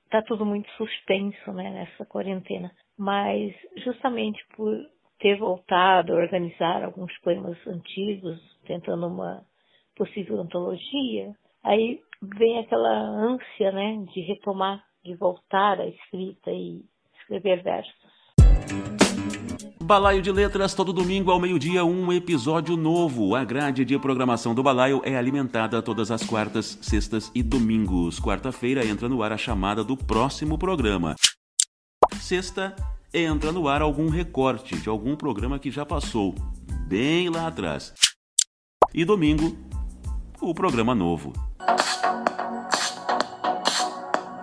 Está 0.06 0.22
tudo 0.22 0.46
muito 0.46 0.70
suspenso, 0.72 1.52
né, 1.52 1.70
nessa 1.72 2.06
quarentena. 2.06 2.72
Mas, 2.98 3.54
justamente 3.78 4.46
por 4.56 4.78
ter 5.20 5.38
voltado 5.38 6.14
a 6.14 6.18
organizar 6.18 6.84
alguns 6.84 7.12
poemas 7.20 7.58
antigos, 7.66 8.40
tentando 8.66 9.08
uma 9.08 9.44
possível 9.96 10.40
antologia, 10.40 11.34
aí 11.64 12.00
vem 12.22 12.60
aquela 12.60 12.98
ânsia, 12.98 13.72
né, 13.72 14.06
de 14.14 14.22
retomar 14.22 14.86
de 15.06 15.14
voltar 15.16 15.80
à 15.80 15.88
escrita 15.88 16.52
e 16.52 16.84
escrever 17.20 17.62
versos. 17.62 18.05
Balaio 19.86 20.20
de 20.20 20.32
Letras, 20.32 20.74
todo 20.74 20.92
domingo 20.92 21.30
ao 21.30 21.40
meio-dia, 21.40 21.86
um 21.86 22.12
episódio 22.12 22.76
novo. 22.76 23.36
A 23.36 23.44
grade 23.44 23.86
de 23.86 24.00
programação 24.00 24.56
do 24.56 24.64
Balaio 24.64 25.00
é 25.06 25.16
alimentada 25.16 25.80
todas 25.80 26.10
as 26.10 26.24
quartas, 26.24 26.80
sextas 26.82 27.32
e 27.36 27.44
domingos. 27.44 28.20
Quarta-feira 28.20 28.84
entra 28.84 29.08
no 29.08 29.22
ar 29.22 29.32
a 29.32 29.38
chamada 29.38 29.84
do 29.84 29.96
próximo 29.96 30.58
programa. 30.58 31.16
Sexta, 32.20 32.76
entra 33.14 33.52
no 33.52 33.68
ar 33.68 33.84
algum 33.84 34.10
recorte 34.10 34.76
de 34.76 34.90
algum 34.90 35.16
programa 35.16 35.60
que 35.60 35.70
já 35.70 35.86
passou, 35.86 36.34
bem 36.88 37.30
lá 37.30 37.46
atrás. 37.46 37.94
E 38.92 39.06
domingo, 39.06 39.56
o 40.42 40.52
programa 40.52 40.96
novo. 40.96 41.32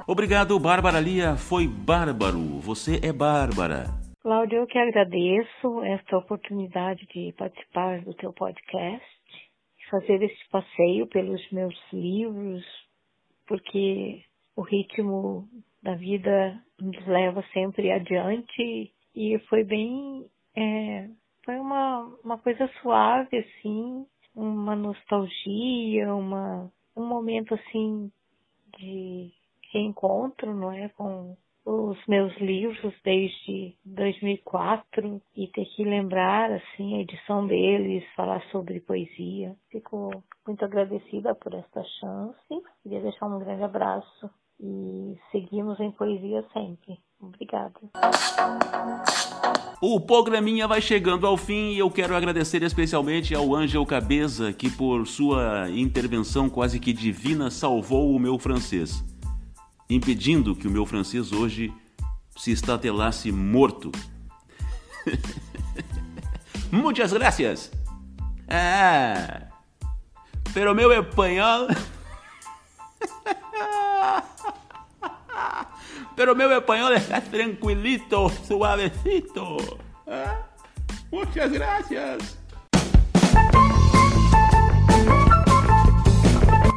Obrigado, 0.07 0.57
Bárbara 0.61 1.01
Lia. 1.01 1.37
Foi 1.37 1.67
bárbaro. 1.67 2.61
Você 2.61 3.01
é 3.03 3.13
Bárbara. 3.13 4.02
Cláudio, 4.23 4.59
eu 4.59 4.67
que 4.69 4.79
agradeço 4.79 5.83
esta 5.83 6.17
oportunidade 6.17 7.05
de 7.09 7.33
participar 7.33 8.03
do 8.03 8.15
teu 8.15 8.33
podcast, 8.33 9.05
fazer 9.91 10.23
este 10.23 10.49
passeio 10.49 11.09
pelos 11.09 11.51
meus 11.51 11.75
livros, 11.93 12.65
porque 13.49 14.23
o 14.55 14.63
ritmo 14.63 15.49
da 15.83 15.97
vida 15.97 16.57
nos 16.81 17.05
leva 17.05 17.43
sempre 17.53 17.91
adiante 17.91 18.93
e 19.13 19.41
foi 19.49 19.65
bem, 19.65 20.25
é, 20.57 21.09
foi 21.45 21.57
uma, 21.59 22.05
uma 22.23 22.39
coisa 22.39 22.71
suave 22.81 23.39
assim, 23.39 24.07
uma 24.37 24.77
nostalgia, 24.77 26.15
uma, 26.15 26.71
um 26.97 27.05
momento 27.09 27.55
assim 27.55 28.09
de 28.79 29.33
reencontro, 29.73 30.55
não 30.55 30.71
é, 30.71 30.89
com 30.91 31.37
os 31.65 31.97
meus 32.07 32.37
livros 32.39 32.95
desde 33.05 33.75
2004 33.85 35.23
e 35.37 35.47
ter 35.49 35.65
que 35.67 35.85
lembrar 35.85 36.51
assim 36.51 36.97
a 36.97 37.01
edição 37.01 37.47
deles, 37.47 38.05
falar 38.17 38.43
sobre 38.51 38.81
poesia. 38.81 39.55
Fico 39.71 40.11
muito 40.47 40.65
agradecida 40.65 41.35
por 41.35 41.55
esta 41.55 41.83
chance. 42.01 42.63
Queria 42.83 43.01
deixar 43.01 43.27
um 43.27 43.39
grande 43.39 43.63
abraço 43.63 44.31
e 44.61 45.17
seguimos 45.31 45.79
em 45.81 45.91
poesia 45.93 46.45
sempre. 46.53 46.99
Obrigada. 47.21 47.81
O 49.81 50.01
programinha 50.01 50.69
vai 50.69 50.81
chegando 50.81 51.27
ao 51.27 51.37
fim 51.37 51.73
e 51.73 51.79
eu 51.79 51.91
quero 51.91 52.15
agradecer 52.15 52.63
especialmente 52.63 53.35
ao 53.35 53.55
Ângel 53.55 53.85
Cabeza, 53.85 54.53
que 54.53 54.71
por 54.71 55.07
sua 55.07 55.69
intervenção 55.71 56.49
quase 56.49 56.79
que 56.79 56.93
divina 56.93 57.51
salvou 57.51 58.15
o 58.15 58.19
meu 58.19 58.39
francês 58.39 59.12
impedindo 59.89 60.55
que 60.55 60.67
o 60.67 60.71
meu 60.71 60.87
francês 60.87 61.33
hoje 61.33 61.73
se 62.37 62.53
estatelasse 62.53 63.31
morto. 63.31 63.91
Muitas 66.71 67.13
gracias. 67.13 67.71
Ah, 68.49 69.43
pero 70.55 70.75
meu 70.75 70.93
espanhol. 70.93 71.69
pero 76.17 76.35
meu 76.37 76.51
espanhol 76.53 76.93
está 76.95 77.21
tranquilito, 77.21 78.31
suavecito. 78.47 79.79
Ah, 80.07 80.41
muchas 81.11 81.53
gracias. 81.53 82.39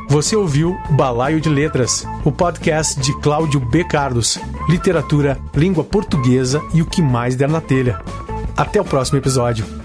Você 0.08 0.36
ouviu 0.36 0.78
Balaio 0.92 1.42
de 1.42 1.50
Letras, 1.50 2.06
o 2.24 2.32
podcast 2.32 3.00
de 3.00 3.14
Cláudio 3.20 3.60
B. 3.60 3.84
Carlos, 3.84 4.40
literatura, 4.70 5.40
língua 5.54 5.84
portuguesa 5.84 6.62
e 6.74 6.82
o 6.82 6.86
que 6.86 7.02
mais 7.02 7.36
der 7.36 7.50
na 7.50 7.60
telha. 7.60 8.00
Até 8.56 8.80
o 8.80 8.86
próximo 8.86 9.18
episódio. 9.18 9.85